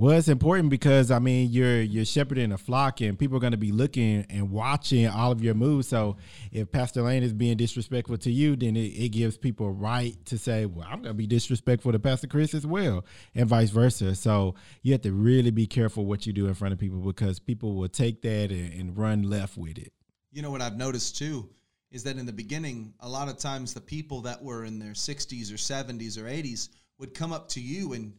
Well, 0.00 0.16
it's 0.16 0.28
important 0.28 0.70
because 0.70 1.10
I 1.10 1.18
mean 1.18 1.50
you're 1.50 1.82
you're 1.82 2.06
shepherding 2.06 2.52
a 2.52 2.56
flock, 2.56 3.02
and 3.02 3.18
people 3.18 3.36
are 3.36 3.40
going 3.40 3.50
to 3.50 3.58
be 3.58 3.70
looking 3.70 4.24
and 4.30 4.50
watching 4.50 5.06
all 5.06 5.30
of 5.30 5.44
your 5.44 5.52
moves. 5.52 5.88
So 5.88 6.16
if 6.50 6.72
Pastor 6.72 7.02
Lane 7.02 7.22
is 7.22 7.34
being 7.34 7.58
disrespectful 7.58 8.16
to 8.16 8.30
you, 8.32 8.56
then 8.56 8.76
it, 8.76 8.94
it 8.96 9.08
gives 9.10 9.36
people 9.36 9.66
a 9.66 9.70
right 9.70 10.16
to 10.24 10.38
say, 10.38 10.64
"Well, 10.64 10.86
I'm 10.88 11.02
going 11.02 11.10
to 11.10 11.18
be 11.18 11.26
disrespectful 11.26 11.92
to 11.92 11.98
Pastor 11.98 12.28
Chris 12.28 12.54
as 12.54 12.66
well," 12.66 13.04
and 13.34 13.46
vice 13.46 13.68
versa. 13.68 14.14
So 14.14 14.54
you 14.80 14.92
have 14.92 15.02
to 15.02 15.12
really 15.12 15.50
be 15.50 15.66
careful 15.66 16.06
what 16.06 16.26
you 16.26 16.32
do 16.32 16.46
in 16.46 16.54
front 16.54 16.72
of 16.72 16.78
people 16.78 17.00
because 17.00 17.38
people 17.38 17.74
will 17.74 17.90
take 17.90 18.22
that 18.22 18.50
and, 18.50 18.72
and 18.72 18.96
run 18.96 19.24
left 19.24 19.58
with 19.58 19.76
it. 19.76 19.92
You 20.32 20.40
know 20.40 20.50
what 20.50 20.62
I've 20.62 20.78
noticed 20.78 21.18
too 21.18 21.50
is 21.90 22.04
that 22.04 22.16
in 22.16 22.24
the 22.24 22.32
beginning, 22.32 22.94
a 23.00 23.08
lot 23.08 23.28
of 23.28 23.36
times 23.36 23.74
the 23.74 23.82
people 23.82 24.22
that 24.22 24.42
were 24.42 24.64
in 24.64 24.78
their 24.78 24.92
60s 24.92 25.52
or 25.52 25.56
70s 25.56 26.16
or 26.16 26.22
80s 26.22 26.70
would 26.96 27.12
come 27.12 27.34
up 27.34 27.48
to 27.48 27.60
you 27.60 27.92
and 27.92 28.14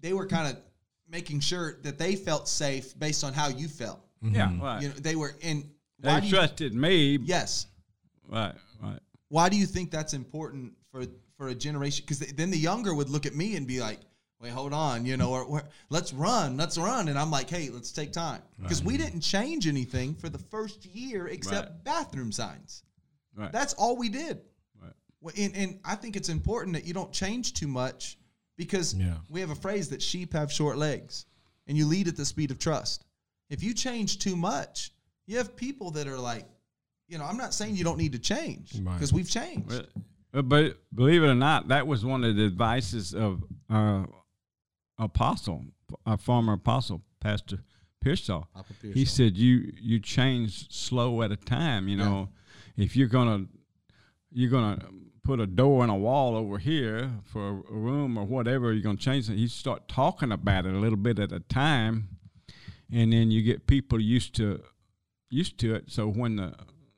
they 0.00 0.14
were 0.14 0.26
kind 0.26 0.48
of 0.48 0.62
making 1.10 1.40
sure 1.40 1.78
that 1.82 1.98
they 1.98 2.16
felt 2.16 2.48
safe 2.48 2.98
based 2.98 3.24
on 3.24 3.32
how 3.32 3.48
you 3.48 3.68
felt. 3.68 4.00
Mm-hmm. 4.24 4.34
Yeah, 4.34 4.46
mm-hmm. 4.48 4.62
right. 4.62 4.82
You 4.82 4.88
know, 4.88 4.94
they 4.94 5.16
were 5.16 5.34
in. 5.40 5.70
Why 6.00 6.14
they 6.14 6.20
do 6.20 6.26
you, 6.26 6.34
trusted 6.34 6.74
me. 6.74 7.18
yes. 7.24 7.66
Right, 8.28 8.54
right. 8.82 9.00
Why 9.28 9.48
do 9.48 9.56
you 9.56 9.66
think 9.66 9.90
that's 9.90 10.14
important 10.14 10.72
for 10.92 11.04
for 11.36 11.48
a 11.48 11.54
generation? 11.54 12.04
Because 12.06 12.20
then 12.32 12.50
the 12.50 12.58
younger 12.58 12.94
would 12.94 13.08
look 13.08 13.26
at 13.26 13.34
me 13.34 13.56
and 13.56 13.66
be 13.66 13.80
like, 13.80 14.00
"Wait, 14.40 14.50
hold 14.50 14.72
on," 14.72 15.06
you 15.06 15.16
know, 15.16 15.30
or, 15.30 15.44
or 15.44 15.62
let's 15.88 16.12
run, 16.12 16.56
let's 16.56 16.76
run, 16.78 17.08
and 17.08 17.18
I'm 17.18 17.30
like, 17.30 17.48
"Hey, 17.48 17.70
let's 17.70 17.90
take 17.90 18.12
time," 18.12 18.42
because 18.60 18.82
we 18.82 18.94
mm-hmm. 18.94 19.04
didn't 19.04 19.20
change 19.20 19.66
anything 19.66 20.14
for 20.14 20.28
the 20.28 20.38
first 20.38 20.84
year 20.86 21.28
except 21.28 21.70
Right. 21.70 21.84
bathroom 21.84 22.32
signs. 22.32 22.82
Right. 23.34 23.52
That's 23.52 23.74
all 23.74 23.96
we 23.96 24.08
did. 24.08 24.40
Right. 24.80 24.92
Well, 25.20 25.34
and, 25.38 25.56
and 25.56 25.80
I 25.84 25.94
think 25.94 26.16
it's 26.16 26.28
important 26.28 26.74
that 26.74 26.84
you 26.84 26.92
don't 26.92 27.12
change 27.12 27.54
too 27.54 27.68
much 27.68 28.17
because 28.58 28.92
Yeah. 28.94 29.16
we 29.30 29.40
have 29.40 29.48
a 29.50 29.54
phrase 29.54 29.88
that 29.88 30.02
sheep 30.02 30.34
have 30.34 30.52
short 30.52 30.76
legs 30.76 31.24
and 31.66 31.78
you 31.78 31.86
lead 31.86 32.08
at 32.08 32.16
the 32.16 32.26
speed 32.26 32.50
of 32.50 32.58
trust. 32.58 33.04
If 33.48 33.62
you 33.62 33.72
change 33.72 34.18
too 34.18 34.36
much, 34.36 34.90
you 35.26 35.38
have 35.38 35.56
people 35.56 35.90
that 35.92 36.06
are 36.06 36.18
like, 36.18 36.46
you 37.08 37.16
know, 37.16 37.24
I'm 37.24 37.38
not 37.38 37.54
saying 37.54 37.76
you 37.76 37.84
don't 37.84 37.96
need 37.96 38.12
to 38.12 38.18
change 38.18 38.74
Right. 38.80 38.92
because 38.94 39.12
we've 39.14 39.30
changed. 39.30 39.70
Well, 39.70 39.86
uh, 40.34 40.42
but 40.42 40.82
believe 40.94 41.22
it 41.22 41.28
or 41.28 41.34
not, 41.34 41.68
that 41.68 41.86
was 41.86 42.04
one 42.04 42.22
of 42.24 42.36
the 42.36 42.44
advices 42.44 43.14
of 43.14 43.42
uh, 43.70 44.04
apostle, 44.98 45.64
our 46.04 46.18
former 46.18 46.54
apostle, 46.54 47.02
Pastor 47.20 47.60
Pearsall. 48.00 48.48
Papa 48.54 48.72
He 48.82 49.04
said, 49.04 49.36
"You 49.36 49.72
you 49.80 49.98
change 50.00 50.70
slow 50.70 51.22
at 51.22 51.32
a 51.32 51.36
time. 51.36 51.88
You 51.88 51.96
know, 51.96 52.28
if 52.76 52.94
you're 52.96 53.08
gonna 53.08 53.46
you're 54.30 54.50
gonna 54.50 54.78
put 55.28 55.40
a 55.40 55.46
door 55.46 55.82
and 55.82 55.92
a 55.92 55.94
wall 55.94 56.34
over 56.34 56.56
here 56.56 57.10
for 57.22 57.48
a 57.48 57.52
room 57.52 58.16
or 58.16 58.24
whatever, 58.24 58.72
you're 58.72 58.82
gonna 58.82 58.96
change 58.96 59.28
it. 59.28 59.34
You 59.34 59.46
start 59.46 59.86
talking 59.86 60.32
about 60.32 60.64
it 60.64 60.72
a 60.72 60.78
little 60.78 60.96
bit 60.96 61.18
at 61.18 61.32
a 61.32 61.40
time, 61.40 62.08
and 62.90 63.12
then 63.12 63.30
you 63.30 63.42
get 63.42 63.66
people 63.66 64.00
used 64.00 64.34
to 64.36 64.62
used 65.28 65.58
to 65.58 65.74
it. 65.74 65.84
So 65.88 66.08
when 66.08 66.36
the 66.36 66.54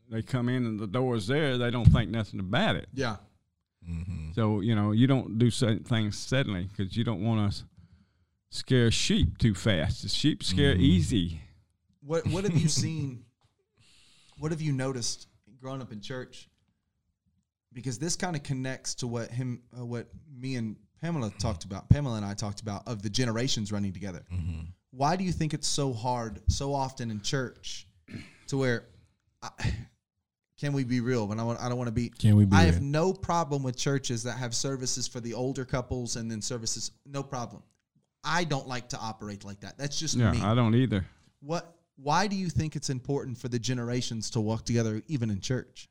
they 0.09 0.23
come 0.23 0.49
in 0.49 0.65
and 0.65 0.79
the 0.79 0.87
door's 0.87 1.27
there, 1.27 1.59
they 1.59 1.73
don't 1.73 1.87
think 1.87 2.09
nothing 2.09 2.39
about 2.39 2.77
it. 2.77 2.89
Yeah. 2.95 3.17
Mm-hmm. 3.85 4.31
So 4.37 4.61
you 4.61 4.77
know, 4.77 4.93
you 4.93 5.09
don't 5.09 5.37
do 5.37 5.51
certain 5.51 5.83
things 5.83 6.17
suddenly 6.17 6.69
because 6.71 6.97
you 6.97 7.03
don't 7.03 7.25
want 7.25 7.53
to 7.53 7.65
scare 8.51 8.93
sheep 8.93 9.39
too 9.39 9.57
fast. 9.57 10.03
The 10.03 10.09
sheep 10.09 10.45
scare 10.45 10.75
mm-hmm. 10.75 10.83
easy. 10.83 11.41
What 12.01 12.29
what 12.29 12.45
have 12.45 12.57
you 12.57 12.69
seen? 12.69 13.25
what 14.39 14.53
have 14.53 14.61
you 14.61 14.71
noticed 14.71 15.27
growing 15.61 15.83
up 15.83 15.91
in 15.91 16.01
church? 16.01 16.49
Because 17.73 17.99
this 17.99 18.17
kind 18.17 18.35
of 18.35 18.43
connects 18.43 18.95
to 18.97 19.07
what 19.07 19.31
him, 19.31 19.63
uh, 19.79 19.85
what 19.85 20.09
me 20.37 20.57
and 20.57 20.77
Pamela 21.01 21.31
talked 21.39 21.65
about. 21.65 21.89
Pamela 21.89 22.17
and 22.17 22.27
I 22.27 22.35
talked 22.35 22.61
about 22.61 22.87
of 22.87 23.03
the 23.03 23.11
generations 23.11 23.73
running 23.73 23.93
together. 23.93 24.25
Why 24.91 25.17
do 25.17 25.25
you 25.25 25.33
think 25.33 25.55
it's 25.55 25.69
so 25.69 25.93
hard 25.93 26.41
so 26.49 26.75
often 26.75 27.11
in 27.11 27.21
church 27.23 27.87
to 28.49 28.57
where? 28.57 28.87
I, 29.43 29.51
can 30.61 30.75
we 30.75 30.85
be 30.85 31.01
real? 31.01 31.27
When 31.27 31.41
I, 31.41 31.43
want, 31.43 31.59
I 31.59 31.71
don't 31.71 31.79
want 31.79 31.89
to 31.89 31.93
be. 31.93 32.11
Can 32.11 32.37
we 32.37 32.45
be 32.45 32.55
I 32.55 32.65
have 32.65 32.83
no 32.83 33.15
problem 33.15 33.63
with 33.63 33.77
churches 33.79 34.25
that 34.25 34.37
have 34.37 34.55
services 34.55 35.09
for 35.09 35.19
the 35.19 35.33
older 35.33 35.65
couples 35.65 36.17
and 36.17 36.31
then 36.31 36.43
services. 36.43 36.91
No 37.07 37.23
problem. 37.23 37.63
I 38.23 38.45
don't 38.45 38.69
like 38.69 38.91
to 38.91 38.99
operate 38.99 39.43
like 39.43 39.61
that. 39.61 39.79
That's 39.79 39.99
just 39.99 40.17
Yeah, 40.17 40.33
me. 40.33 40.43
I 40.43 40.55
don't 40.55 40.75
either. 40.75 41.07
What? 41.41 41.77
Why 41.97 42.27
do 42.27 42.37
you 42.37 42.51
think 42.51 42.77
it's 42.77 42.91
important 42.91 43.39
for 43.39 43.49
the 43.49 43.59
generations 43.59 44.31
to 44.31 44.41
walk 44.41 44.67
together, 44.67 45.03
even 45.07 45.31
in 45.31 45.41
church? 45.41 45.89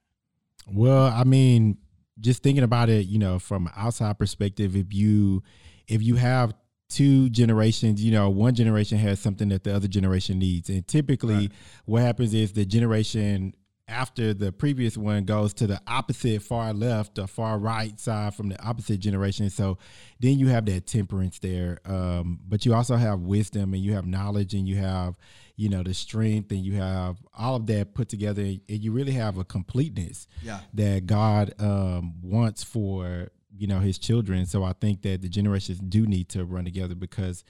Well, 0.74 1.06
I 1.06 1.24
mean, 1.24 1.78
just 2.20 2.44
thinking 2.44 2.64
about 2.64 2.90
it, 2.90 3.08
you 3.08 3.20
know, 3.20 3.40
from 3.40 3.68
an 3.68 3.74
outside 3.76 4.18
perspective, 4.20 4.76
if 4.76 4.94
you 4.94 5.44
if 5.88 6.04
you 6.04 6.16
have 6.16 6.54
two 6.90 7.30
generations, 7.30 8.04
you 8.04 8.12
know, 8.12 8.30
one 8.30 8.56
generation 8.56 8.98
has 8.98 9.20
something 9.20 9.50
that 9.50 9.64
the 9.64 9.76
other 9.76 9.88
generation 9.88 10.40
needs. 10.40 10.70
And 10.70 10.88
typically 10.88 11.36
Right. 11.36 11.52
what 11.86 12.02
happens 12.02 12.34
is 12.34 12.54
the 12.54 12.66
generation 12.66 13.54
after 13.90 14.34
the 14.34 14.52
previous 14.52 14.96
one 14.98 15.26
goes 15.26 15.54
to 15.56 15.68
the 15.68 15.82
opposite 15.88 16.42
far 16.44 16.72
left 16.74 17.18
or 17.20 17.28
far 17.28 17.58
right 17.58 18.00
side 18.00 18.36
from 18.36 18.50
the 18.50 18.62
opposite 18.64 19.00
generation. 19.00 19.50
So 19.50 19.78
then 20.20 20.38
you 20.40 20.48
have 20.48 20.66
that 20.68 20.86
temperance 20.86 21.40
there. 21.40 21.80
Um, 21.86 22.40
but 22.48 22.66
you 22.66 22.74
also 22.74 22.96
have 22.96 23.22
wisdom 23.22 23.74
and 23.74 23.84
you 23.84 23.94
have 23.94 24.06
knowledge 24.06 24.54
and 24.54 24.68
you 24.68 24.78
have, 24.78 25.18
you 25.56 25.70
know, 25.70 25.84
the 25.84 25.94
strength 25.94 26.52
and 26.52 26.62
you 26.64 26.74
have 26.76 27.18
all 27.38 27.56
of 27.56 27.66
that 27.68 27.94
put 27.94 28.08
together 28.10 28.42
and 28.44 28.62
you 28.68 28.92
really 28.92 29.14
have 29.14 29.38
a 29.38 29.44
completeness 29.44 30.28
Yeah. 30.44 30.60
that 30.76 31.06
God 31.08 31.54
um, 31.60 32.22
wants 32.22 32.64
for 32.64 33.30
you 33.58 33.68
know 33.68 33.80
His 33.80 33.98
children. 33.98 34.46
So 34.46 34.64
I 34.64 34.74
think 34.74 35.02
that 35.02 35.22
the 35.22 35.28
generations 35.28 35.80
do 35.80 36.06
need 36.06 36.30
to 36.30 36.46
run 36.46 36.64
together 36.64 36.96
because 36.96 37.44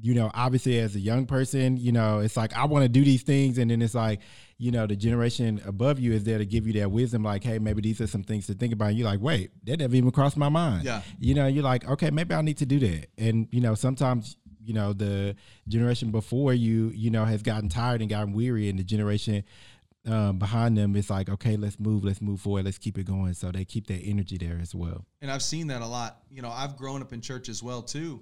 you 0.00 0.14
know 0.14 0.30
obviously 0.34 0.78
as 0.78 0.94
a 0.94 1.00
young 1.00 1.26
person, 1.26 1.76
you 1.76 1.92
know 1.92 2.20
it's 2.20 2.36
like 2.36 2.56
I 2.56 2.64
want 2.64 2.84
to 2.84 2.88
do 2.88 3.04
these 3.04 3.22
things, 3.22 3.58
and 3.58 3.70
then 3.70 3.82
it's 3.82 3.94
like 3.94 4.20
you 4.58 4.70
know 4.70 4.86
the 4.86 4.96
generation 4.96 5.60
above 5.66 5.98
you 6.00 6.12
is 6.12 6.24
there 6.24 6.38
to 6.38 6.46
give 6.46 6.66
you 6.66 6.74
that 6.74 6.90
wisdom, 6.90 7.22
like 7.22 7.44
hey 7.44 7.58
maybe 7.58 7.82
these 7.82 8.00
are 8.00 8.06
some 8.06 8.22
things 8.22 8.46
to 8.46 8.54
think 8.54 8.72
about. 8.72 8.88
And 8.90 8.98
you're 8.98 9.08
like 9.08 9.20
wait 9.20 9.50
that 9.64 9.78
never 9.78 9.94
even 9.94 10.10
crossed 10.10 10.36
my 10.36 10.48
mind. 10.48 10.84
Yeah. 10.84 11.02
you 11.18 11.34
know 11.34 11.46
you're 11.46 11.64
like 11.64 11.88
okay 11.88 12.10
maybe 12.10 12.34
I 12.34 12.42
need 12.42 12.58
to 12.58 12.66
do 12.66 12.78
that, 12.80 13.06
and 13.18 13.48
you 13.50 13.60
know 13.60 13.74
sometimes. 13.74 14.36
You 14.62 14.74
know 14.74 14.92
the 14.92 15.36
generation 15.68 16.10
before 16.10 16.52
you, 16.52 16.92
you 16.94 17.10
know, 17.10 17.24
has 17.24 17.42
gotten 17.42 17.70
tired 17.70 18.02
and 18.02 18.10
gotten 18.10 18.34
weary, 18.34 18.68
and 18.68 18.78
the 18.78 18.84
generation 18.84 19.42
um, 20.06 20.38
behind 20.38 20.76
them, 20.76 20.96
it's 20.96 21.10
like, 21.10 21.28
okay, 21.28 21.56
let's 21.56 21.78
move, 21.78 22.04
let's 22.04 22.20
move 22.20 22.40
forward, 22.40 22.64
let's 22.64 22.78
keep 22.78 22.96
it 22.98 23.04
going. 23.04 23.34
So 23.34 23.50
they 23.52 23.64
keep 23.64 23.86
that 23.88 24.00
energy 24.02 24.38
there 24.38 24.58
as 24.60 24.74
well. 24.74 25.04
And 25.20 25.30
I've 25.30 25.42
seen 25.42 25.66
that 25.68 25.82
a 25.82 25.86
lot. 25.86 26.22
You 26.30 26.42
know, 26.42 26.50
I've 26.50 26.76
grown 26.76 27.02
up 27.02 27.12
in 27.12 27.20
church 27.20 27.48
as 27.48 27.62
well 27.62 27.82
too, 27.82 28.20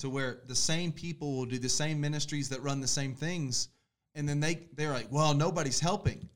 to 0.00 0.10
where 0.10 0.40
the 0.46 0.54
same 0.54 0.92
people 0.92 1.36
will 1.36 1.46
do 1.46 1.58
the 1.58 1.68
same 1.68 2.00
ministries 2.00 2.48
that 2.50 2.62
run 2.62 2.80
the 2.80 2.88
same 2.88 3.14
things, 3.14 3.68
and 4.14 4.28
then 4.28 4.40
they 4.40 4.66
they're 4.74 4.92
like, 4.92 5.08
well, 5.10 5.32
nobody's 5.34 5.80
helping. 5.80 6.28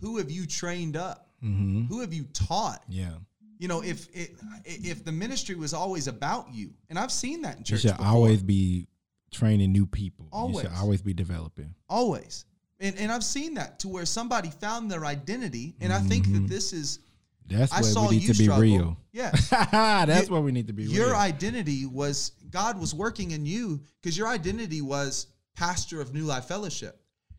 Who 0.00 0.18
have 0.18 0.30
you 0.30 0.46
trained 0.46 0.96
up? 0.96 1.28
Mm-hmm. 1.42 1.84
Who 1.86 2.00
have 2.00 2.12
you 2.12 2.24
taught? 2.32 2.82
Yeah, 2.88 3.10
You 3.58 3.68
know, 3.68 3.82
if 3.82 4.08
it, 4.14 4.32
if 4.64 5.04
the 5.04 5.12
ministry 5.12 5.54
was 5.54 5.72
always 5.74 6.08
about 6.08 6.46
you, 6.52 6.70
and 6.90 6.98
I've 6.98 7.12
seen 7.12 7.42
that 7.42 7.58
in 7.58 7.64
church 7.64 7.84
you 7.84 7.90
should 7.90 7.96
before. 7.98 8.12
always 8.12 8.42
be 8.42 8.88
training 9.30 9.72
new 9.72 9.86
people. 9.86 10.24
You 10.26 10.30
Always. 10.38 10.60
should 10.66 10.76
always 10.78 11.02
be 11.02 11.12
developing. 11.14 11.74
always 11.88 12.44
and, 12.80 12.96
and 12.98 13.10
i've 13.12 13.22
seen 13.24 13.54
that 13.54 13.78
to 13.80 13.88
where 13.88 14.04
somebody 14.04 14.50
found 14.50 14.90
their 14.90 15.04
identity 15.06 15.74
and 15.80 15.92
i 15.92 16.00
think 16.00 16.24
Mm-hmm. 16.26 16.42
that 16.42 16.48
this 16.48 16.72
is 16.72 16.98
That's 17.48 17.72
i 17.72 17.80
where 17.82 17.90
saw 17.90 18.08
we 18.08 18.18
need 18.18 18.26
to 18.26 18.38
be 18.38 18.44
struggle 18.44 18.62
real. 18.62 18.96
yeah 19.12 19.30
That's 20.06 20.26
You- 20.28 20.32
where 20.34 20.42
we 20.42 20.50
need 20.52 20.66
to 20.66 20.72
be 20.72 20.84
your 20.84 21.06
real. 21.08 21.16
identity 21.16 21.86
was 21.86 22.32
god 22.54 22.78
was 22.78 22.94
working 22.94 23.32
in 23.32 23.44
you 23.44 23.80
because 24.00 24.16
your 24.16 24.28
identity 24.28 24.80
was 24.80 25.26
pastor 25.56 26.00
of 26.00 26.14
new 26.14 26.24
life 26.24 26.46
fellowship 26.46 26.94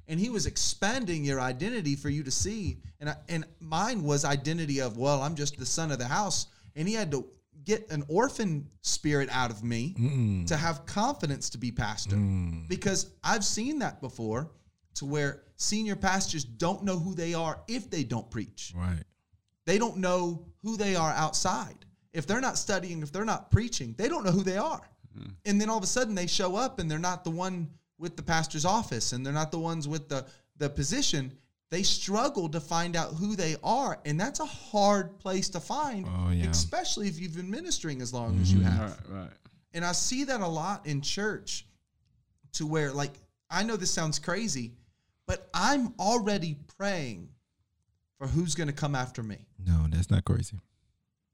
and 0.08 0.20
he 0.20 0.30
was 0.30 0.46
expanding 0.46 1.24
your 1.26 1.40
identity 1.40 1.96
for 1.96 2.10
you 2.10 2.22
to 2.24 2.32
see 2.32 2.78
and 3.00 3.10
I, 3.10 3.16
and 3.30 3.46
mine 3.60 4.04
was 4.04 4.26
identity 4.26 4.80
of 4.82 4.98
well 4.98 5.22
i'm 5.22 5.36
just 5.36 5.58
the 5.58 5.66
son 5.66 5.92
of 5.92 6.00
the 6.00 6.06
house 6.20 6.48
and 6.76 6.88
he 6.88 6.94
had 6.94 7.12
to 7.12 7.26
get 7.64 7.90
an 7.92 8.04
orphan 8.10 8.68
spirit 8.82 9.30
out 9.32 9.50
of 9.52 9.64
me 9.64 9.96
Mm-mm. 9.98 10.46
to 10.48 10.56
have 10.58 10.86
confidence 10.86 11.50
to 11.52 11.58
be 11.58 11.72
pastor 11.72 12.16
Mm. 12.16 12.68
because 12.68 13.00
I've 13.24 13.44
seen 13.44 13.80
that 13.80 14.02
before 14.02 14.52
to 14.96 15.06
where 15.06 15.42
senior 15.56 15.96
pastors 15.96 16.44
don't 16.44 16.84
know 16.84 17.00
who 17.00 17.16
they 17.16 17.34
are 17.34 17.60
if 17.68 17.90
they 17.90 18.04
don't 18.04 18.30
preach. 18.30 18.72
Right. 18.76 19.04
They 19.66 19.78
don't 19.80 19.98
know 19.98 20.46
who 20.62 20.78
they 20.78 20.96
are 20.96 21.12
outside. 21.12 21.80
If 22.14 22.28
they're 22.28 22.40
not 22.50 22.58
studying, 22.58 23.02
if 23.02 23.12
they're 23.12 23.26
not 23.26 23.50
preaching, 23.52 23.96
they 23.98 24.08
don't 24.10 24.24
know 24.24 24.32
who 24.32 24.44
they 24.44 24.58
are. 24.58 24.88
Mm-hmm. 25.18 25.30
And 25.46 25.62
then 25.62 25.70
all 25.70 25.78
of 25.78 25.84
a 25.84 25.88
sudden 25.88 26.16
they 26.16 26.28
show 26.28 26.56
up 26.56 26.80
and 26.80 26.90
they're 26.90 27.00
not 27.00 27.24
the 27.24 27.32
one 27.32 27.70
with 27.98 28.16
the 28.16 28.24
pastor's 28.24 28.66
office 28.66 29.14
and 29.14 29.26
they're 29.26 29.34
not 29.34 29.52
the 29.52 29.60
ones 29.60 29.88
with 29.88 30.10
the 30.10 30.26
the 30.58 30.70
position. 30.70 31.32
They 31.72 31.84
struggle 31.84 32.48
to 32.50 32.60
find 32.60 32.96
out 32.96 33.16
who 33.16 33.36
they 33.36 33.56
are, 33.64 34.00
and 34.06 34.20
that's 34.20 34.40
a 34.40 34.46
hard 34.46 35.18
place 35.20 35.50
to 35.50 35.60
find, 35.60 36.06
Oh, 36.08 36.30
yeah. 36.32 36.50
especially 36.50 37.08
if 37.08 37.20
you've 37.20 37.36
been 37.36 37.50
ministering 37.50 38.02
as 38.02 38.14
long 38.14 38.40
as 38.40 38.54
you 38.54 38.60
mm-hmm. 38.60 38.70
have. 38.70 39.02
Right, 39.10 39.22
right. 39.22 39.32
And 39.74 39.84
I 39.84 39.92
see 39.92 40.26
that 40.26 40.42
a 40.42 40.48
lot 40.48 40.86
in 40.86 41.02
church 41.02 41.66
to 42.54 42.68
where, 42.68 42.94
like, 42.94 43.14
I 43.50 43.64
know 43.64 43.76
this 43.76 43.92
sounds 43.92 44.20
crazy, 44.20 44.74
but 45.28 45.50
I'm 45.54 45.94
already 46.00 46.56
praying 46.78 47.30
for 48.20 48.28
who's 48.28 48.56
going 48.56 48.68
to 48.68 48.74
come 48.74 48.96
after 48.96 49.24
me. 49.24 49.40
No, 49.66 49.88
that's 49.90 50.10
not 50.10 50.24
crazy. 50.24 50.58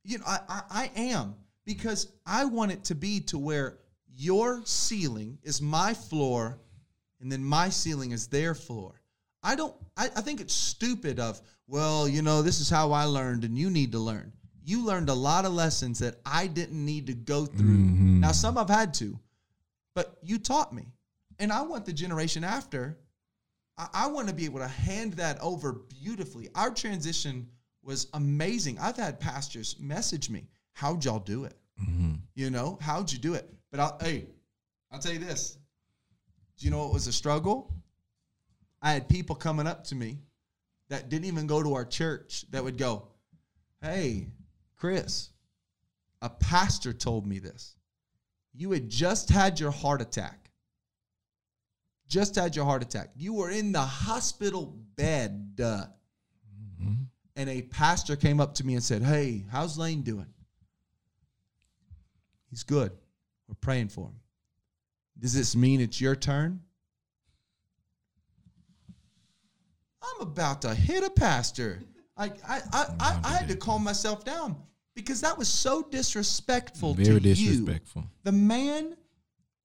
You 0.04 0.20
know, 0.20 0.26
I, 0.26 0.40
I, 0.48 0.62
I 0.72 0.92
am 0.96 1.36
because 1.66 2.08
I 2.26 2.46
want 2.46 2.72
it 2.72 2.84
to 2.86 2.96
be 2.96 3.20
to 3.22 3.38
where 3.38 3.78
your 4.14 4.62
ceiling 4.66 5.38
is 5.44 5.62
my 5.62 5.94
floor 5.94 6.60
and 7.20 7.32
then 7.32 7.44
my 7.44 7.70
ceiling 7.70 8.12
is 8.12 8.28
their 8.28 8.56
floor. 8.56 9.02
I 9.44 9.56
don't, 9.56 9.76
I, 9.98 10.06
I 10.16 10.22
think 10.22 10.42
it's 10.42 10.54
stupid 10.54 11.20
of, 11.20 11.42
well, 11.68 12.08
you 12.08 12.22
know, 12.22 12.42
this 12.42 12.60
is 12.60 12.70
how 12.70 12.92
I 12.92 13.06
learned 13.06 13.44
and 13.44 13.58
you 13.58 13.70
need 13.70 13.92
to 13.94 14.00
learn. 14.00 14.32
You 14.64 14.86
learned 14.86 15.10
a 15.10 15.14
lot 15.14 15.46
of 15.46 15.54
lessons 15.54 16.00
that 16.00 16.16
I 16.26 16.48
didn't 16.48 16.84
need 16.84 17.08
to 17.08 17.14
go 17.14 17.46
through. 17.46 17.78
Mhm. 17.78 18.20
Now, 18.20 18.32
some 18.32 18.58
I've 18.58 18.70
had 18.70 18.94
to, 18.96 19.18
but 19.96 20.18
you 20.22 20.38
taught 20.38 20.74
me. 20.74 20.86
And 21.40 21.52
I 21.52 21.62
want 21.62 21.86
the 21.86 21.94
generation 21.94 22.44
after, 22.44 22.98
I, 23.78 23.88
I 23.94 24.08
want 24.08 24.28
to 24.28 24.34
be 24.34 24.46
able 24.46 24.60
to 24.60 24.68
hand 24.68 25.14
that 25.14 25.40
over 25.42 25.74
beautifully. 25.74 26.50
Our 26.54 26.72
transition 26.72 27.48
was 27.82 28.08
amazing. 28.14 28.78
I've 28.78 28.98
had 28.98 29.20
pastors 29.20 29.76
message 29.80 30.30
me, 30.30 30.46
how'd 30.82 31.06
y'all 31.06 31.20
do 31.20 31.44
it? 31.44 31.56
Mm-hmm. 31.80 32.14
You 32.34 32.50
know, 32.50 32.80
how'd 32.82 33.12
you 33.12 33.20
do 33.20 33.36
it? 33.36 33.48
But 33.70 33.80
I'll, 33.80 33.98
hey, 34.02 34.26
I'll 34.92 35.00
tell 35.00 35.14
you 35.14 35.20
this. 35.20 35.60
Do 36.58 36.66
you 36.66 36.72
know 36.72 36.80
what 36.80 36.92
was 36.92 37.06
a 37.06 37.14
struggle? 37.14 37.72
I 38.82 38.92
had 38.92 39.08
people 39.08 39.36
coming 39.36 39.68
up 39.68 39.84
to 39.86 39.96
me 39.96 40.18
that 40.90 41.08
didn't 41.10 41.26
even 41.26 41.46
go 41.46 41.62
to 41.62 41.76
our 41.76 41.86
church 41.86 42.46
that 42.50 42.64
would 42.64 42.80
go, 42.80 43.08
Hey, 43.80 44.28
Chris, 44.76 45.30
a 46.24 46.30
pastor 46.30 46.94
told 46.94 47.28
me 47.28 47.38
this. 47.38 47.76
You 48.54 48.72
had 48.72 48.90
just 48.90 49.30
had 49.30 49.60
your 49.60 49.72
heart 49.72 50.02
attack. 50.02 50.50
Just 52.08 52.36
had 52.36 52.56
your 52.56 52.66
heart 52.66 52.82
attack. 52.82 53.12
You 53.16 53.36
were 53.36 53.52
in 53.52 53.72
the 53.72 53.82
hospital 53.82 54.76
bed. 54.96 55.60
uh, 55.64 55.86
and 57.36 57.50
a 57.50 57.62
pastor 57.62 58.16
came 58.16 58.42
up 58.42 58.56
to 58.56 58.66
me 58.66 58.74
and 58.74 58.84
said, 58.84 59.04
Hey, 59.04 59.46
how's 59.52 59.78
Lane 59.78 60.02
doing? 60.02 60.26
He's 62.52 62.64
good. 62.64 62.92
We're 63.48 63.56
praying 63.56 63.88
for 63.90 64.06
him. 64.08 64.16
Does 65.20 65.34
this 65.34 65.56
mean 65.56 65.82
it's 65.82 66.00
your 66.00 66.16
turn? 66.16 66.62
I'm 70.02 70.22
about 70.22 70.62
to 70.64 70.74
hit 70.76 71.04
a 71.04 71.10
pastor. 71.10 71.80
I, 72.18 72.26
I, 72.48 72.62
I, 72.74 72.86
I, 73.00 73.20
I 73.24 73.34
had 73.38 73.48
to 73.50 73.56
calm 73.56 73.84
myself 73.84 74.24
down 74.26 74.56
because 74.96 75.22
that 75.22 75.38
was 75.38 75.48
so 75.48 75.84
disrespectful 75.84 76.94
Very 76.94 77.08
to 77.08 77.14
you. 77.14 77.20
disrespectful. 77.36 78.04
The 78.24 78.32
man 78.32 78.96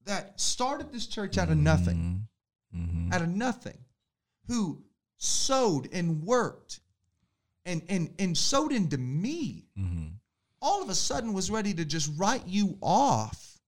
that 0.05 0.41
started 0.41 0.93
this 0.93 1.07
church 1.07 1.39
out 1.39 1.51
of 1.51 1.57
nothing, 1.59 2.22
Mm-hmm. 2.76 3.11
out 3.12 3.22
of 3.22 3.28
nothing, 3.28 3.78
who 4.49 4.82
sowed 5.16 5.89
and 5.95 6.22
worked 6.24 6.80
and, 7.64 7.80
and, 7.89 8.12
and 8.18 8.37
sowed 8.37 8.70
into 8.72 8.99
me, 8.99 9.64
Mm-hmm. 9.78 10.07
All 10.61 10.82
of 10.82 10.88
a 10.88 10.94
sudden 10.94 11.32
was 11.32 11.50
ready 11.50 11.74
to 11.74 11.84
just 11.84 12.11
write 12.16 12.46
you 12.46 12.78
off 12.82 13.59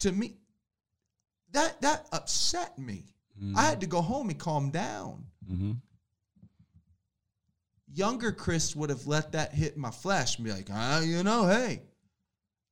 to 0.00 0.12
me. 0.12 0.36
That 1.52 1.80
that 1.82 2.06
upset 2.12 2.78
me. 2.78 3.14
I 3.56 3.62
had 3.62 3.80
to 3.82 3.86
go 3.86 4.00
home 4.00 4.30
and 4.30 4.38
calm 4.38 4.70
down. 4.70 5.24
Mm-hmm. 5.50 5.72
Younger 7.94 8.32
Chris 8.32 8.74
would 8.74 8.90
have 8.90 9.06
let 9.06 9.32
that 9.32 9.54
hit 9.54 9.76
my 9.76 9.90
flesh 9.90 10.36
and 10.36 10.44
be 10.44 10.52
like, 10.52 10.68
ah, 10.72 11.00
you 11.00 11.22
know, 11.22 11.46
hey. 11.46 11.82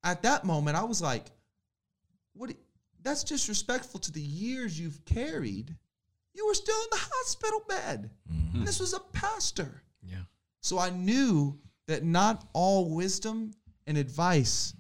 At 0.03 0.23
that 0.23 0.45
moment, 0.45 0.77
I 0.77 0.85
was 0.85 1.01
like, 1.01 1.27
what? 2.35 2.53
that's 3.03 3.25
disrespectful 3.25 4.01
to 4.01 4.13
the 4.13 4.21
years 4.21 4.79
you've 4.79 5.05
carried. 5.05 5.75
You 6.35 6.47
were 6.47 6.55
still 6.55 6.77
in 6.77 6.89
the 6.91 7.09
hospital 7.11 7.63
bed. 7.69 8.11
Mm-hmm. 8.31 8.59
And 8.59 8.67
this 8.67 8.81
was 8.81 8.93
a 8.93 9.01
pastor. 9.01 9.83
Yeah. 10.03 10.25
So 10.61 10.79
I 10.79 10.91
knew 10.91 11.59
that 11.87 12.05
not 12.05 12.47
all 12.53 12.95
wisdom 12.95 13.53
and 13.87 13.97
advice 13.97 14.75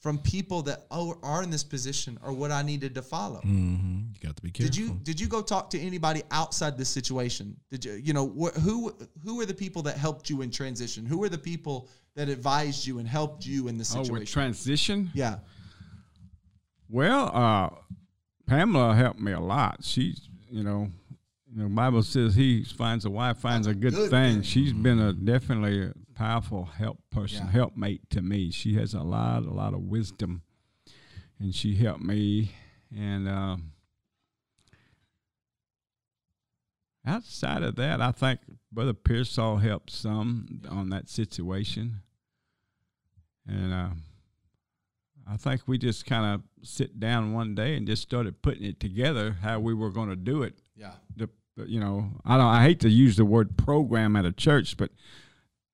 from 0.00 0.16
people 0.18 0.62
that 0.62 0.86
are 0.90 1.14
are 1.22 1.42
in 1.42 1.50
this 1.50 1.62
position 1.64 2.18
are 2.22 2.32
what 2.32 2.50
I 2.50 2.62
needed 2.62 2.94
to 2.94 3.02
follow. 3.02 3.40
Mm-hmm. 3.40 3.98
You 4.14 4.20
got 4.28 4.34
to 4.36 4.42
be 4.42 4.50
careful. 4.50 4.70
Did 4.70 4.76
you 4.76 5.00
did 5.02 5.20
you 5.20 5.26
go 5.28 5.42
talk 5.42 5.68
to 5.70 5.78
anybody 5.78 6.22
outside 6.30 6.78
this 6.78 6.88
situation? 6.88 7.54
Did 7.70 7.84
you 7.84 7.92
you 7.94 8.12
know 8.14 8.26
wh- 8.28 8.58
who 8.60 8.94
who 9.22 9.36
were 9.36 9.46
the 9.46 9.54
people 9.54 9.82
that 9.82 9.96
helped 9.98 10.30
you 10.30 10.40
in 10.42 10.50
transition? 10.50 11.04
Who 11.04 11.18
were 11.18 11.28
the 11.28 11.38
people 11.38 11.88
that 12.14 12.28
advised 12.30 12.86
you 12.86 12.98
and 12.98 13.06
helped 13.06 13.44
you 13.46 13.68
in 13.68 13.76
the 13.76 13.82
Oh, 13.82 14.02
situation? 14.02 14.14
with 14.14 14.28
transition? 14.28 15.10
yeah, 15.14 15.38
Well, 16.88 17.30
uh, 17.34 17.70
Pamela 18.46 18.94
helped 18.96 19.20
me 19.20 19.32
a 19.32 19.40
lot. 19.40 19.84
She's, 19.84 20.28
you 20.50 20.64
know, 20.64 20.90
you 21.54 21.62
know, 21.62 21.68
Bible 21.68 22.02
says 22.02 22.34
he 22.34 22.64
finds 22.64 23.04
a 23.04 23.10
wife 23.10 23.38
finds 23.38 23.66
a 23.66 23.74
good, 23.74 23.92
good 23.94 24.10
thing. 24.10 24.34
thing. 24.36 24.42
She's 24.42 24.72
been 24.72 24.98
a 24.98 25.12
definitely 25.12 25.82
a 25.86 25.92
powerful 26.24 26.66
help 26.66 26.98
person, 27.10 27.46
Yeah. 27.46 27.52
helpmate 27.52 28.10
to 28.10 28.20
me. 28.20 28.50
She 28.50 28.74
has 28.74 28.92
a 28.92 29.00
lot, 29.02 29.44
a 29.46 29.50
lot 29.54 29.72
of 29.72 29.80
wisdom, 29.80 30.42
and 31.38 31.54
she 31.54 31.76
helped 31.76 32.02
me. 32.02 32.52
And 32.94 33.26
um, 33.26 33.72
outside 37.06 37.62
of 37.62 37.76
that, 37.76 38.00
I 38.02 38.12
think 38.12 38.40
Brother 38.70 38.92
Pearsall 38.92 39.58
helped 39.58 39.90
some 39.90 40.60
on 40.68 40.90
that 40.90 41.08
situation, 41.08 42.02
and. 43.46 43.72
Uh, 43.72 43.88
I 45.32 45.36
think 45.36 45.68
we 45.68 45.78
just 45.78 46.06
kind 46.06 46.26
of 46.34 46.42
sit 46.66 46.98
down 46.98 47.32
one 47.32 47.54
day 47.54 47.76
and 47.76 47.86
just 47.86 48.02
started 48.02 48.42
putting 48.42 48.64
it 48.64 48.80
together 48.80 49.36
how 49.42 49.60
we 49.60 49.74
were 49.74 49.90
going 49.90 50.08
to 50.08 50.16
do 50.16 50.42
it. 50.42 50.58
yeah, 50.74 50.94
the- 51.14 51.28
you 51.66 51.78
know, 51.78 52.10
I 52.24 52.36
don't. 52.36 52.46
I 52.46 52.64
hate 52.64 52.80
to 52.80 52.88
use 52.88 53.16
the 53.16 53.24
word 53.24 53.56
program 53.56 54.16
at 54.16 54.24
a 54.24 54.32
church, 54.32 54.76
but 54.76 54.90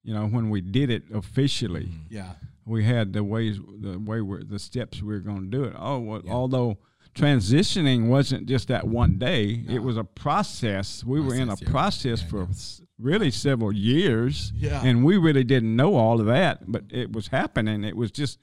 you 0.07 0.14
know, 0.14 0.26
when 0.26 0.50
we 0.50 0.61
did 0.61 0.88
it 0.90 1.02
officially, 1.12 1.86
mm-hmm. 1.86 2.14
yeah, 2.18 2.32
we 2.64 2.84
had 2.84 3.12
the 3.12 3.22
ways, 3.24 3.59
the 3.80 3.98
way 3.98 4.20
we're 4.20 4.42
the 4.44 4.59
steps 4.59 5.02
we 5.02 5.12
were 5.14 5.20
going 5.30 5.50
to 5.50 5.57
do 5.59 5.64
it. 5.64 5.74
Oh, 5.76 5.98
well, 5.98 6.22
although 6.28 6.78
transitioning 7.14 8.07
wasn't 8.09 8.46
just 8.46 8.68
that 8.68 8.86
one 8.86 9.18
day; 9.18 9.64
it 9.68 9.80
was 9.82 9.96
a 9.96 10.04
process. 10.04 11.04
We 11.04 11.20
were 11.20 11.34
in 11.34 11.48
a 11.50 11.57
Process, 11.57 11.62
yeah. 11.66 11.70
process 11.70 12.22
Yeah, 12.22 12.28
for 12.28 12.40
yeah. 12.42 12.86
really 12.98 13.30
several 13.30 13.72
years, 13.72 14.52
Yeah. 14.57 14.82
and 14.84 15.04
we 15.04 15.16
really 15.16 15.44
didn't 15.44 15.74
know 15.74 15.96
all 15.96 16.20
of 16.20 16.26
that, 16.26 16.70
but 16.70 16.84
it 16.90 17.12
was 17.12 17.28
happening. 17.28 17.84
It 17.84 17.96
was 17.96 18.11
just, 18.11 18.38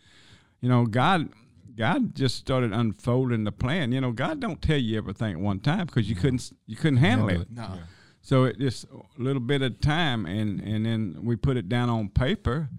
you 0.62 0.70
know, 0.70 0.86
God. 0.86 1.30
God 1.76 2.14
just 2.14 2.36
started 2.36 2.72
unfolding 2.72 3.46
the 3.46 3.52
plan. 3.52 3.92
You 3.94 4.00
know, 4.02 4.12
God 4.12 4.40
don't 4.40 4.62
tell 4.62 4.78
you 4.78 4.96
everything 4.96 5.34
at 5.34 5.40
one 5.40 5.60
time 5.60 5.88
because 5.88 6.08
you 6.08 6.16
couldn't 6.16 6.52
you 6.68 6.76
couldn't 6.76 6.98
handle 7.00 7.28
Handle 7.30 7.42
it. 7.42 7.48
it. 7.50 7.56
no, 7.58 7.80
So 8.26 8.46
it 8.46 8.58
just 8.58 8.86
a 8.86 9.22
little 9.22 9.42
bit 9.42 9.62
of 9.62 9.82
time, 9.82 10.26
and 10.26 10.62
and 10.62 10.86
then 10.86 11.18
we 11.24 11.36
put 11.36 11.58
it 11.58 11.68
down 11.68 11.90
on 11.90 12.08
paper, 12.08 12.70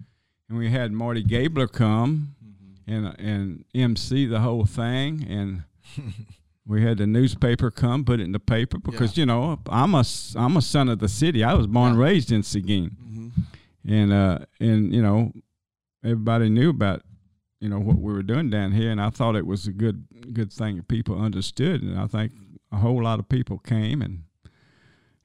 and 0.49 0.57
we 0.57 0.71
had 0.71 0.91
Marty 0.91 1.21
Gabler 1.23 1.67
come 1.67 2.35
and 2.87 3.15
and 3.19 3.63
MC 3.75 4.25
the 4.25 4.39
whole 4.39 4.65
thing, 4.65 5.23
and 5.29 5.63
we 6.65 6.81
had 6.81 6.97
the 6.97 7.05
newspaper 7.05 7.69
come 7.69 8.03
put 8.03 8.19
it 8.19 8.23
in 8.23 8.31
the 8.31 8.39
paper 8.39 8.79
because 8.79 9.17
you 9.19 9.25
know 9.27 9.59
I'm 9.69 9.93
a 9.93 10.03
I'm 10.35 10.57
a 10.57 10.63
son 10.63 10.89
of 10.89 10.97
the 10.97 11.07
city. 11.07 11.43
I 11.43 11.53
was 11.53 11.67
born 11.67 11.91
and 11.91 11.99
raised 11.99 12.31
in 12.31 12.41
Seguin, 12.41 13.31
and 13.87 14.11
uh 14.11 14.39
and 14.59 14.91
you 14.91 15.03
know 15.03 15.31
everybody 16.03 16.49
knew 16.49 16.71
about 16.71 17.03
you 17.59 17.69
know 17.69 17.79
what 17.79 17.99
we 17.99 18.11
were 18.11 18.23
doing 18.23 18.49
down 18.49 18.71
here, 18.71 18.89
and 18.89 18.99
I 18.99 19.11
thought 19.11 19.35
it 19.35 19.45
was 19.45 19.67
a 19.67 19.71
good 19.71 20.07
good 20.33 20.51
thing 20.51 20.77
that 20.77 20.87
people 20.87 21.21
understood, 21.21 21.83
and 21.83 21.99
I 21.99 22.07
think 22.07 22.31
a 22.71 22.77
whole 22.77 23.03
lot 23.03 23.19
of 23.19 23.29
people 23.29 23.59
came 23.59 24.01
and. 24.01 24.23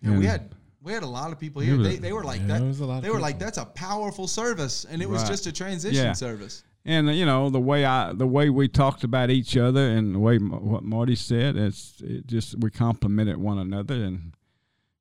Yeah. 0.02 0.16
We 0.18 0.26
had 0.26 0.54
we 0.82 0.92
had 0.92 1.02
a 1.02 1.06
lot 1.06 1.30
of 1.32 1.38
people 1.38 1.60
here. 1.62 1.76
They, 1.76 1.96
they 1.96 2.12
were 2.12 2.24
like 2.24 2.40
Yeah, 2.40 2.58
that. 2.58 2.62
was 2.62 2.80
a 2.80 2.86
lot 2.86 3.02
They 3.02 3.08
were 3.08 3.14
people. 3.16 3.22
like 3.22 3.38
that's 3.38 3.58
a 3.58 3.64
powerful 3.66 4.26
service, 4.26 4.84
and 4.88 5.02
it 5.02 5.08
was 5.08 5.24
just 5.28 5.46
a 5.46 5.52
transition 5.52 6.04
Yeah. 6.04 6.12
service. 6.14 6.64
and 6.86 7.14
you 7.14 7.26
know 7.26 7.50
the 7.50 7.60
way 7.60 7.84
I 7.84 8.12
the 8.14 8.26
way 8.26 8.48
we 8.48 8.66
talked 8.68 9.04
about 9.04 9.28
each 9.30 9.56
other 9.56 9.86
and 9.90 10.14
the 10.14 10.18
way 10.18 10.36
M- 10.36 10.64
what 10.72 10.82
Marty 10.82 11.14
said 11.16 11.56
it's 11.56 12.00
it 12.00 12.26
just 12.26 12.58
we 12.58 12.70
complimented 12.70 13.36
one 13.36 13.58
another 13.58 14.02
and 14.04 14.32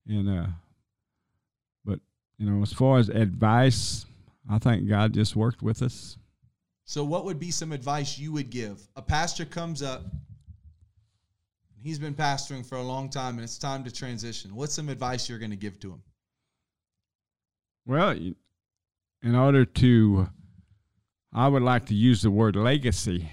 and 0.07 0.29
uh 0.29 0.47
but 1.85 1.99
you 2.37 2.49
know 2.49 2.61
as 2.61 2.73
far 2.73 2.97
as 2.99 3.07
advice 3.09 4.05
I 4.49 4.57
think 4.59 4.89
God 4.89 5.13
just 5.13 5.35
worked 5.37 5.61
with 5.61 5.81
us 5.81 6.17
So, 6.83 7.03
what 7.05 7.23
would 7.25 7.39
be 7.39 7.51
some 7.51 7.71
advice 7.71 8.17
you 8.17 8.31
would 8.33 8.49
give? 8.49 8.81
A 8.95 9.01
pastor 9.01 9.45
comes 9.45 9.81
up, 9.83 10.01
he's 11.81 11.99
been 11.99 12.13
pastoring 12.13 12.65
for 12.65 12.75
a 12.77 12.83
long 12.83 13.09
time, 13.09 13.35
and 13.35 13.43
it's 13.43 13.57
time 13.57 13.83
to 13.83 13.91
transition. 13.91 14.55
What's 14.55 14.73
some 14.73 14.89
advice 14.89 15.29
you're 15.29 15.39
going 15.39 15.51
to 15.51 15.57
give 15.57 15.79
to 15.81 15.91
him? 15.91 16.01
well 17.85 18.11
in 18.11 19.35
order 19.35 19.65
to 19.65 20.29
I 21.33 21.47
would 21.47 21.63
like 21.63 21.85
to 21.87 21.95
use 21.95 22.21
the 22.21 22.29
word 22.31 22.55
legacy 22.55 23.29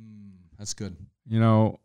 Hmm, 0.00 0.30
that's 0.58 0.72
good. 0.74 0.96
you 1.26 1.38
know 1.40 1.80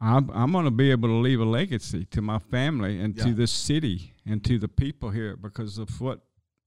I'm, 0.00 0.30
I'm 0.30 0.52
going 0.52 0.64
to 0.64 0.70
be 0.70 0.90
able 0.92 1.08
to 1.08 1.16
leave 1.16 1.40
a 1.40 1.44
legacy 1.44 2.04
to 2.06 2.22
my 2.22 2.38
family 2.38 3.00
and 3.00 3.16
to 3.18 3.34
this 3.34 3.50
city 3.50 4.12
and 4.24 4.44
to 4.44 4.58
the 4.58 4.68
people 4.68 5.10
here 5.10 5.36
because 5.36 5.76
of 5.78 6.00
what 6.00 6.20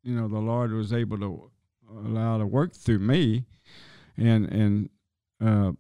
you 0.03 0.13
know 0.15 0.27
the 0.27 0.39
Lord 0.39 0.71
was 0.73 0.91
able 0.91 1.17
to 1.19 1.51
allow 1.89 2.37
to 2.39 2.45
work 2.45 2.73
through 2.73 2.99
me, 2.99 3.45
and 4.17 4.45
and 4.51 4.89
uh, 5.39 5.71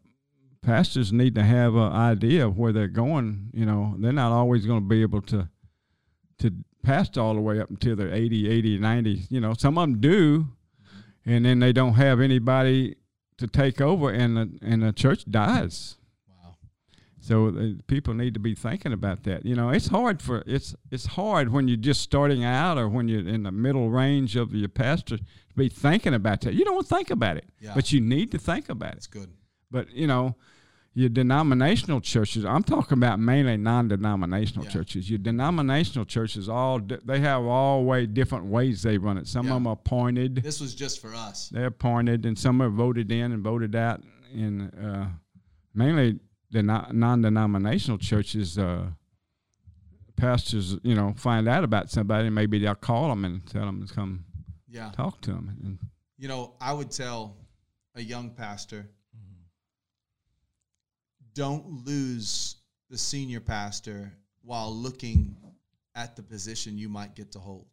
pastors 0.61 1.11
need 1.11 1.35
to 1.35 1.43
have 1.43 1.75
an 1.75 1.91
idea 1.91 2.45
of 2.45 2.57
where 2.57 2.71
they're 2.71 2.87
going. 2.87 3.49
You 3.53 3.65
know, 3.65 3.95
they're 3.99 4.11
not 4.13 4.31
always 4.31 4.65
going 4.65 4.81
to 4.83 4.87
be 4.87 5.01
able 5.01 5.21
to 5.23 5.49
to 6.39 6.51
pastor 6.83 7.21
all 7.21 7.35
the 7.35 7.41
way 7.41 7.59
up 7.59 7.69
until 7.69 7.95
they're 7.95 8.11
80, 8.13 8.49
80, 8.49 8.77
90. 8.79 9.21
You 9.29 9.39
know, 9.39 9.53
some 9.53 9.77
of 9.77 9.83
them 9.83 9.99
do, 10.01 10.47
and 11.25 11.45
then 11.45 11.59
they 11.59 11.71
don't 11.71 11.93
have 11.93 12.19
anybody 12.19 12.95
to 13.37 13.47
take 13.47 13.79
over, 13.81 14.09
and 14.11 14.37
the, 14.37 14.57
and 14.63 14.81
the 14.81 14.91
church 14.91 15.23
dies. 15.29 15.97
Wow. 16.27 16.55
So 17.19 17.47
uh, 17.49 17.81
people 17.87 18.13
need 18.15 18.33
to 18.33 18.39
be 18.39 18.55
thinking 18.55 18.93
about 18.93 19.23
that. 19.25 19.45
You 19.45 19.55
know, 19.55 19.69
it's 19.69 19.87
hard 19.87 20.21
for 20.21 20.43
it's 20.47 20.75
it's 20.91 21.05
hard 21.05 21.51
when 21.51 21.67
you're 21.67 21.77
just 21.77 22.01
starting 22.01 22.43
out 22.43 22.77
or 22.79 22.87
when 22.89 23.07
you're 23.07 23.27
in 23.27 23.43
the 23.43 23.51
middle 23.51 23.89
range 23.91 24.35
of 24.35 24.53
your 24.55 24.69
pastor 24.69 25.17
to 25.17 25.23
be 25.55 25.69
thinking 25.69 26.13
about 26.15 26.41
that. 26.41 26.53
You 26.55 26.65
don't 26.65 26.87
think 26.87 27.09
about 27.11 27.37
it, 27.37 27.45
Yeah. 27.59 27.73
but 27.75 27.91
you 27.91 27.99
need 28.01 28.31
to 28.31 28.37
think 28.39 28.69
about 28.69 28.93
it. 28.93 28.97
It's 28.97 29.07
good. 29.07 29.29
But 29.69 29.91
you 29.91 30.07
know, 30.07 30.35
your 30.93 31.07
denominational 31.09 32.01
churches. 32.01 32.43
I'm 32.43 32.63
talking 32.63 32.97
about 32.97 33.19
mainly 33.19 33.55
non-denominational 33.57 34.65
Yeah. 34.65 34.71
churches. 34.71 35.09
Your 35.09 35.19
denominational 35.19 36.05
churches 36.05 36.49
all 36.49 36.79
they 36.81 37.19
have 37.21 37.43
all 37.43 37.85
way 37.85 38.05
different 38.05 38.45
ways 38.45 38.81
they 38.81 38.97
run 38.97 39.17
it. 39.17 39.27
Some 39.27 39.45
Yeah. 39.45 39.53
of 39.53 39.55
them 39.55 39.67
are 39.67 39.73
appointed 39.73 40.35
This 40.43 40.59
was 40.59 40.75
just 40.75 40.99
for 40.99 41.13
us. 41.15 41.47
they're 41.49 41.67
appointed, 41.67 42.25
and 42.25 42.37
some 42.37 42.61
are 42.61 42.69
voted 42.69 43.11
in 43.11 43.31
and 43.31 43.41
voted 43.43 43.75
out. 43.75 44.03
And 44.33 44.73
uh, 44.75 45.07
mainly 45.73 46.19
the 46.51 46.61
non-denominational 46.63 47.97
churches, 47.97 48.57
uh, 48.57 48.91
pastors, 50.17 50.77
you 50.83 50.93
know, 50.93 51.13
find 51.17 51.47
out 51.47 51.63
about 51.63 51.89
somebody, 51.89 52.27
and 52.27 52.35
maybe 52.35 52.59
they'll 52.59 52.75
call 52.75 53.09
them 53.09 53.25
and 53.25 53.45
tell 53.47 53.65
them 53.65 53.85
to 53.87 53.93
come 53.93 54.25
Yeah. 54.67 54.91
talk 54.91 55.21
to 55.21 55.31
them. 55.31 55.57
And 55.63 55.79
You 56.17 56.27
know, 56.27 56.53
I 56.61 56.71
would 56.73 56.91
tell 56.91 57.37
a 57.95 58.01
young 58.03 58.29
pastor 58.31 58.89
don't 61.33 61.85
lose 61.85 62.57
the 62.89 62.97
senior 62.97 63.39
pastor 63.39 64.11
while 64.43 64.73
looking 64.73 65.35
at 65.95 66.15
the 66.15 66.23
position 66.23 66.77
you 66.77 66.89
might 66.89 67.15
get 67.15 67.31
to 67.33 67.39
hold. 67.39 67.65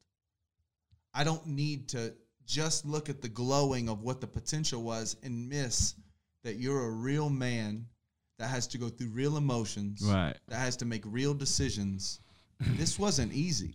I 1.14 1.24
don't 1.24 1.46
need 1.46 1.88
to 1.90 2.14
just 2.46 2.86
look 2.86 3.09
at 3.09 3.20
the 3.20 3.28
glowing 3.28 3.88
of 3.88 4.02
what 4.02 4.20
the 4.20 4.26
potential 4.26 4.82
was 4.82 5.16
and 5.22 5.48
miss 5.48 5.94
that 6.44 6.56
you're 6.56 6.86
a 6.86 6.90
real 6.90 7.28
man 7.28 7.86
that 8.38 8.48
has 8.48 8.66
to 8.68 8.78
go 8.78 8.88
through 8.88 9.09
real 9.09 9.36
emotions, 9.36 10.02
Right. 10.02 10.36
that 10.48 10.56
has 10.56 10.76
to 10.76 10.84
make 10.84 11.02
real 11.04 11.34
decisions. 11.34 12.20
this 12.61 12.98
wasn't 12.98 13.32
easy. 13.32 13.74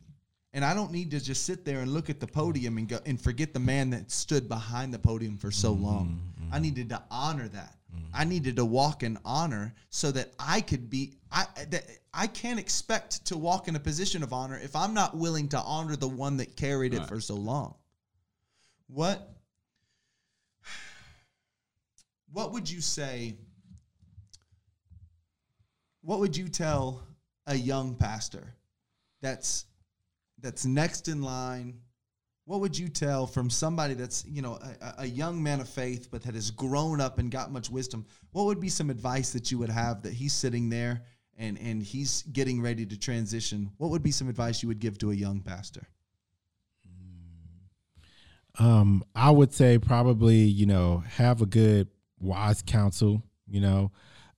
And 0.54 0.64
I 0.64 0.74
don't 0.74 0.92
need 0.92 1.12
to 1.12 1.20
just 1.20 1.44
sit 1.44 1.66
there 1.66 1.80
and 1.82 1.94
look 1.94 2.10
at 2.10 2.20
the 2.20 2.28
podium 2.28 2.78
and 2.78 2.88
go 2.88 3.00
and 3.06 3.20
forget 3.20 3.54
the 3.54 3.60
man 3.60 3.90
that 3.90 4.12
stood 4.12 4.48
behind 4.48 4.94
the 4.94 5.00
podium 5.00 5.38
for 5.38 5.52
so 5.52 5.74
mm-hmm. 5.74 5.84
long. 5.84 6.22
Mm-hmm. 6.40 6.54
I 6.54 6.60
needed 6.60 6.90
to 6.90 7.02
honor 7.10 7.48
that. 7.50 7.76
I 8.14 8.26
needed 8.26 8.58
to 8.58 8.66
walk 8.66 9.04
in 9.04 9.18
honor 9.26 9.74
so 9.90 10.12
that 10.12 10.34
I 10.40 10.62
could 10.62 10.90
be 10.90 11.16
I 11.32 11.46
that 11.70 11.86
I 12.14 12.28
can't 12.28 12.60
expect 12.60 13.26
to 13.26 13.38
walk 13.38 13.68
in 13.68 13.76
a 13.76 13.80
position 13.80 14.24
of 14.24 14.34
honor 14.34 14.60
if 14.62 14.76
I'm 14.76 14.94
not 14.94 15.18
willing 15.18 15.50
to 15.50 15.60
honor 15.60 15.96
the 15.96 16.08
one 16.08 16.38
that 16.38 16.56
carried 16.56 16.94
it 16.94 17.08
for 17.08 17.20
so 17.20 17.36
long. 17.36 17.76
What 18.88 19.30
what 22.32 22.52
would 22.52 22.70
you 22.70 22.82
say 22.82 23.36
what 26.02 26.20
would 26.20 26.36
you 26.36 26.50
tell 26.50 27.02
a 27.48 27.56
young 27.56 27.96
pastor 27.96 28.54
that's 29.22 29.66
that's 30.40 30.66
next 30.66 31.08
in 31.08 31.22
line 31.22 31.80
what 32.46 32.60
would 32.60 32.78
you 32.78 32.90
tell 32.90 33.26
from 33.26 33.50
somebody 33.50 33.94
that's 33.94 34.26
you 34.26 34.42
know 34.42 34.60
a, 34.82 34.94
a 35.00 35.06
young 35.06 35.42
man 35.42 35.62
of 35.62 35.70
faith 35.70 36.10
but 36.12 36.24
that 36.24 36.36
has 36.36 36.52
grown 36.52 37.00
up 37.00 37.18
and 37.20 37.32
got 37.32 37.52
much 37.52 37.70
wisdom? 37.70 38.06
What 38.32 38.46
would 38.46 38.60
be 38.60 38.70
some 38.70 38.90
advice 38.90 39.32
that 39.32 39.52
you 39.52 39.58
would 39.60 39.70
have 39.70 40.04
that 40.04 40.14
he's 40.14 40.34
sitting 40.34 40.70
there 40.70 41.04
and 41.38 41.58
and 41.60 41.82
he's 41.82 42.24
getting 42.24 42.62
ready 42.62 42.86
to 42.86 43.00
transition? 43.00 43.72
What 43.78 43.92
would 43.92 44.04
be 44.04 44.12
some 44.12 44.28
advice 44.28 44.62
you 44.62 44.68
would 44.68 44.80
give 44.80 44.98
to 45.00 45.12
a 45.12 45.16
young 45.16 45.42
pastor? 45.42 45.88
Um, 48.60 49.04
I 49.16 49.32
would 49.32 49.52
say 49.52 49.80
probably, 49.80 50.38
you 50.38 50.68
know, 50.68 51.04
have 51.16 51.42
a 51.42 51.48
good 51.48 51.88
wise 52.20 52.62
counsel, 52.62 53.24
you 53.48 53.60
know, 53.60 53.92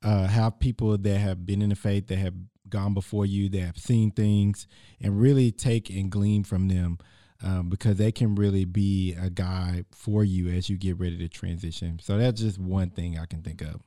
uh, 0.03 0.27
have 0.27 0.57
people 0.59 0.97
that 0.97 1.17
have 1.17 1.45
been 1.45 1.61
in 1.61 1.69
the 1.69 1.75
faith 1.75 2.07
that 2.07 2.17
have 2.17 2.33
gone 2.69 2.93
before 2.93 3.25
you, 3.25 3.49
that 3.49 3.59
have 3.59 3.77
seen 3.77 4.11
things, 4.11 4.67
and 5.01 5.19
really 5.19 5.51
take 5.51 5.89
and 5.89 6.09
glean 6.09 6.45
from 6.45 6.69
them 6.69 6.97
um, 7.45 7.69
because 7.69 7.97
they 7.97 8.11
can 8.11 8.35
really 8.35 8.65
be 8.65 9.15
a 9.21 9.29
guide 9.29 9.85
for 9.91 10.23
you 10.23 10.49
as 10.49 10.67
you 10.67 10.77
get 10.77 10.99
ready 10.99 11.17
to 11.19 11.29
transition. 11.29 11.99
So 12.01 12.17
that's 12.17 12.41
just 12.41 12.59
one 12.59 12.89
thing 12.89 13.19
I 13.19 13.25
can 13.25 13.43
think 13.43 13.61
of. 13.61 13.81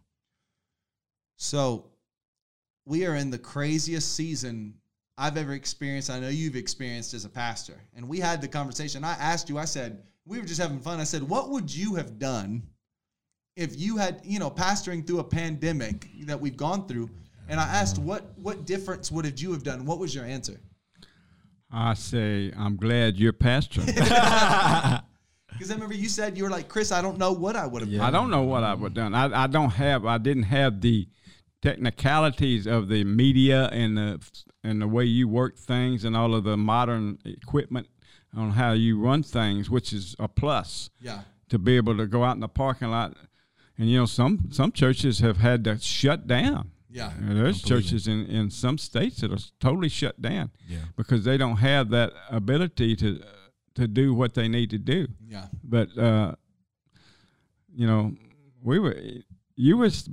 So 1.36 1.90
we 2.86 3.04
are 3.04 3.16
in 3.16 3.30
the 3.30 3.38
craziest 3.38 4.14
season 4.14 4.74
I've 5.18 5.36
ever 5.36 5.52
experienced. 5.54 6.09
I 6.09 6.20
know 6.20 6.28
you've 6.28 6.54
experienced 6.54 7.12
as 7.14 7.24
a 7.24 7.28
pastor. 7.28 7.74
And 7.96 8.09
we 8.09 8.20
had 8.20 8.40
the 8.40 8.48
conversation. 8.48 9.02
I 9.02 9.14
asked 9.14 9.48
you, 9.48 9.59
I 9.59 9.64
said, 9.64 10.04
we 10.24 10.38
were 10.38 10.46
just 10.46 10.61
having 10.61 10.78
fun. 10.78 11.00
I 11.00 11.04
said, 11.04 11.22
what 11.22 11.50
would 11.50 11.74
you 11.74 11.96
have 11.96 12.18
done 12.18 12.62
if 13.56 13.78
you 13.78 13.96
had, 13.96 14.20
you 14.24 14.38
know, 14.38 14.50
pastoring 14.50 15.04
through 15.04 15.18
a 15.18 15.24
pandemic 15.24 16.06
that 16.26 16.40
we've 16.40 16.56
gone 16.56 16.86
through? 16.86 17.11
And 17.48 17.59
I 17.59 17.64
asked, 17.64 17.98
what 17.98 18.38
what 18.38 18.66
difference 18.66 19.11
would 19.11 19.24
have 19.24 19.38
you 19.38 19.52
have 19.52 19.62
done? 19.62 19.84
What 19.86 19.98
was 19.98 20.14
your 20.14 20.24
answer? 20.24 20.61
I 21.70 21.94
say, 21.94 22.52
I'm 22.56 22.76
glad 22.76 23.18
you're 23.18 23.32
pastoring. 23.32 23.86
Because 25.50 25.72
I 25.72 25.74
remember 25.74 25.94
you 25.96 26.08
said 26.08 26.36
you 26.38 26.44
were 26.44 26.50
like, 26.50 26.68
Chris, 26.68 26.92
I 26.92 27.02
don't 27.02 27.18
know 27.18 27.32
what 27.32 27.56
I 27.56 27.66
would 27.66 27.82
have 27.82 27.88
Yeah. 27.90 27.98
done. 27.98 28.06
I 28.06 28.10
don't 28.16 28.30
know 28.30 28.42
what 28.44 28.62
I 28.62 28.74
would 28.74 28.94
have 28.96 29.12
done. 29.12 29.14
I, 29.14 29.42
I 29.44 29.46
don't 29.48 29.70
have. 29.70 30.06
I 30.06 30.16
didn't 30.18 30.44
have 30.44 30.80
the 30.82 31.08
technicalities 31.62 32.66
of 32.66 32.88
the 32.88 33.02
media 33.02 33.66
and 33.72 33.96
the 33.98 34.20
and 34.62 34.80
the 34.82 34.86
way 34.86 35.04
you 35.04 35.26
work 35.26 35.56
things 35.58 36.04
and 36.04 36.16
all 36.16 36.34
of 36.34 36.44
the 36.44 36.56
modern 36.56 37.18
equipment 37.24 37.88
on 38.36 38.50
how 38.52 38.72
you 38.72 39.00
run 39.00 39.22
things, 39.22 39.68
which 39.70 39.92
is 39.92 40.14
a 40.20 40.28
plus 40.28 40.90
Yeah. 41.00 41.22
to 41.48 41.58
be 41.58 41.76
able 41.76 41.96
to 41.96 42.06
go 42.06 42.22
out 42.24 42.34
in 42.36 42.40
the 42.40 42.48
parking 42.48 42.90
lot. 42.90 43.16
And 43.76 43.90
you 43.90 43.98
know, 43.98 44.06
some 44.06 44.48
some 44.52 44.70
churches 44.70 45.20
have 45.20 45.38
had 45.38 45.64
to 45.64 45.78
shut 45.80 46.26
down. 46.28 46.70
Yeah. 46.91 47.12
You 47.20 47.26
know, 47.26 47.34
there's 47.43 47.61
Completely. 47.61 47.82
churches 47.82 48.07
in, 48.09 48.26
in 48.26 48.51
some 48.51 48.78
states 48.78 49.20
that 49.20 49.30
are 49.32 49.39
totally 49.61 49.89
shut 49.89 50.20
down 50.22 50.51
Yeah. 50.68 50.78
because 50.97 51.24
they 51.24 51.36
don't 51.36 51.57
have 51.59 51.91
that 51.91 52.12
ability 52.30 52.97
to 52.97 53.20
to 53.74 53.86
do 53.86 54.12
what 54.14 54.34
they 54.34 54.49
need 54.49 54.70
to 54.70 54.78
do 54.78 55.07
Yeah. 55.28 55.47
but 55.62 55.97
uh, 55.99 56.34
you 57.74 57.86
know, 57.86 58.14
we 58.62 58.78
were 58.78 58.97
you 59.57 59.76
was 59.76 60.09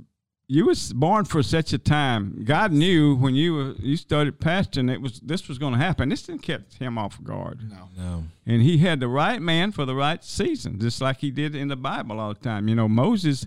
you 0.48 0.64
was 0.66 0.92
born 0.92 1.24
for 1.24 1.42
such 1.42 1.72
a 1.72 1.78
time. 1.78 2.44
God 2.44 2.70
knew 2.70 3.16
when 3.16 3.34
you 3.34 3.54
were 3.54 3.72
you 3.78 3.96
started 3.96 4.38
pastoring 4.38 4.92
it 4.92 5.00
was 5.00 5.18
this 5.20 5.48
was 5.48 5.58
going 5.58 5.72
to 5.72 5.78
happen. 5.78 6.08
This 6.08 6.22
didn't 6.22 6.42
catch 6.42 6.74
him 6.78 6.98
off 6.98 7.22
guard, 7.24 7.68
No. 7.68 7.88
No. 7.96 8.24
and 8.46 8.62
he 8.62 8.78
had 8.78 9.00
the 9.00 9.08
right 9.08 9.42
man 9.42 9.72
for 9.72 9.84
the 9.84 9.94
right 9.94 10.22
season, 10.22 10.78
just 10.78 11.00
like 11.00 11.18
he 11.18 11.30
did 11.30 11.54
in 11.56 11.68
the 11.68 11.76
Bible 11.76 12.20
all 12.20 12.32
the 12.34 12.38
time. 12.40 12.68
You 12.68 12.74
know, 12.76 12.86
Moses 12.88 13.46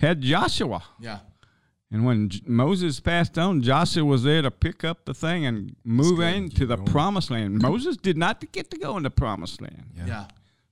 had 0.00 0.20
Joshua, 0.20 0.82
Yeah. 1.00 1.20
And 1.94 2.04
when 2.04 2.28
J- 2.28 2.42
Moses 2.46 2.98
passed 3.00 3.38
on, 3.38 3.62
Joshua 3.62 4.04
was 4.04 4.24
there 4.24 4.42
to 4.42 4.50
pick 4.50 4.82
up 4.84 5.04
the 5.04 5.14
thing 5.14 5.46
and 5.46 5.76
move 5.84 6.18
into 6.20 6.66
the 6.66 6.76
going. 6.76 6.88
promised 6.88 7.30
land. 7.30 7.62
Moses 7.62 7.96
did 7.96 8.16
not 8.18 8.44
get 8.52 8.70
to 8.72 8.76
go 8.78 8.96
in 8.96 9.04
the 9.04 9.10
promised 9.10 9.60
land, 9.62 9.84
Yeah. 9.96 10.06
Yeah. 10.06 10.26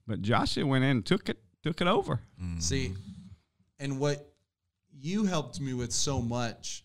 but 0.05 0.21
Joshua 0.21 0.65
went 0.65 0.83
in 0.83 0.89
and 0.91 1.05
took 1.05 1.29
it 1.29 1.39
took 1.63 1.79
it 1.79 1.87
over. 1.87 2.19
Mm. 2.41 2.61
See, 2.61 2.93
and 3.79 3.99
what 3.99 4.33
you 4.99 5.23
helped 5.23 5.59
me 5.61 5.73
with 5.73 5.93
so 5.93 6.21
much 6.21 6.83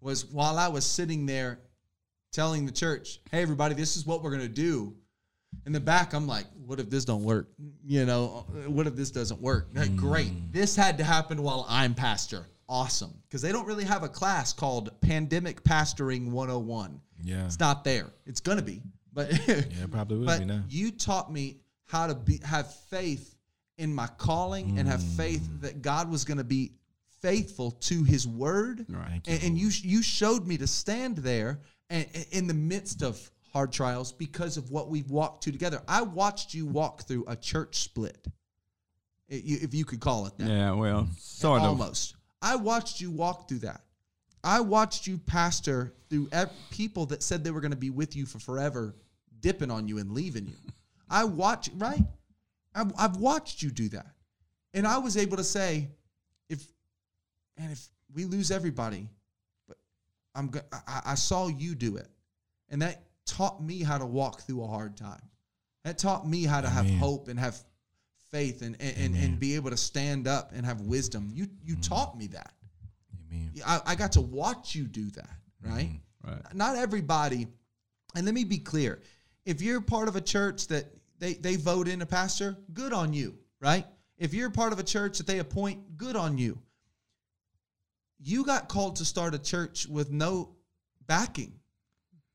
was 0.00 0.24
while 0.24 0.58
I 0.58 0.68
was 0.68 0.84
sitting 0.86 1.26
there 1.26 1.58
telling 2.32 2.64
the 2.66 2.72
church, 2.72 3.20
"Hey, 3.30 3.42
everybody, 3.42 3.74
this 3.74 3.96
is 3.96 4.06
what 4.06 4.22
we're 4.22 4.30
gonna 4.30 4.48
do." 4.48 4.94
In 5.66 5.72
the 5.72 5.80
back, 5.80 6.12
I'm 6.14 6.26
like, 6.26 6.46
"What 6.66 6.80
if 6.80 6.88
this 6.90 7.04
don't 7.04 7.24
work? 7.24 7.48
You 7.84 8.04
know, 8.06 8.46
what 8.66 8.86
if 8.86 8.94
this 8.96 9.10
doesn't 9.10 9.40
work?" 9.40 9.68
Like, 9.74 9.94
Great. 9.96 10.28
Mm. 10.32 10.52
This 10.52 10.76
had 10.76 10.96
to 10.98 11.04
happen 11.04 11.42
while 11.42 11.66
I'm 11.68 11.94
pastor. 11.94 12.46
Awesome, 12.68 13.12
because 13.28 13.42
they 13.42 13.52
don't 13.52 13.66
really 13.66 13.84
have 13.84 14.02
a 14.02 14.08
class 14.08 14.52
called 14.52 14.90
Pandemic 15.00 15.62
Pastoring 15.62 16.30
101. 16.30 17.00
Yeah. 17.22 17.44
It's 17.46 17.60
not 17.60 17.84
there. 17.84 18.10
It's 18.26 18.40
gonna 18.40 18.62
be, 18.62 18.82
but 19.12 19.30
Yeah, 19.48 19.62
probably 19.90 20.18
would 20.18 20.26
but 20.26 20.38
be 20.40 20.44
now. 20.46 20.62
you 20.68 20.90
taught 20.90 21.32
me 21.32 21.58
how 21.86 22.06
to 22.08 22.14
be 22.14 22.40
have 22.44 22.74
faith 22.90 23.34
in 23.78 23.94
my 23.94 24.08
calling 24.18 24.78
and 24.78 24.88
have 24.88 25.02
faith 25.02 25.46
that 25.60 25.82
God 25.82 26.10
was 26.10 26.24
going 26.24 26.38
to 26.38 26.44
be 26.44 26.72
faithful 27.20 27.70
to 27.72 28.02
His 28.04 28.26
word. 28.26 28.84
Right. 28.88 29.20
And, 29.26 29.42
and 29.44 29.58
you 29.58 29.68
you 29.82 30.02
showed 30.02 30.46
me 30.46 30.56
to 30.58 30.66
stand 30.66 31.18
there 31.18 31.60
and 31.90 32.06
in 32.32 32.46
the 32.48 32.54
midst 32.54 33.02
of 33.02 33.30
hard 33.52 33.72
trials 33.72 34.12
because 34.12 34.56
of 34.56 34.70
what 34.70 34.88
we've 34.88 35.10
walked 35.10 35.44
to 35.44 35.52
together. 35.52 35.80
I 35.86 36.02
watched 36.02 36.52
you 36.54 36.66
walk 36.66 37.02
through 37.06 37.24
a 37.28 37.36
church 37.36 37.76
split, 37.76 38.26
if 39.28 39.72
you 39.74 39.84
could 39.84 40.00
call 40.00 40.26
it 40.26 40.36
that 40.38 40.48
Yeah, 40.48 40.72
well, 40.72 41.08
sort 41.18 41.60
of. 41.62 41.68
almost. 41.68 42.16
I 42.42 42.56
watched 42.56 43.00
you 43.00 43.10
walk 43.10 43.48
through 43.48 43.60
that. 43.60 43.82
I 44.44 44.60
watched 44.60 45.06
you 45.06 45.18
pastor 45.18 45.92
through 46.08 46.28
ev- 46.32 46.52
people 46.70 47.06
that 47.06 47.22
said 47.22 47.42
they 47.42 47.50
were 47.50 47.60
going 47.60 47.72
to 47.72 47.76
be 47.76 47.90
with 47.90 48.14
you 48.14 48.26
for 48.26 48.38
forever, 48.38 48.94
dipping 49.40 49.70
on 49.70 49.88
you 49.88 49.98
and 49.98 50.12
leaving 50.12 50.46
you. 50.46 50.54
I 51.10 51.24
watch 51.24 51.70
right. 51.76 52.04
I've, 52.74 52.92
I've 52.98 53.16
watched 53.16 53.62
you 53.62 53.70
do 53.70 53.88
that, 53.90 54.06
and 54.74 54.86
I 54.86 54.98
was 54.98 55.16
able 55.16 55.38
to 55.38 55.44
say, 55.44 55.88
if 56.48 56.64
and 57.56 57.72
if 57.72 57.88
we 58.14 58.24
lose 58.24 58.50
everybody, 58.50 59.08
but 59.66 59.78
I'm 60.34 60.48
go- 60.48 60.60
I, 60.72 61.02
I 61.06 61.14
saw 61.14 61.48
you 61.48 61.74
do 61.74 61.96
it, 61.96 62.08
and 62.68 62.82
that 62.82 63.02
taught 63.24 63.62
me 63.62 63.82
how 63.82 63.98
to 63.98 64.06
walk 64.06 64.42
through 64.42 64.62
a 64.62 64.66
hard 64.66 64.96
time. 64.96 65.22
That 65.84 65.98
taught 65.98 66.28
me 66.28 66.44
how 66.44 66.60
to 66.60 66.68
have 66.68 66.86
Amen. 66.86 66.98
hope 66.98 67.28
and 67.28 67.38
have 67.40 67.56
faith 68.30 68.62
and 68.62 68.76
and, 68.80 68.96
and, 68.96 69.14
and 69.16 69.38
be 69.38 69.54
able 69.54 69.70
to 69.70 69.76
stand 69.76 70.26
up 70.26 70.52
and 70.54 70.64
have 70.64 70.80
wisdom. 70.80 71.30
You 71.32 71.46
you 71.64 71.76
mm. 71.76 71.88
taught 71.88 72.16
me 72.16 72.26
that. 72.28 72.52
Amen. 73.30 73.50
I, 73.66 73.80
I 73.86 73.94
got 73.94 74.12
to 74.12 74.20
watch 74.20 74.74
you 74.74 74.84
do 74.84 75.10
that, 75.10 75.30
mm-hmm. 75.64 75.74
right? 75.74 76.00
Right. 76.24 76.54
Not 76.54 76.76
everybody, 76.76 77.46
and 78.14 78.24
let 78.24 78.34
me 78.34 78.44
be 78.44 78.58
clear. 78.58 79.00
If 79.44 79.62
you're 79.62 79.80
part 79.80 80.08
of 80.08 80.16
a 80.16 80.20
church 80.20 80.66
that 80.68 80.86
they, 81.18 81.34
they 81.34 81.56
vote 81.56 81.86
in 81.86 82.02
a 82.02 82.06
pastor, 82.06 82.56
good 82.72 82.92
on 82.92 83.12
you, 83.12 83.38
right? 83.60 83.86
If 84.18 84.34
you're 84.34 84.50
part 84.50 84.72
of 84.72 84.78
a 84.78 84.82
church 84.82 85.18
that 85.18 85.26
they 85.26 85.38
appoint, 85.38 85.96
good 85.96 86.16
on 86.16 86.36
you. 86.36 86.58
You 88.18 88.44
got 88.44 88.68
called 88.68 88.96
to 88.96 89.04
start 89.04 89.34
a 89.34 89.38
church 89.38 89.86
with 89.86 90.10
no 90.10 90.56
backing, 91.06 91.52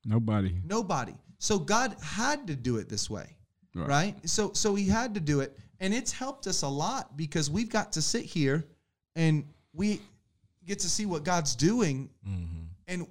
Nobody. 0.04 0.56
nobody. 0.64 1.14
So 1.38 1.58
God 1.58 1.96
had 2.02 2.46
to 2.46 2.56
do 2.56 2.76
it 2.76 2.88
this 2.88 3.10
way 3.10 3.36
Right. 3.74 3.88
right. 3.88 4.28
So 4.28 4.52
so 4.52 4.74
he 4.74 4.86
had 4.86 5.14
to 5.14 5.20
do 5.20 5.40
it, 5.40 5.58
and 5.82 5.92
it's 5.92 6.12
helped 6.12 6.46
us 6.46 6.62
a 6.62 6.68
lot 6.68 7.16
because 7.16 7.50
we've 7.50 7.68
got 7.68 7.92
to 7.92 8.00
sit 8.00 8.24
here 8.24 8.64
and 9.16 9.44
we 9.74 10.00
get 10.64 10.78
to 10.78 10.88
see 10.88 11.04
what 11.04 11.24
God's 11.24 11.54
doing, 11.56 12.08
Mm-hmm. 12.26 12.62
and 12.86 13.06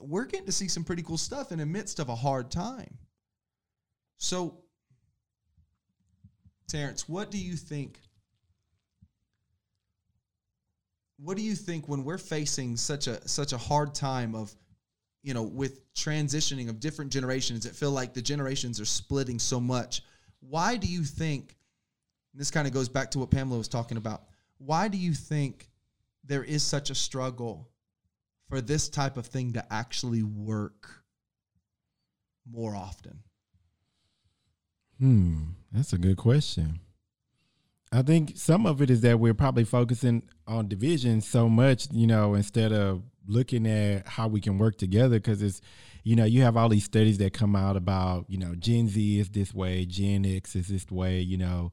we're 0.00 0.24
getting 0.24 0.46
to 0.46 0.52
see 0.52 0.68
some 0.68 0.84
pretty 0.84 1.02
cool 1.02 1.18
stuff 1.18 1.50
in 1.52 1.58
the 1.58 1.66
midst 1.66 1.98
of 1.98 2.08
a 2.08 2.14
hard 2.14 2.50
time. 2.50 2.96
So, 4.18 4.54
Terrence, 6.68 7.08
what 7.08 7.30
do 7.30 7.38
you 7.38 7.56
think? 7.56 7.98
What 11.18 11.36
do 11.36 11.42
you 11.42 11.54
think 11.54 11.88
when 11.88 12.04
we're 12.04 12.18
facing 12.18 12.76
such 12.76 13.08
a 13.08 13.26
such 13.28 13.52
a 13.52 13.58
hard 13.58 13.94
time 13.94 14.34
of 14.34 14.54
you 15.22 15.34
know, 15.34 15.42
with 15.42 15.92
transitioning 15.92 16.68
of 16.68 16.78
different 16.78 17.10
generations, 17.10 17.66
it 17.66 17.74
feel 17.74 17.90
like 17.90 18.14
the 18.14 18.22
generations 18.22 18.80
are 18.80 18.84
splitting 18.84 19.40
so 19.40 19.58
much. 19.58 20.02
Why 20.38 20.76
do 20.76 20.86
you 20.86 21.02
think? 21.02 21.56
And 22.36 22.40
This 22.42 22.50
kind 22.50 22.66
of 22.66 22.74
goes 22.74 22.90
back 22.90 23.10
to 23.12 23.18
what 23.18 23.30
Pamela 23.30 23.56
was 23.56 23.66
talking 23.66 23.96
about. 23.96 24.24
Why 24.58 24.88
do 24.88 24.98
you 24.98 25.14
think 25.14 25.70
there 26.22 26.44
is 26.44 26.62
such 26.62 26.90
a 26.90 26.94
struggle 26.94 27.70
for 28.50 28.60
this 28.60 28.90
type 28.90 29.16
of 29.16 29.26
thing 29.26 29.54
to 29.54 29.72
actually 29.72 30.22
work 30.22 30.86
more 32.50 32.76
often? 32.76 33.20
Hmm, 34.98 35.44
that's 35.72 35.94
a 35.94 35.98
good 35.98 36.18
question. 36.18 36.80
I 37.90 38.02
think 38.02 38.32
some 38.36 38.66
of 38.66 38.82
it 38.82 38.90
is 38.90 39.00
that 39.00 39.18
we're 39.18 39.32
probably 39.32 39.64
focusing 39.64 40.22
on 40.46 40.68
division 40.68 41.22
so 41.22 41.48
much, 41.48 41.88
you 41.90 42.06
know, 42.06 42.34
instead 42.34 42.70
of 42.70 43.02
looking 43.26 43.66
at 43.66 44.06
how 44.06 44.28
we 44.28 44.42
can 44.42 44.58
work 44.58 44.76
together. 44.76 45.18
Because 45.18 45.40
it's, 45.40 45.62
you 46.04 46.16
know, 46.16 46.24
you 46.24 46.42
have 46.42 46.58
all 46.58 46.68
these 46.68 46.84
studies 46.84 47.16
that 47.16 47.32
come 47.32 47.56
out 47.56 47.76
about, 47.76 48.26
you 48.28 48.36
know, 48.36 48.54
Gen 48.56 48.88
Z 48.88 49.20
is 49.20 49.30
this 49.30 49.54
way, 49.54 49.86
Gen 49.86 50.26
X 50.26 50.54
is 50.54 50.68
this 50.68 50.90
way, 50.90 51.20
you 51.20 51.38
know, 51.38 51.72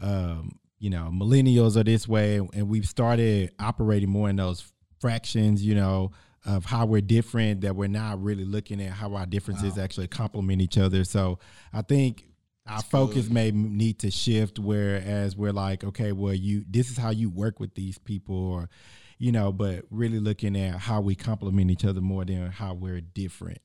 um, 0.00 0.58
you 0.78 0.90
know, 0.90 1.10
millennials 1.12 1.76
are 1.76 1.84
this 1.84 2.06
way, 2.06 2.36
and 2.36 2.68
we've 2.68 2.86
started 2.86 3.52
operating 3.58 4.10
more 4.10 4.28
in 4.28 4.36
those 4.36 4.70
fractions, 5.00 5.64
you 5.64 5.74
know, 5.74 6.12
of 6.44 6.64
how 6.64 6.84
we're 6.86 7.00
different. 7.00 7.62
That 7.62 7.74
we're 7.76 7.88
not 7.88 8.22
really 8.22 8.44
looking 8.44 8.82
at 8.82 8.92
how 8.92 9.14
our 9.14 9.26
differences 9.26 9.76
Wow. 9.76 9.84
actually 9.84 10.08
complement 10.08 10.60
each 10.60 10.76
other. 10.78 11.04
So 11.04 11.38
I 11.72 11.82
think 11.82 12.26
our 12.66 12.82
focus 12.82 13.28
may 13.28 13.50
need 13.50 13.98
to 14.00 14.10
shift 14.10 14.58
whereas 14.58 15.36
we're 15.36 15.52
like 15.52 15.84
okay 15.84 16.12
well 16.12 16.32
you 16.32 16.64
this 16.66 16.90
is 16.90 16.96
how 16.96 17.10
you 17.10 17.28
work 17.28 17.60
with 17.60 17.74
these 17.74 17.98
people 17.98 18.34
or 18.52 18.70
you 19.18 19.30
know 19.30 19.52
but 19.52 19.84
really 19.90 20.18
looking 20.18 20.56
at 20.56 20.76
how 20.76 20.98
we 21.02 21.14
complement 21.14 21.70
each 21.70 21.84
other 21.84 22.00
more 22.00 22.24
than 22.24 22.50
how 22.50 22.72
we're 22.72 23.02
different 23.02 23.58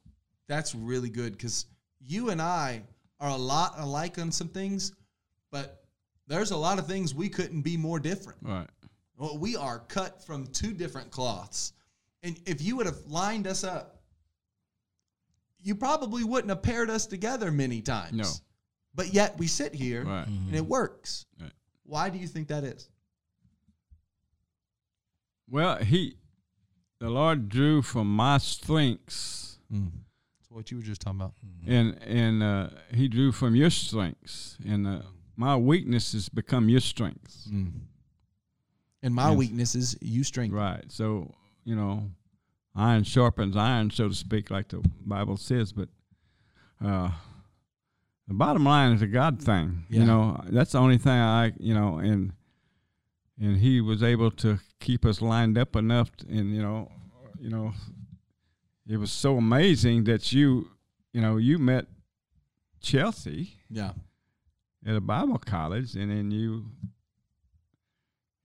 That's 0.49 0.75
really 0.75 1.09
good 1.09 1.31
because 1.31 1.65
you 2.05 2.29
and 2.29 2.41
I 2.41 2.83
are 3.21 3.29
a 3.29 3.37
lot 3.37 3.75
alike 3.77 4.17
on 4.19 4.31
some 4.31 4.47
things, 4.49 4.93
but 5.51 5.83
there's 6.29 6.51
a 6.51 6.57
lot 6.57 6.79
of 6.79 6.87
things 6.87 7.13
we 7.13 7.27
couldn't 7.27 7.63
be 7.63 7.75
more 7.75 7.99
different. 7.99 8.39
Right. 8.41 8.67
Well, 9.17 9.37
we 9.37 9.57
are 9.57 9.79
cut 9.79 10.23
from 10.25 10.47
two 10.47 10.71
different 10.73 11.11
cloths. 11.11 11.73
And 12.23 12.39
if 12.45 12.61
you 12.61 12.77
would 12.77 12.85
have 12.85 12.99
lined 13.07 13.47
us 13.47 13.63
up, 13.65 14.01
you 15.61 15.75
probably 15.75 16.23
wouldn't 16.23 16.49
have 16.49 16.61
paired 16.61 16.89
us 16.89 17.05
together 17.05 17.51
many 17.51 17.81
times. 17.81 18.13
No. 18.13 18.25
But 18.95 19.13
yet 19.13 19.37
we 19.37 19.47
sit 19.47 19.73
here 19.73 20.05
Right. 20.05 20.27
and 20.27 20.55
it 20.55 20.65
works. 20.65 21.25
Right. 21.41 21.51
Why 21.83 22.09
do 22.09 22.17
you 22.17 22.27
think 22.27 22.47
that 22.47 22.63
is? 22.63 22.87
Well, 25.49 25.77
he, 25.77 26.15
the 26.99 27.09
Lord 27.09 27.49
drew 27.49 27.81
from 27.81 28.13
my 28.15 28.37
strengths, 28.37 29.57
That's 29.69 30.49
what 30.49 30.69
you 30.71 30.77
were 30.77 30.83
just 30.83 31.01
talking 31.01 31.19
about. 31.21 31.33
and 31.65 31.97
and 32.03 32.43
uh, 32.43 32.69
He 32.93 33.07
drew 33.07 33.31
from 33.31 33.55
your 33.55 33.69
strengths, 33.71 34.57
and 34.65 34.85
uh, 34.87 35.01
my 35.39 35.55
weaknesses 35.55 36.27
become 36.27 36.67
your 36.67 36.81
strengths. 36.81 37.47
And 39.01 39.15
my 39.15 39.29
Yes. 39.29 39.37
weaknesses, 39.37 39.95
you 40.01 40.23
strengthen. 40.25 40.57
Right. 40.59 40.91
So 40.91 41.33
you 41.63 41.75
know, 41.75 42.11
iron 42.75 43.03
sharpens 43.03 43.55
iron, 43.55 43.89
so 43.91 44.09
to 44.09 44.15
speak, 44.15 44.49
like 44.51 44.67
the 44.69 44.81
Bible 45.05 45.37
says. 45.37 45.71
But 45.71 45.89
uh, 46.83 47.11
the 48.27 48.33
bottom 48.33 48.63
line 48.65 48.91
is 48.93 49.01
a 49.01 49.07
God 49.07 49.41
thing. 49.41 49.85
Yeah. 49.89 49.99
You 50.01 50.05
know, 50.05 50.43
that's 50.49 50.71
the 50.73 50.79
only 50.79 50.97
thing 50.97 51.13
I, 51.13 51.53
you 51.59 51.73
know, 51.73 51.97
and 51.99 52.33
and 53.39 53.57
He 53.57 53.79
was 53.81 54.03
able 54.03 54.31
to 54.31 54.59
keep 54.79 55.05
us 55.05 55.21
lined 55.21 55.57
up 55.57 55.75
enough, 55.75 56.15
t- 56.17 56.27
and 56.37 56.53
you 56.53 56.61
know, 56.61 56.91
you 57.39 57.49
know, 57.49 57.71
it 58.87 58.97
was 58.97 59.11
so 59.11 59.37
amazing 59.37 60.03
that 60.05 60.33
you, 60.33 60.71
you 61.13 61.21
know, 61.21 61.37
you 61.37 61.57
met 61.59 61.85
Chelsea 62.81 63.53
Yeah. 63.69 63.93
At 64.85 64.95
a 64.95 65.01
Bible 65.01 65.37
college, 65.37 65.95
and 65.95 66.11
then 66.11 66.31
you, 66.31 66.65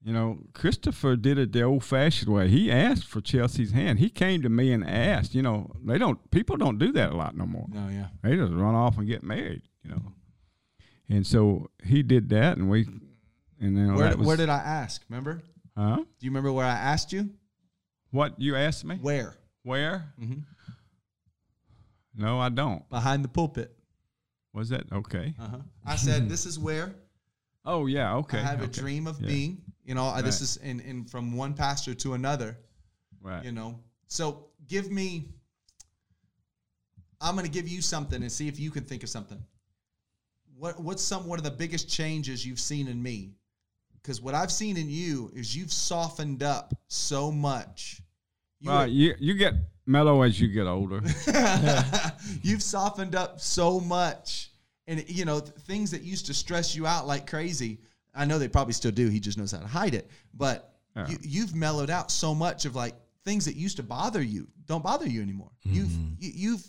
you 0.03 0.13
know, 0.13 0.39
Christopher 0.53 1.15
did 1.15 1.37
it 1.37 1.51
the 1.53 1.63
old-fashioned 1.63 2.31
way. 2.31 2.47
He 2.49 2.71
asked 2.71 3.05
for 3.05 3.21
Chelsea's 3.21 3.71
hand. 3.71 3.99
He 3.99 4.09
came 4.09 4.41
to 4.41 4.49
me 4.49 4.71
and 4.71 4.87
asked. 4.87 5.33
You 5.33 5.41
know, 5.41 5.71
they 5.83 5.97
don't. 5.97 6.29
People 6.31 6.57
don't 6.57 6.77
do 6.77 6.91
that 6.91 7.11
a 7.11 7.15
lot 7.15 7.35
no 7.35 7.45
more. 7.45 7.65
No, 7.69 7.87
yeah. 7.89 8.07
They 8.21 8.35
just 8.35 8.53
run 8.53 8.75
off 8.75 8.97
and 8.97 9.07
get 9.07 9.23
married. 9.23 9.61
You 9.83 9.91
know, 9.91 10.01
and 11.09 11.25
so 11.25 11.69
he 11.83 12.03
did 12.03 12.29
that, 12.29 12.57
and 12.57 12.69
we, 12.69 12.87
and 13.59 13.77
then 13.77 13.95
Where, 13.95 14.15
was, 14.17 14.27
where 14.27 14.37
did 14.37 14.49
I 14.49 14.57
ask? 14.57 15.03
Remember? 15.09 15.41
huh? 15.77 15.97
Do 15.97 16.25
you 16.25 16.29
remember 16.31 16.51
where 16.51 16.65
I 16.65 16.71
asked 16.75 17.13
you? 17.13 17.29
What 18.11 18.39
you 18.39 18.55
asked 18.55 18.85
me? 18.85 18.97
Where? 19.01 19.35
Where? 19.63 20.13
Mm-hmm. 20.21 20.39
No, 22.17 22.39
I 22.39 22.49
don't. 22.49 22.87
Behind 22.89 23.23
the 23.23 23.27
pulpit. 23.27 23.75
Was 24.55 24.69
that 24.69 24.91
okay? 24.91 25.35
Uh-huh. 25.39 25.57
I 25.85 25.97
said, 25.97 26.29
this 26.29 26.45
is 26.45 26.57
where 26.57 26.95
Oh 27.65 27.87
yeah, 27.87 28.15
okay. 28.17 28.37
I 28.37 28.41
have 28.43 28.61
a 28.61 28.67
dream 28.67 29.07
of 29.07 29.19
Yeah. 29.19 29.27
being. 29.27 29.61
You 29.83 29.95
know, 29.95 30.05
I 30.05 30.21
this 30.21 30.41
is 30.41 30.57
in, 30.57 30.79
in 30.79 31.05
from 31.05 31.35
one 31.35 31.53
pastor 31.53 31.93
to 31.95 32.13
another. 32.13 32.57
Right. 33.21 33.43
You 33.43 33.51
know, 33.51 33.79
so 34.07 34.47
give 34.67 34.91
me. 34.91 35.29
I'm 37.19 37.33
going 37.35 37.45
to 37.45 37.51
give 37.51 37.67
you 37.67 37.81
something 37.81 38.21
and 38.21 38.31
see 38.31 38.47
if 38.47 38.59
you 38.59 38.71
can 38.71 38.83
think 38.83 39.03
of 39.03 39.09
something. 39.09 39.43
What 40.57 40.79
what's 40.79 41.03
some 41.03 41.27
one 41.27 41.39
of 41.39 41.43
the 41.43 41.51
biggest 41.51 41.89
changes 41.89 42.45
you've 42.45 42.59
seen 42.59 42.87
in 42.87 43.01
me? 43.01 43.33
Because 44.01 44.21
what 44.21 44.35
I've 44.35 44.51
seen 44.51 44.77
in 44.77 44.89
you 44.89 45.31
is 45.33 45.55
you've 45.55 45.73
softened 45.73 46.43
up 46.43 46.73
so 46.87 47.31
much. 47.31 48.01
You 48.59 48.69
Well, 48.71 48.87
you 48.87 49.15
you 49.19 49.33
get 49.33 49.55
mellow 49.85 50.21
as 50.23 50.39
you 50.39 50.47
get 50.47 50.67
older. 50.67 51.01
You've 52.41 52.63
softened 52.63 53.15
up 53.15 53.39
so 53.39 53.79
much, 53.79 54.51
and 54.87 55.03
you 55.09 55.25
know 55.25 55.39
th- 55.39 55.55
things 55.59 55.91
that 55.91 56.01
used 56.01 56.25
to 56.27 56.33
stress 56.33 56.75
you 56.75 56.85
out 56.87 57.07
like 57.07 57.27
crazy. 57.27 57.79
I 58.13 58.25
know 58.25 58.39
they 58.39 58.47
probably 58.47 58.73
still 58.73 58.91
do. 58.91 59.09
He 59.09 59.19
just 59.19 59.37
knows 59.37 59.51
how 59.51 59.59
to 59.59 59.67
hide 59.67 59.93
it. 59.93 60.09
But 60.33 60.73
Yeah. 60.95 61.07
you, 61.09 61.17
you've 61.21 61.55
mellowed 61.55 61.89
out 61.89 62.09
so 62.11 62.33
much 62.33 62.65
of 62.65 62.75
like 62.75 62.95
things 63.25 63.45
that 63.45 63.55
used 63.55 63.77
to 63.77 63.83
bother 63.83 64.21
you 64.21 64.47
don't 64.67 64.83
bother 64.83 65.07
you 65.07 65.21
anymore. 65.21 65.51
You've 65.63 65.91
you, 66.19 66.31
you've. 66.33 66.67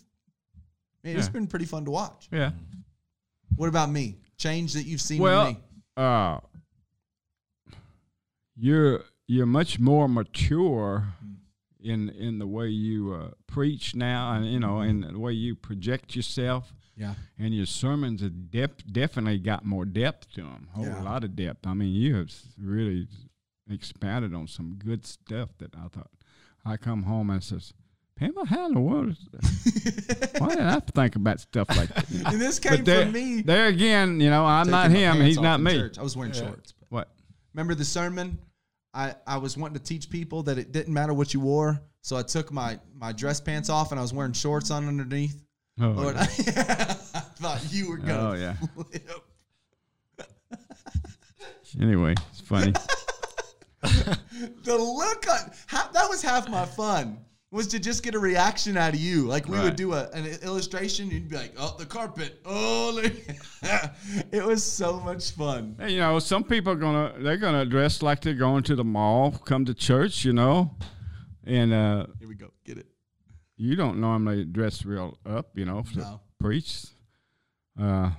Man, 1.05 1.17
it's 1.17 1.27
Yeah. 1.29 1.33
been 1.33 1.47
pretty 1.47 1.65
fun 1.67 1.85
to 1.85 1.91
watch. 1.91 2.29
yeah. 2.33 2.51
What 3.55 3.69
about 3.69 3.91
me? 3.91 4.19
Change 4.37 4.73
that 4.75 4.85
you've 4.85 5.01
seen 5.01 5.17
in 5.19 5.23
Well, 5.23 5.47
me. 5.53 5.59
uh, 5.97 6.41
you're 8.57 9.01
you're 9.27 9.47
much 9.47 9.79
more 9.79 10.09
mature 10.09 11.05
in 11.87 12.09
in 12.11 12.39
the 12.39 12.47
way 12.47 12.69
you 12.69 13.13
uh, 13.13 13.31
preach 13.47 13.95
now, 13.95 14.33
and 14.33 14.47
you 14.47 14.61
know, 14.61 14.81
in 14.81 15.01
the 15.01 15.19
way 15.19 15.33
you 15.33 15.55
project 15.55 16.15
yourself. 16.17 16.73
Yeah. 16.99 17.15
And 17.39 17.55
your 17.55 17.67
sermons 17.67 18.23
have 18.23 18.51
definitely 18.51 19.39
got 19.39 19.67
more 19.67 19.85
depth 19.85 20.33
to 20.35 20.41
them. 20.43 20.69
A 20.73 20.77
whole 20.77 20.87
Yeah. 20.87 21.03
lot 21.03 21.25
of 21.25 21.37
depth. 21.37 21.67
I 21.67 21.75
mean, 21.75 21.93
you 21.95 22.15
have 22.17 22.33
really 22.59 23.07
expanded 23.71 24.33
on 24.35 24.47
some 24.49 24.77
good 24.79 25.05
stuff 25.05 25.51
that 25.59 25.75
I 25.77 25.89
thought. 25.89 26.11
I 26.65 26.79
come 26.79 27.03
home 27.03 27.29
and 27.29 27.45
says, 27.45 27.75
Pamela, 28.17 28.47
how 28.47 28.67
in 28.69 28.73
the 28.75 28.81
world? 28.81 29.11
Is 29.11 29.19
why 30.39 30.49
did 30.55 30.61
I 30.61 30.81
think 30.81 31.17
about 31.17 31.41
stuff 31.41 31.69
like 31.77 31.91
that? 31.95 32.07
And 32.33 32.41
this 32.41 32.59
came 32.59 32.83
there, 32.83 33.03
from 33.03 33.13
me. 33.13 33.43
there 33.43 33.67
again, 33.67 34.19
you 34.19 34.31
know, 34.31 34.47
I'm 34.47 34.71
not 34.71 34.89
Taking 34.89 35.07
my 35.07 35.15
him. 35.17 35.21
He's 35.27 35.39
not 35.39 35.61
me. 35.61 35.73
church. 35.73 35.99
I 35.99 36.03
was 36.03 36.17
wearing 36.17 36.33
shorts. 36.33 36.73
but- 36.73 36.87
What? 36.91 37.09
Remember 37.53 37.75
the 37.75 37.85
sermon? 37.85 38.39
I, 38.97 39.15
I 39.27 39.37
was 39.37 39.57
wanting 39.59 39.79
to 39.79 39.83
teach 39.85 40.09
people 40.09 40.43
that 40.45 40.57
it 40.59 40.73
didn't 40.73 40.95
matter 40.95 41.13
what 41.13 41.35
you 41.35 41.41
wore. 41.41 41.83
So 42.01 42.17
I 42.17 42.23
took 42.23 42.51
my, 42.51 42.81
my 42.95 43.13
dress 43.13 43.41
pants 43.41 43.69
off 43.69 43.91
and 43.91 43.99
I 43.99 44.03
was 44.03 44.15
wearing 44.15 44.33
shorts 44.33 44.71
on 44.71 44.89
underneath. 44.89 45.43
Oh, 45.81 45.89
Lord, 45.91 46.17
I, 46.19 46.25
thought 46.25 47.61
you 47.71 47.91
were 47.91 47.99
going 47.99 48.11
Oh, 48.19 48.33
yeah. 48.33 48.55
flip. 48.75 49.11
Anyway, 51.81 52.15
it's 52.31 52.41
funny. 52.41 52.73
The 54.65 54.77
look 54.77 55.31
on 55.31 55.51
how, 55.67 55.89
that 55.89 56.09
was 56.09 56.21
half 56.21 56.49
my 56.49 56.65
fun 56.67 57.19
was 57.53 57.69
to 57.69 57.79
just 57.79 58.03
get 58.03 58.15
a 58.15 58.19
reaction 58.19 58.77
out 58.77 58.95
of 58.95 59.01
you. 59.01 59.27
Like 59.27 59.49
we 59.49 59.59
would 59.61 59.77
do 59.77 59.93
a, 59.95 60.09
an 60.11 60.27
illustration, 60.43 61.11
you'd 61.11 61.29
be 61.29 61.37
like, 61.37 61.53
"Oh, 61.59 61.77
the 61.79 61.87
carpet! 61.87 62.41
Oh, 62.45 62.99
it 64.33 64.45
was 64.45 64.65
so 64.65 65.01
much 65.01 65.31
fun." 65.33 65.77
Hey, 65.79 65.93
you 65.93 66.01
know, 66.01 66.19
some 66.19 66.45
people 66.45 66.73
are 66.73 66.77
gonna 66.77 67.15
they're 67.19 67.37
gonna 67.37 67.65
dress 67.65 68.03
like 68.03 68.21
they're 68.21 68.35
going 68.35 68.63
to 68.65 68.75
the 68.77 68.85
mall, 68.85 69.31
come 69.33 69.65
to 69.65 69.75
church, 69.75 70.25
you 70.25 70.33
know, 70.33 70.75
and 71.45 71.73
uh, 71.73 72.07
Here 72.19 72.29
we 72.29 72.35
go. 72.35 72.51
Get 72.65 72.79
it? 72.79 72.87
you 73.57 73.75
don't 73.75 73.99
normally 74.01 74.45
dress 74.45 74.85
real 74.85 75.17
up, 75.25 75.57
you 75.57 75.65
know, 75.65 75.83
to 75.95 75.99
No. 75.99 76.21
preach. 76.39 76.87
Uh, 77.81 78.11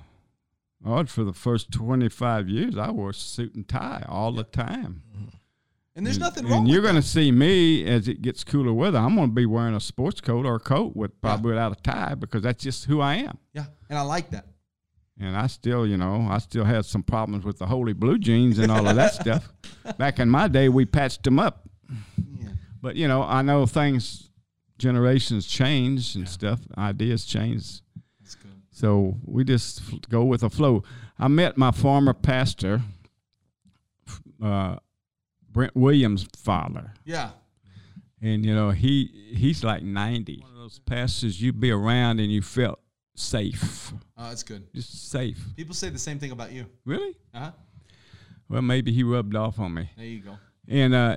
oh, 0.84 1.04
for 1.04 1.22
the 1.24 1.32
first 1.32 1.70
twenty 1.70 2.08
five 2.08 2.48
years, 2.48 2.76
I 2.78 2.90
wore 2.90 3.12
suit 3.12 3.54
and 3.54 3.68
tie 3.68 4.04
all 4.08 4.32
the 4.32 4.44
time. 4.44 5.02
And 5.98 6.06
there's 6.06 6.16
and, 6.16 6.22
nothing 6.22 6.46
wrong. 6.46 6.60
And 6.60 6.68
you're 6.68 6.80
going 6.80 6.94
to 6.94 7.02
see 7.02 7.32
me 7.32 7.84
as 7.84 8.06
it 8.06 8.22
gets 8.22 8.44
cooler 8.44 8.72
weather. 8.72 8.98
I'm 8.98 9.16
going 9.16 9.30
to 9.30 9.34
be 9.34 9.46
wearing 9.46 9.74
a 9.74 9.80
sports 9.80 10.20
coat 10.20 10.46
or 10.46 10.54
a 10.54 10.60
coat 10.60 10.94
with 10.94 11.20
probably 11.20 11.50
without 11.50 11.72
a 11.72 11.82
tie 11.82 12.14
because 12.14 12.42
that's 12.42 12.62
just 12.62 12.84
who 12.84 13.00
I 13.00 13.16
am. 13.16 13.36
Yeah, 13.52 13.64
and 13.90 13.98
I 13.98 14.02
like 14.02 14.30
that. 14.30 14.46
And 15.18 15.36
I 15.36 15.48
still, 15.48 15.84
you 15.84 15.96
know, 15.96 16.28
I 16.30 16.38
still 16.38 16.62
had 16.62 16.84
some 16.84 17.02
problems 17.02 17.44
with 17.44 17.58
the 17.58 17.66
holy 17.66 17.94
blue 17.94 18.16
jeans 18.16 18.60
and 18.60 18.70
all 18.70 18.86
of 18.86 18.94
that 18.94 19.14
stuff. 19.20 19.52
Back 19.98 20.20
in 20.20 20.30
my 20.30 20.46
day, 20.46 20.68
we 20.68 20.86
patched 20.86 21.24
them 21.24 21.40
up. 21.40 21.68
Yeah. 21.90 22.50
But 22.80 22.94
you 22.94 23.08
know, 23.08 23.24
I 23.24 23.42
know 23.42 23.66
things, 23.66 24.30
generations 24.78 25.48
change 25.48 26.14
and 26.14 26.28
stuff, 26.28 26.60
ideas 26.78 27.24
change. 27.24 27.80
That's 28.20 28.36
good. 28.36 28.52
So 28.70 29.16
we 29.24 29.42
just 29.42 30.08
go 30.08 30.22
with 30.22 30.42
the 30.42 30.50
flow. 30.50 30.84
I 31.18 31.26
met 31.26 31.56
my 31.56 31.72
former 31.72 32.14
pastor, 32.14 32.82
uh, 34.40 34.76
Brent 35.58 35.74
Williams' 35.74 36.24
father, 36.36 36.92
Yeah. 37.04 37.30
and 38.22 38.44
you 38.46 38.54
know 38.54 38.70
he 38.70 39.32
he's 39.34 39.64
like 39.64 39.82
ninety. 39.82 40.38
One 40.40 40.52
of 40.52 40.56
those 40.58 40.78
pastors 40.78 41.42
you'd 41.42 41.58
be 41.58 41.72
around 41.72 42.20
and 42.20 42.30
you 42.30 42.42
felt 42.42 42.78
safe, 43.16 43.92
Oh, 44.16 44.28
that's 44.28 44.44
good. 44.44 44.72
just 44.72 45.10
safe. 45.10 45.36
People 45.56 45.74
say 45.74 45.88
the 45.90 45.98
same 45.98 46.20
thing 46.20 46.30
about 46.30 46.52
you. 46.52 46.66
Really? 46.84 47.16
Uh 47.34 47.38
huh. 47.40 47.50
Well, 48.48 48.62
maybe 48.62 48.92
he 48.92 49.02
rubbed 49.02 49.34
off 49.34 49.58
on 49.58 49.74
me. 49.74 49.90
There 49.96 50.06
you 50.06 50.20
go. 50.20 50.38
And 50.68 50.94
uh, 50.94 51.16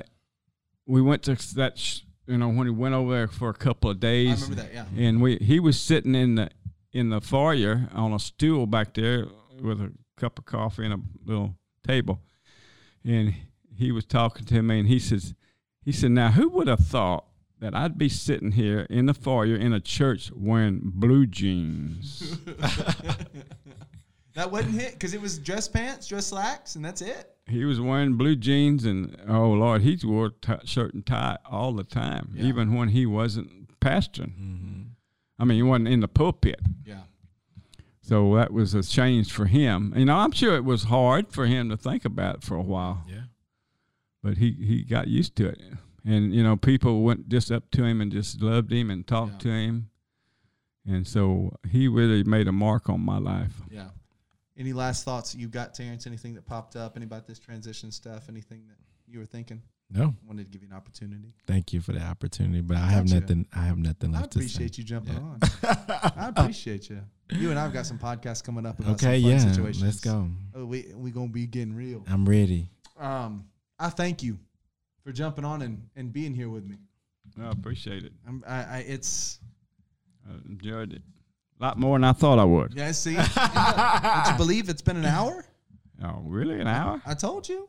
we 0.87 1.03
went 1.03 1.21
to 1.23 1.35
that, 1.57 1.77
sh- 1.77 1.99
you 2.25 2.37
know, 2.39 2.49
when 2.49 2.65
he 2.65 2.71
went 2.73 2.95
over 2.95 3.11
there 3.13 3.27
for 3.27 3.49
a 3.49 3.53
couple 3.53 3.91
of 3.91 3.99
days. 3.99 4.41
I 4.41 4.45
remember 4.49 4.63
that. 4.63 4.73
Yeah. 4.73 4.85
And 5.07 5.21
we 5.21 5.37
he 5.37 5.59
was 5.59 5.79
sitting 5.79 6.15
in 6.15 6.33
the 6.33 6.49
in 6.93 7.09
the 7.09 7.21
foyer 7.21 7.87
on 7.93 8.11
a 8.11 8.17
stool 8.19 8.65
back 8.65 8.95
there 8.95 9.27
with 9.61 9.79
a 9.81 9.93
cup 10.17 10.39
of 10.39 10.45
coffee 10.45 10.85
and 10.85 10.93
a 10.95 10.99
little 11.29 11.53
table, 11.85 12.19
and 13.05 13.35
he 13.81 13.91
was 13.91 14.05
talking 14.05 14.45
to 14.45 14.61
me, 14.61 14.79
and 14.79 14.87
he 14.87 14.99
says, 14.99 15.33
he 15.83 15.91
said, 15.91 16.11
now 16.11 16.31
who 16.31 16.47
would 16.49 16.67
have 16.67 16.79
thought 16.79 17.25
that 17.59 17.75
I'd 17.75 17.97
be 17.97 18.09
sitting 18.09 18.53
here 18.53 18.87
in 18.89 19.05
the 19.07 19.13
foyer 19.13 19.55
in 19.55 19.73
a 19.73 19.79
church 19.79 20.31
wearing 20.35 20.79
blue 20.83 21.25
jeans? 21.25 22.37
That 24.33 24.49
wasn't 24.49 24.75
hit 24.79 24.93
because 24.93 25.13
it 25.13 25.19
was 25.21 25.37
dress 25.37 25.67
pants, 25.67 26.07
dress 26.07 26.27
slacks, 26.27 26.75
and 26.75 26.85
that's 26.85 27.01
it. 27.01 27.35
He 27.47 27.65
was 27.65 27.81
wearing 27.81 28.13
blue 28.13 28.37
jeans, 28.37 28.85
and 28.85 29.17
oh 29.27 29.49
Lord, 29.51 29.81
he 29.81 29.99
wore 30.05 30.29
t- 30.29 30.53
shirt 30.63 30.93
and 30.93 31.05
tie 31.05 31.37
all 31.49 31.73
the 31.73 31.83
time, 31.83 32.31
Yeah. 32.35 32.45
even 32.45 32.73
when 32.73 32.89
he 32.89 33.05
wasn't 33.05 33.77
pastoring. 33.81 34.31
Mm-hmm. 34.39 34.81
I 35.37 35.43
mean, 35.43 35.57
he 35.57 35.63
wasn't 35.63 35.89
in 35.89 35.99
the 35.99 36.07
pulpit. 36.07 36.61
Yeah. 36.85 37.01
So 38.01 38.35
that 38.35 38.53
was 38.53 38.73
a 38.73 38.83
change 38.83 39.33
for 39.33 39.47
him. 39.47 39.93
You 39.97 40.05
know, 40.05 40.15
I'm 40.15 40.31
sure 40.31 40.55
it 40.55 40.63
was 40.63 40.83
hard 40.83 41.33
for 41.33 41.45
him 41.45 41.67
to 41.69 41.75
think 41.75 42.05
about 42.05 42.41
for 42.41 42.55
a 42.55 42.61
while, 42.61 43.03
Yeah. 43.09 43.23
But 44.23 44.37
he, 44.37 44.51
he 44.51 44.83
got 44.83 45.07
used 45.07 45.35
to 45.37 45.47
it. 45.47 45.61
And, 46.05 46.33
you 46.33 46.43
know, 46.43 46.55
people 46.57 47.03
went 47.03 47.29
just 47.29 47.51
up 47.51 47.69
to 47.71 47.83
him 47.83 48.01
and 48.01 48.11
just 48.11 48.41
loved 48.41 48.71
him 48.71 48.89
and 48.89 49.05
talked 49.05 49.33
Yeah. 49.33 49.39
to 49.39 49.49
him. 49.49 49.89
And 50.87 51.07
so 51.07 51.55
he 51.69 51.87
really 51.87 52.23
made 52.23 52.47
a 52.47 52.51
mark 52.51 52.89
on 52.89 53.01
my 53.01 53.19
life. 53.19 53.53
Yeah. 53.69 53.89
Any 54.57 54.73
last 54.73 55.05
thoughts 55.05 55.31
that 55.33 55.39
you 55.39 55.47
got, 55.47 55.73
Terrence? 55.75 56.07
Anything 56.07 56.33
that 56.35 56.45
popped 56.45 56.75
up? 56.75 56.95
Any 56.95 57.05
about 57.05 57.27
this 57.27 57.39
transition 57.39 57.91
stuff? 57.91 58.29
Anything 58.29 58.63
that 58.67 58.77
you 59.07 59.19
were 59.19 59.25
thinking? 59.25 59.61
No, 59.93 60.15
Wanted 60.25 60.45
to 60.45 60.49
give 60.51 60.61
you 60.61 60.69
an 60.69 60.75
opportunity. 60.75 61.33
thank 61.45 61.73
you 61.73 61.81
for 61.81 61.91
the 61.91 62.01
opportunity, 62.01 62.61
but 62.61 62.77
I 62.77 62.87
have 62.91 63.07
Gotcha. 63.07 63.19
nothing. 63.19 63.45
I 63.53 63.63
have 63.65 63.77
nothing 63.77 64.13
left 64.13 64.31
to 64.31 64.39
say. 64.39 64.45
appreciate 64.45 64.77
you 64.77 64.83
jumping 64.85 65.15
Yeah. 65.15 65.19
on. 65.19 65.39
I 66.15 66.29
appreciate 66.29 66.89
you. 66.89 67.01
You 67.29 67.49
and 67.49 67.59
I've 67.59 67.73
got 67.73 67.85
some 67.85 67.99
podcasts 67.99 68.41
coming 68.41 68.65
up 68.65 68.79
about 68.79 68.93
Okay, 68.93 69.21
some 69.21 69.29
fun 69.29 69.31
yeah, 69.47 69.51
situations. 69.53 69.83
let's 69.83 69.99
go. 69.99 70.29
Oh, 70.55 70.65
we 70.65 70.93
we 70.95 71.11
gonna 71.11 71.27
be 71.27 71.45
getting 71.45 71.75
real. 71.75 72.05
I'm 72.07 72.27
ready. 72.27 72.69
Um, 72.97 73.45
I 73.81 73.89
thank 73.89 74.21
you 74.21 74.37
for 75.03 75.11
jumping 75.11 75.43
on 75.43 75.63
and, 75.63 75.87
and 75.95 76.13
being 76.13 76.33
here 76.33 76.49
with 76.49 76.65
me. 76.65 76.77
I 77.41 77.49
appreciate 77.49 78.03
it. 78.03 78.13
I'm, 78.27 78.43
I, 78.47 78.63
I 78.63 78.77
it's 78.87 79.39
I 80.29 80.33
enjoyed 80.47 80.93
it. 80.93 81.01
A 81.59 81.63
lot 81.63 81.77
more 81.77 81.97
than 81.97 82.03
I 82.03 82.13
thought 82.13 82.39
I 82.39 82.43
would. 82.43 82.73
yeah. 82.73 82.91
See, 82.91 83.15
would 83.17 84.31
you 84.31 84.37
believe 84.37 84.69
it's 84.69 84.81
been 84.81 84.97
an 84.97 85.05
hour? 85.05 85.45
Oh, 86.03 86.21
really? 86.25 86.59
An 86.59 86.67
hour? 86.67 87.01
I 87.05 87.13
told 87.13 87.47
you. 87.47 87.67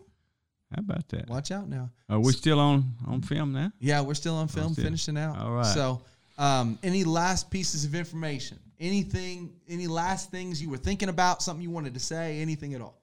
How 0.75 0.81
about 0.81 1.09
that? 1.11 1.29
Watch 1.29 1.51
out 1.51 1.69
now. 1.69 1.91
Are 2.09 2.19
we 2.19 2.33
still 2.33 2.59
on, 2.59 2.95
on 3.07 3.21
film 3.21 3.53
now? 3.53 3.71
Yeah, 3.79 4.01
we're 4.01 4.15
still 4.15 4.37
on 4.37 4.49
film, 4.49 4.73
still. 4.73 4.85
finishing 4.85 5.19
out. 5.19 5.39
All 5.39 5.53
right. 5.53 5.67
So, 5.67 6.01
um, 6.39 6.79
any 6.83 7.05
last 7.05 7.51
pieces 7.51 7.85
of 7.85 7.95
information? 7.95 8.59
Anything? 8.81 9.53
Any 9.69 9.87
last 9.87 10.31
things 10.31 10.63
you 10.63 10.71
were 10.71 10.79
thinking 10.79 11.11
about? 11.11 11.43
Something 11.43 11.63
you 11.63 11.71
wanted 11.71 11.93
to 11.95 12.01
say? 12.01 12.41
Anything 12.41 12.73
at 12.73 12.81
all? 12.81 12.99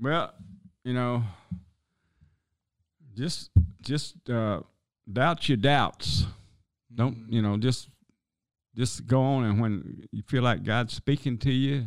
Well, 0.00 0.32
you 0.82 0.92
know, 0.92 1.22
just 3.16 3.50
just 3.80 4.28
uh, 4.28 4.60
doubt 5.10 5.48
your 5.48 5.56
doubts. 5.56 6.24
Don't 6.94 7.26
you 7.28 7.42
know? 7.42 7.56
Just 7.56 7.88
just 8.76 9.06
go 9.06 9.22
on, 9.22 9.44
and 9.44 9.60
when 9.60 10.06
you 10.10 10.22
feel 10.22 10.42
like 10.42 10.64
God's 10.64 10.94
speaking 10.94 11.38
to 11.38 11.52
you, 11.52 11.86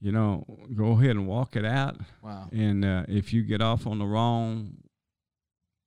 you 0.00 0.12
know, 0.12 0.44
go 0.74 0.92
ahead 0.92 1.10
and 1.10 1.26
walk 1.26 1.56
it 1.56 1.64
out. 1.64 1.96
Wow. 2.22 2.48
And 2.52 2.84
uh, 2.84 3.04
if 3.08 3.32
you 3.32 3.42
get 3.42 3.62
off 3.62 3.86
on 3.86 3.98
the 3.98 4.06
wrong 4.06 4.76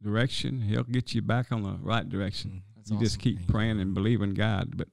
direction, 0.02 0.62
He'll 0.62 0.84
get 0.84 1.14
you 1.14 1.22
back 1.22 1.52
on 1.52 1.64
the 1.64 1.78
right 1.82 2.08
direction. 2.08 2.64
That's 2.76 2.92
you 2.92 3.00
just 3.00 3.20
awesome. 3.20 3.22
keep 3.22 3.48
praying 3.48 3.80
and 3.80 3.94
believing 3.94 4.34
God. 4.34 4.76
But 4.76 4.88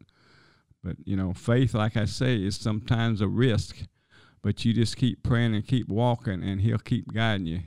but 0.82 0.96
you 1.04 1.16
know, 1.16 1.32
faith, 1.32 1.74
like 1.74 1.96
I 1.96 2.04
say, 2.04 2.36
is 2.36 2.56
sometimes 2.56 3.20
a 3.20 3.28
risk. 3.28 3.76
But 4.42 4.62
you 4.66 4.74
just 4.74 4.98
keep 4.98 5.22
praying 5.22 5.54
and 5.54 5.66
keep 5.66 5.88
walking, 5.88 6.42
and 6.42 6.60
He'll 6.60 6.78
keep 6.78 7.12
guiding 7.14 7.46
you. 7.46 7.60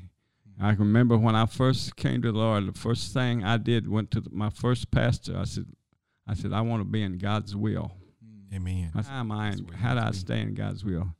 I 0.59 0.71
can 0.71 0.79
remember 0.79 1.17
when 1.17 1.35
I 1.35 1.45
first 1.45 1.95
came 1.95 2.21
to 2.23 2.31
the 2.31 2.37
Lord, 2.37 2.67
the 2.67 2.77
first 2.79 3.13
thing 3.13 3.43
I 3.43 3.57
did 3.57 3.87
went 3.87 4.09
to 4.11 4.21
the, 4.21 4.29
my 4.31 4.49
first 4.49 4.89
pastor. 4.89 5.37
I 5.37 5.43
said, 5.43 5.65
I 6.27 6.33
said, 6.33 6.51
I 6.51 6.61
want 6.61 6.81
to 6.81 6.85
be 6.85 7.03
in 7.03 7.17
God's 7.19 7.55
will. 7.55 7.91
Amen. 8.53 8.91
I 8.95 9.01
said, 9.01 9.11
how 9.11 9.19
am 9.19 9.31
I? 9.31 9.51
In- 9.51 9.67
How 9.67 9.93
do 9.93 9.99
I 9.99 10.11
stay 10.11 10.41
in 10.41 10.55
God's 10.55 10.83
will? 10.83 11.13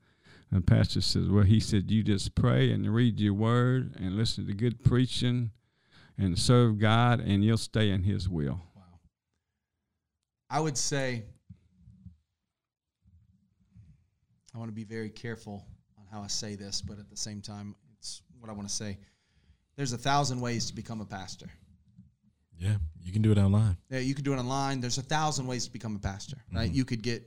And 0.50 0.62
the 0.62 0.66
pastor 0.66 1.02
says, 1.02 1.28
well, 1.30 1.44
he 1.44 1.60
said, 1.60 1.92
you 1.92 2.04
just 2.04 2.34
pray 2.34 2.72
and 2.72 2.94
read 2.94 3.20
your 3.20 3.34
word 3.34 3.96
and 4.00 4.16
listen 4.16 4.48
to 4.48 4.54
good 4.54 4.84
preaching 4.84 5.52
and 6.18 6.38
serve 6.40 6.80
God, 6.80 7.20
and 7.20 7.44
you'll 7.44 7.58
stay 7.58 7.92
in 7.92 8.02
His 8.02 8.28
will. 8.28 8.60
Wow. 8.76 8.82
I 10.50 10.60
would 10.60 10.78
say 10.78 11.26
I 14.56 14.58
want 14.58 14.70
to 14.70 14.76
be 14.76 14.84
very 14.84 15.12
careful 15.12 15.64
on 16.00 16.06
how 16.12 16.24
I 16.24 16.28
say 16.28 16.56
this, 16.56 16.82
but 16.82 16.98
at 16.98 17.10
the 17.10 17.18
same 17.18 17.42
time, 17.42 17.76
it's 18.00 18.24
what 18.40 18.50
I 18.50 18.54
want 18.54 18.68
to 18.68 18.74
say. 18.74 18.98
There's 19.78 19.94
a 19.94 19.98
thousand 19.98 20.42
ways 20.42 20.66
to 20.66 20.76
become 20.76 21.00
a 21.02 21.06
pastor. 21.06 21.48
Yeah, 22.58 22.78
you 23.00 23.14
can 23.14 23.22
do 23.22 23.32
it 23.32 23.38
online. 23.38 23.78
Yeah, 23.90 24.00
you 24.00 24.16
can 24.16 24.24
do 24.24 24.34
it 24.34 24.38
online. 24.38 24.82
There's 24.82 24.98
a 24.98 25.04
thousand 25.04 25.46
ways 25.48 25.66
to 25.66 25.72
become 25.72 25.96
a 25.96 26.00
pastor, 26.00 26.36
Mm-hmm. 26.48 26.58
right? 26.58 26.72
You 26.72 26.84
could 26.84 27.04
get, 27.04 27.24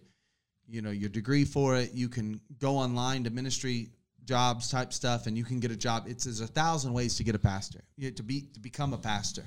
you 0.68 0.82
know, 0.82 0.90
your 0.90 1.08
degree 1.08 1.44
for 1.44 1.76
it. 1.76 1.92
You 1.94 2.08
can 2.08 2.40
go 2.58 2.76
online 2.76 3.24
to 3.24 3.30
ministry 3.30 3.90
jobs 4.24 4.68
type 4.70 4.92
stuff, 4.92 5.26
and 5.26 5.38
you 5.38 5.44
can 5.44 5.60
get 5.60 5.70
a 5.70 5.76
job. 5.76 6.04
It's 6.08 6.24
there's 6.24 6.40
a 6.40 6.46
thousand 6.48 6.92
ways 6.92 7.16
to 7.16 7.24
get 7.24 7.36
a 7.36 7.38
pastor, 7.38 7.80
yeah, 7.96 8.10
to 8.10 8.22
be 8.24 8.42
to 8.54 8.60
become 8.60 8.92
a 8.92 8.98
pastor. 8.98 9.44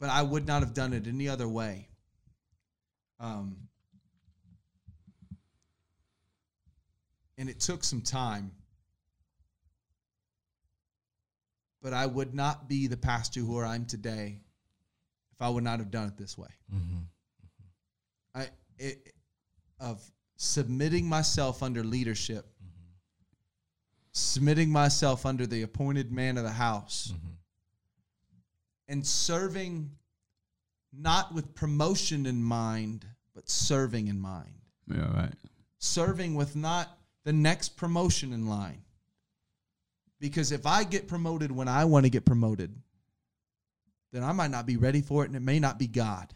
But 0.00 0.10
I 0.10 0.22
would 0.22 0.46
not 0.46 0.62
have 0.62 0.74
done 0.74 0.92
it 0.92 1.06
any 1.06 1.28
other 1.28 1.48
way. 1.48 1.88
Um, 3.20 3.56
and 7.38 7.48
it 7.48 7.60
took 7.60 7.84
some 7.84 8.00
time. 8.02 8.50
But 11.84 11.92
I 11.92 12.06
would 12.06 12.34
not 12.34 12.66
be 12.66 12.86
the 12.86 12.96
pastor 12.96 13.40
who 13.40 13.60
I 13.60 13.74
am 13.74 13.84
today 13.84 14.40
if 15.34 15.42
I 15.42 15.50
would 15.50 15.62
not 15.62 15.80
have 15.80 15.90
done 15.90 16.08
it 16.08 16.16
this 16.16 16.38
way. 16.38 16.48
Mm-hmm. 16.74 16.96
mm-hmm. 16.96 18.40
I 18.40 18.48
it, 18.78 19.12
of 19.78 20.02
submitting 20.36 21.06
myself 21.06 21.62
under 21.62 21.84
leadership, 21.84 22.46
mm-hmm. 22.46 22.94
submitting 24.12 24.70
myself 24.70 25.26
under 25.26 25.46
the 25.46 25.60
appointed 25.60 26.10
man 26.10 26.38
of 26.38 26.44
the 26.44 26.52
house, 26.52 27.12
mm-hmm. 27.14 27.34
and 28.88 29.06
serving 29.06 29.90
not 30.90 31.34
with 31.34 31.54
promotion 31.54 32.24
in 32.24 32.42
mind, 32.42 33.04
but 33.34 33.50
serving 33.50 34.08
in 34.08 34.18
mind. 34.18 34.54
Yeah, 34.88 35.14
right. 35.14 35.34
Serving 35.80 36.34
with 36.34 36.56
not 36.56 36.96
the 37.24 37.32
next 37.34 37.76
promotion 37.76 38.32
in 38.32 38.48
line. 38.48 38.80
Because 40.20 40.52
if 40.52 40.66
I 40.66 40.84
get 40.84 41.08
promoted 41.08 41.50
when 41.52 41.68
I 41.68 41.84
want 41.84 42.04
to 42.06 42.10
get 42.10 42.24
promoted, 42.24 42.74
then 44.12 44.22
I 44.22 44.32
might 44.32 44.50
not 44.50 44.66
be 44.66 44.76
ready 44.76 45.02
for 45.02 45.24
it 45.24 45.26
and 45.28 45.36
it 45.36 45.40
may 45.42 45.58
not 45.58 45.78
be 45.78 45.86
God. 45.86 46.32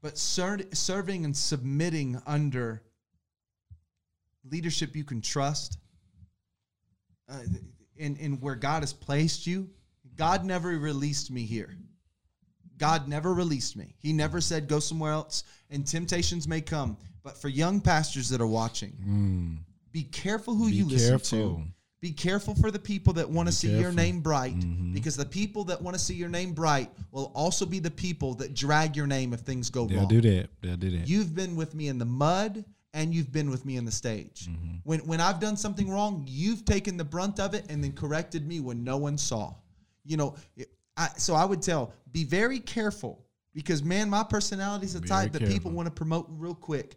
But 0.00 0.16
ser- 0.16 0.60
serving 0.72 1.24
and 1.24 1.36
submitting 1.36 2.20
under 2.26 2.82
leadership 4.48 4.96
you 4.96 5.04
can 5.04 5.20
trust, 5.20 5.78
uh, 7.28 7.40
in, 7.96 8.16
in 8.16 8.40
where 8.40 8.54
God 8.54 8.82
has 8.82 8.92
placed 8.92 9.46
you, 9.46 9.68
God 10.16 10.44
never 10.44 10.68
released 10.78 11.30
me 11.30 11.44
here. 11.44 11.76
God 12.78 13.08
never 13.08 13.34
released 13.34 13.76
me. 13.76 13.94
He 13.98 14.12
never 14.12 14.40
said 14.40 14.68
go 14.68 14.78
somewhere 14.78 15.12
else, 15.12 15.42
and 15.68 15.86
temptations 15.86 16.46
may 16.46 16.60
come. 16.60 16.96
But 17.24 17.36
for 17.36 17.48
young 17.48 17.80
pastors 17.80 18.28
that 18.30 18.40
are 18.40 18.46
watching, 18.46 18.92
Mm. 19.06 19.58
be 19.92 20.04
careful 20.04 20.54
who 20.54 20.70
Be 20.70 20.76
you 20.76 20.84
listen 20.86 21.10
careful. 21.18 21.56
to. 21.56 21.64
Be 22.00 22.12
careful 22.12 22.54
for 22.54 22.70
the 22.70 22.78
people 22.78 23.12
that 23.14 23.28
want 23.28 23.48
to 23.48 23.52
see 23.52 23.76
your 23.76 23.90
name 23.92 24.20
bright 24.20 24.54
Mhm. 24.56 24.94
because 24.94 25.16
the 25.16 25.26
people 25.26 25.64
that 25.64 25.82
want 25.82 25.96
to 25.96 26.02
see 26.02 26.14
your 26.14 26.28
name 26.28 26.52
bright 26.52 26.92
will 27.10 27.32
also 27.34 27.66
be 27.66 27.80
the 27.80 27.90
people 27.90 28.34
that 28.34 28.54
drag 28.54 28.94
your 28.96 29.06
name 29.08 29.32
if 29.32 29.40
things 29.40 29.68
go 29.68 29.80
wrong. 29.80 29.88
They'll 29.88 29.98
wrong. 30.00 30.08
do 30.08 30.20
that. 30.20 30.48
They'll 30.62 30.76
do 30.76 30.90
that. 30.96 31.08
You've 31.08 31.34
been 31.34 31.56
with 31.56 31.74
me 31.74 31.88
in 31.88 31.98
the 31.98 32.04
mud 32.04 32.64
and 32.94 33.12
you've 33.12 33.32
been 33.32 33.50
with 33.50 33.64
me 33.64 33.76
in 33.76 33.84
the 33.84 33.90
stage. 33.90 34.46
Mm-hmm. 34.48 34.76
When 34.84 35.00
when 35.00 35.20
I've 35.20 35.40
done 35.40 35.56
something 35.56 35.90
wrong, 35.90 36.24
you've 36.28 36.64
taken 36.64 36.96
the 36.96 37.04
brunt 37.04 37.40
of 37.40 37.52
it 37.54 37.66
and 37.68 37.82
then 37.82 37.92
corrected 37.92 38.46
me 38.46 38.60
when 38.60 38.84
no 38.84 38.96
one 38.96 39.18
saw. 39.18 39.54
You 40.04 40.18
know, 40.18 40.34
it- 40.56 40.70
I, 40.96 41.08
so 41.16 41.34
I 41.34 41.44
would 41.44 41.62
tell, 41.62 41.92
be 42.12 42.24
very 42.24 42.60
careful 42.60 43.24
because 43.54 43.82
man, 43.82 44.08
my 44.08 44.22
personality 44.22 44.86
is 44.86 44.92
the 44.94 45.00
Very 45.00 45.08
type 45.08 45.32
that 45.32 45.46
people 45.48 45.70
want 45.72 45.86
to 45.86 45.92
promote 45.92 46.26
real 46.30 46.54
quick. 46.54 46.96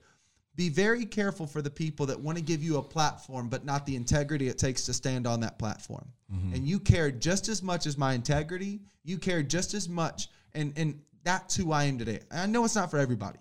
Be 0.56 0.70
very 0.70 1.06
careful 1.06 1.48
for 1.48 1.62
the 1.62 1.70
people 1.70 2.06
that 2.08 2.20
want 2.20 2.38
to 2.38 2.44
give 2.44 2.62
you 2.62 2.78
a 2.78 2.84
platform, 2.84 3.48
but 3.48 3.64
not 3.64 3.86
the 3.86 3.96
integrity 3.96 4.50
it 4.50 4.58
takes 4.58 4.86
to 4.86 4.94
stand 4.94 5.26
on 5.26 5.40
that 5.40 5.58
platform. 5.58 6.06
Mm-hmm. 6.34 6.56
And 6.56 6.68
you 6.68 6.80
care 6.80 7.10
just 7.10 7.48
as 7.48 7.64
much 7.64 7.86
as 7.86 7.98
my 7.98 8.14
integrity. 8.14 8.82
You 9.04 9.18
care 9.18 9.42
just 9.44 9.74
as 9.74 9.88
much, 9.90 10.28
and 10.54 10.74
and 10.76 11.00
that's 11.24 11.56
who 11.56 11.72
I 11.72 11.86
am 11.86 11.98
today. 11.98 12.20
I 12.32 12.46
know 12.46 12.66
it's 12.66 12.76
not 12.76 12.92
for 12.92 13.00
everybody, 13.00 13.40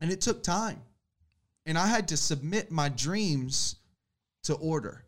and 0.00 0.10
it 0.10 0.20
took 0.20 0.42
time, 0.42 0.80
and 1.66 1.78
I 1.78 1.86
had 1.86 2.08
to 2.08 2.16
submit 2.16 2.72
my 2.72 2.88
dreams 2.88 3.76
to 4.44 4.54
order. 4.54 5.04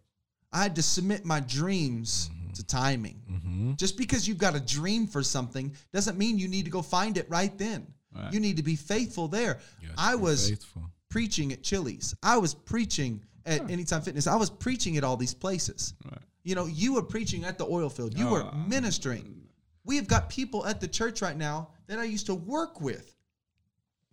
I 0.53 0.63
had 0.63 0.77
to 0.77 0.83
submit 0.83 1.25
my 1.25 1.41
dreams 1.41 2.31
to 2.55 2.65
timing. 2.65 3.21
mm-hmm. 3.29 3.73
Just 3.75 3.97
because 3.97 4.29
you've 4.29 4.39
got 4.39 4.55
a 4.55 4.61
dream 4.61 5.09
for 5.09 5.23
something 5.23 5.75
doesn't 5.93 6.17
mean 6.17 6.39
you 6.39 6.49
need 6.49 6.65
to 6.67 6.71
go 6.71 6.83
find 6.83 7.19
it 7.19 7.29
right 7.29 7.57
then. 7.59 7.87
Right. 8.15 8.33
You 8.33 8.39
need 8.39 8.57
to 8.59 8.63
be 8.63 8.77
faithful 8.77 9.27
there. 9.27 9.59
I 9.99 10.15
was 10.15 10.51
faithful 10.51 10.83
preaching 11.15 11.53
at 11.53 11.63
Chili's. 11.63 12.13
I 12.25 12.39
was 12.39 12.55
preaching 12.55 13.23
at 13.47 13.61
huh. 13.61 13.67
Anytime 13.71 14.03
Fitness. 14.03 14.27
I 14.27 14.35
was 14.35 14.51
preaching 14.51 14.97
at 14.97 15.05
all 15.05 15.17
these 15.17 15.33
places. 15.33 15.95
Right. 16.05 16.19
You 16.43 16.57
know, 16.57 16.67
you 16.67 16.95
were 16.95 17.05
preaching 17.05 17.45
at 17.45 17.57
the 17.57 17.65
oil 17.65 17.89
field. 17.89 18.19
You 18.19 18.27
oh, 18.27 18.33
were 18.33 18.53
ministering. 18.67 19.43
We 19.85 19.95
have 19.95 20.09
got 20.09 20.29
people 20.29 20.67
at 20.67 20.81
the 20.81 20.89
church 20.89 21.23
right 21.23 21.37
now 21.37 21.69
that 21.87 22.01
I 22.01 22.05
used 22.05 22.27
to 22.27 22.35
work 22.35 22.81
with 22.81 23.15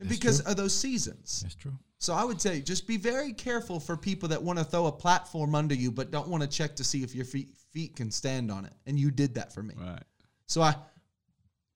because 0.07 0.43
true. 0.43 0.51
of 0.51 0.57
those 0.57 0.75
seasons. 0.75 1.39
That's 1.41 1.55
true. 1.55 1.73
So 1.97 2.13
I 2.13 2.23
would 2.23 2.39
say 2.39 2.61
just 2.61 2.85
be 2.85 2.97
very 2.97 3.33
careful 3.33 3.79
for 3.79 3.97
people 3.97 4.29
that 4.29 4.43
want 4.43 4.59
to 4.59 4.65
throw 4.65 4.85
a 4.85 4.91
platform 4.91 5.55
under 5.55 5.73
you 5.73 5.91
but 5.91 6.11
don't 6.11 6.27
want 6.27 6.43
to 6.43 6.49
check 6.49 6.75
to 6.75 6.83
see 6.83 7.01
if 7.01 7.15
your 7.15 7.25
feet, 7.25 7.49
feet 7.71 7.95
can 7.95 8.11
stand 8.11 8.51
on 8.51 8.65
it. 8.65 8.73
And 8.85 8.99
you 8.99 9.09
did 9.09 9.33
that 9.35 9.51
for 9.51 9.63
me. 9.63 9.73
Right. 9.75 10.03
So 10.45 10.61
I 10.61 10.75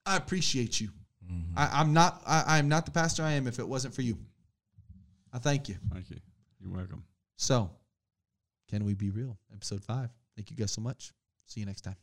I 0.05 0.17
appreciate 0.17 0.79
you. 0.79 0.89
Mm-hmm. 1.25 1.57
I, 1.57 1.81
am 1.81 1.93
not 1.93 2.21
I, 2.27 2.57
I'm 2.59 2.69
not 2.69 2.85
the 2.85 2.91
pastor 2.91 3.23
I 3.23 3.31
am 3.31 3.47
if 3.47 3.57
it 3.57 3.67
wasn't 3.67 3.95
for 3.95 4.03
you. 4.03 4.19
I 5.35 5.37
thank 5.37 5.67
you. 5.67 5.75
Thank 5.91 6.09
you. 6.09 6.17
You're 6.61 6.71
welcome. 6.71 7.03
So, 7.35 7.69
can 8.69 8.85
we 8.85 8.93
be 8.93 9.09
real? 9.09 9.37
Episode 9.53 9.83
five. 9.83 10.09
Thank 10.33 10.49
you 10.49 10.55
guys 10.55 10.71
so 10.71 10.79
much. 10.79 11.11
See 11.45 11.59
you 11.59 11.65
next 11.65 11.81
time. 11.81 11.97